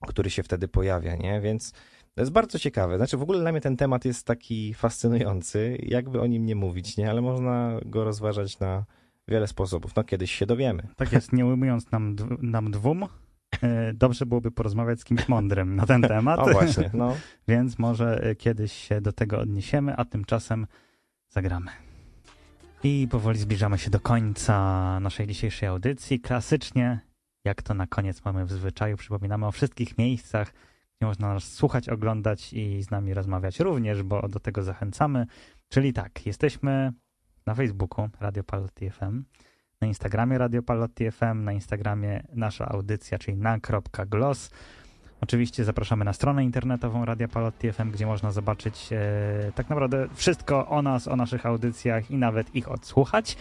który 0.06 0.30
się 0.30 0.42
wtedy 0.42 0.68
pojawia, 0.68 1.16
nie? 1.16 1.40
Więc 1.40 1.72
to 2.14 2.20
jest 2.22 2.32
bardzo 2.32 2.58
ciekawe. 2.58 2.96
Znaczy, 2.96 3.16
w 3.16 3.22
ogóle 3.22 3.40
dla 3.40 3.52
mnie 3.52 3.60
ten 3.60 3.76
temat 3.76 4.04
jest 4.04 4.26
taki 4.26 4.74
fascynujący, 4.74 5.78
jakby 5.82 6.20
o 6.20 6.26
nim 6.26 6.46
nie 6.46 6.56
mówić, 6.56 6.96
nie? 6.96 7.10
Ale 7.10 7.22
można 7.22 7.80
go 7.86 8.04
rozważać 8.04 8.58
na 8.58 8.84
wiele 9.28 9.46
sposobów. 9.46 9.96
No, 9.96 10.04
kiedyś 10.04 10.34
się 10.34 10.46
dowiemy. 10.46 10.88
Tak 10.96 11.12
jest, 11.12 11.32
nie 11.32 11.46
ujmując 11.46 11.90
nam, 11.90 12.16
nam 12.42 12.70
dwóm, 12.70 13.06
e, 13.62 13.94
dobrze 13.94 14.26
byłoby 14.26 14.50
porozmawiać 14.50 15.00
z 15.00 15.04
kimś 15.04 15.28
mądrym 15.28 15.76
na 15.76 15.86
ten 15.86 16.02
temat. 16.02 16.40
O 16.44 16.52
właśnie, 16.52 16.90
no. 16.92 17.16
Więc 17.48 17.78
może 17.78 18.22
e, 18.22 18.34
kiedyś 18.34 18.72
się 18.72 19.00
do 19.00 19.12
tego 19.12 19.38
odniesiemy, 19.38 19.96
a 19.96 20.04
tymczasem 20.04 20.66
zagramy. 21.28 21.70
I 22.84 23.08
powoli 23.10 23.38
zbliżamy 23.38 23.78
się 23.78 23.90
do 23.90 24.00
końca 24.00 25.00
naszej 25.00 25.26
dzisiejszej 25.26 25.68
audycji. 25.68 26.20
Klasycznie, 26.20 27.00
jak 27.44 27.62
to 27.62 27.74
na 27.74 27.86
koniec 27.86 28.24
mamy 28.24 28.44
w 28.44 28.52
zwyczaju, 28.52 28.96
przypominamy 28.96 29.46
o 29.46 29.52
wszystkich 29.52 29.98
miejscach, 29.98 30.52
można 31.04 31.34
nas 31.34 31.52
słuchać, 31.52 31.88
oglądać 31.88 32.52
i 32.52 32.82
z 32.82 32.90
nami 32.90 33.14
rozmawiać 33.14 33.60
również, 33.60 34.02
bo 34.02 34.28
do 34.28 34.40
tego 34.40 34.62
zachęcamy. 34.62 35.26
Czyli 35.68 35.92
tak, 35.92 36.26
jesteśmy 36.26 36.92
na 37.46 37.54
Facebooku 37.54 38.08
Radio 38.20 38.44
Palotti 38.44 38.90
FM, 38.90 39.24
na 39.80 39.86
Instagramie 39.86 40.38
Radio 40.38 40.62
Palotti 40.62 41.10
FM, 41.10 41.44
na 41.44 41.52
Instagramie 41.52 42.22
nasza 42.32 42.68
audycja, 42.68 43.18
czyli 43.18 43.36
na.glos. 43.36 44.50
Oczywiście 45.20 45.64
zapraszamy 45.64 46.04
na 46.04 46.12
stronę 46.12 46.44
internetową 46.44 47.04
Radia 47.04 47.28
Palotti 47.28 47.72
FM, 47.72 47.90
gdzie 47.90 48.06
można 48.06 48.32
zobaczyć 48.32 48.92
e, 48.92 49.52
tak 49.54 49.68
naprawdę 49.70 50.08
wszystko 50.14 50.68
o 50.68 50.82
nas, 50.82 51.08
o 51.08 51.16
naszych 51.16 51.46
audycjach 51.46 52.10
i 52.10 52.16
nawet 52.16 52.54
ich 52.54 52.70
odsłuchać. 52.70 53.36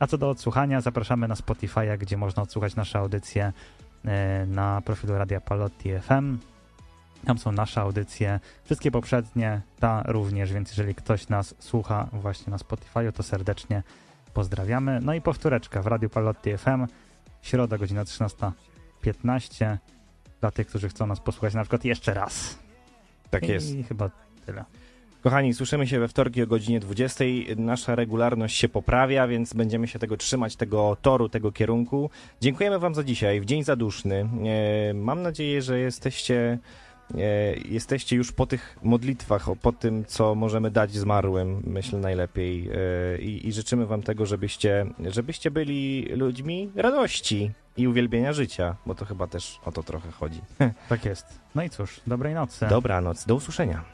A 0.00 0.06
co 0.06 0.18
do 0.18 0.30
odsłuchania, 0.30 0.80
zapraszamy 0.80 1.28
na 1.28 1.36
Spotify, 1.36 1.98
gdzie 1.98 2.16
można 2.16 2.42
odsłuchać 2.42 2.76
nasze 2.76 2.98
audycje 2.98 3.52
e, 4.04 4.46
na 4.46 4.82
profilu 4.84 5.18
Radia 5.18 5.40
Palotti 5.40 5.90
FM. 6.00 6.38
Tam 7.24 7.38
są 7.38 7.52
nasze 7.52 7.80
audycje, 7.80 8.40
wszystkie 8.64 8.90
poprzednie, 8.90 9.60
ta 9.80 10.02
również, 10.06 10.52
więc 10.52 10.70
jeżeli 10.70 10.94
ktoś 10.94 11.28
nas 11.28 11.54
słucha 11.58 12.08
właśnie 12.12 12.50
na 12.50 12.58
Spotify, 12.58 13.12
to 13.12 13.22
serdecznie 13.22 13.82
pozdrawiamy. 14.34 15.00
No 15.02 15.14
i 15.14 15.20
powtóreczka 15.20 15.82
w 15.82 15.86
Radiu 15.86 16.10
Palotti 16.10 16.58
FM, 16.58 16.86
środa, 17.42 17.78
godzina 17.78 18.04
13.15, 18.04 19.76
dla 20.40 20.50
tych, 20.50 20.66
którzy 20.66 20.88
chcą 20.88 21.06
nas 21.06 21.20
posłuchać 21.20 21.54
na 21.54 21.62
przykład 21.62 21.84
jeszcze 21.84 22.14
raz. 22.14 22.58
Tak 23.30 23.42
I 23.42 23.48
jest. 23.48 23.74
I 23.74 23.82
chyba 23.82 24.10
tyle. 24.46 24.64
Kochani, 25.22 25.54
słyszymy 25.54 25.86
się 25.86 26.00
we 26.00 26.08
wtorki 26.08 26.42
o 26.42 26.46
godzinie 26.46 26.80
20. 26.80 27.24
Nasza 27.56 27.94
regularność 27.94 28.56
się 28.56 28.68
poprawia, 28.68 29.26
więc 29.26 29.54
będziemy 29.54 29.88
się 29.88 29.98
tego 29.98 30.16
trzymać, 30.16 30.56
tego 30.56 30.96
toru, 31.02 31.28
tego 31.28 31.52
kierunku. 31.52 32.10
Dziękujemy 32.40 32.78
Wam 32.78 32.94
za 32.94 33.04
dzisiaj, 33.04 33.40
w 33.40 33.44
dzień 33.44 33.64
zaduszny. 33.64 34.28
E, 34.90 34.94
mam 34.94 35.22
nadzieję, 35.22 35.62
że 35.62 35.78
jesteście 35.78 36.58
jesteście 37.68 38.16
już 38.16 38.32
po 38.32 38.46
tych 38.46 38.78
modlitwach, 38.82 39.46
po 39.62 39.72
tym, 39.72 40.04
co 40.04 40.34
możemy 40.34 40.70
dać 40.70 40.92
zmarłym, 40.92 41.62
myślę 41.66 41.98
najlepiej. 41.98 42.70
E, 43.14 43.18
I, 43.18 43.48
I, 43.48 43.52
życzymy 43.52 43.86
wam 43.86 44.02
tego, 44.02 44.26
żebyście, 44.26 44.86
żebyście 45.06 45.50
byli 45.50 46.08
ludźmi 46.10 46.70
radości 46.76 47.50
i 47.76 47.88
uwielbienia 47.88 48.32
życia, 48.32 48.76
bo 48.86 48.94
to 48.94 49.04
chyba 49.04 49.26
też 49.26 49.60
o 49.64 49.72
to 49.72 49.82
trochę 49.82 50.10
chodzi. 50.10 50.40
Tak 50.88 51.04
jest. 51.04 51.26
No 51.54 51.62
i 51.62 51.70
cóż, 51.70 52.00
dobrej 52.06 52.34
nocy. 52.34 52.66
Dobranoc, 52.70 53.26
do 53.26 53.34
usłyszenia. 53.34 53.84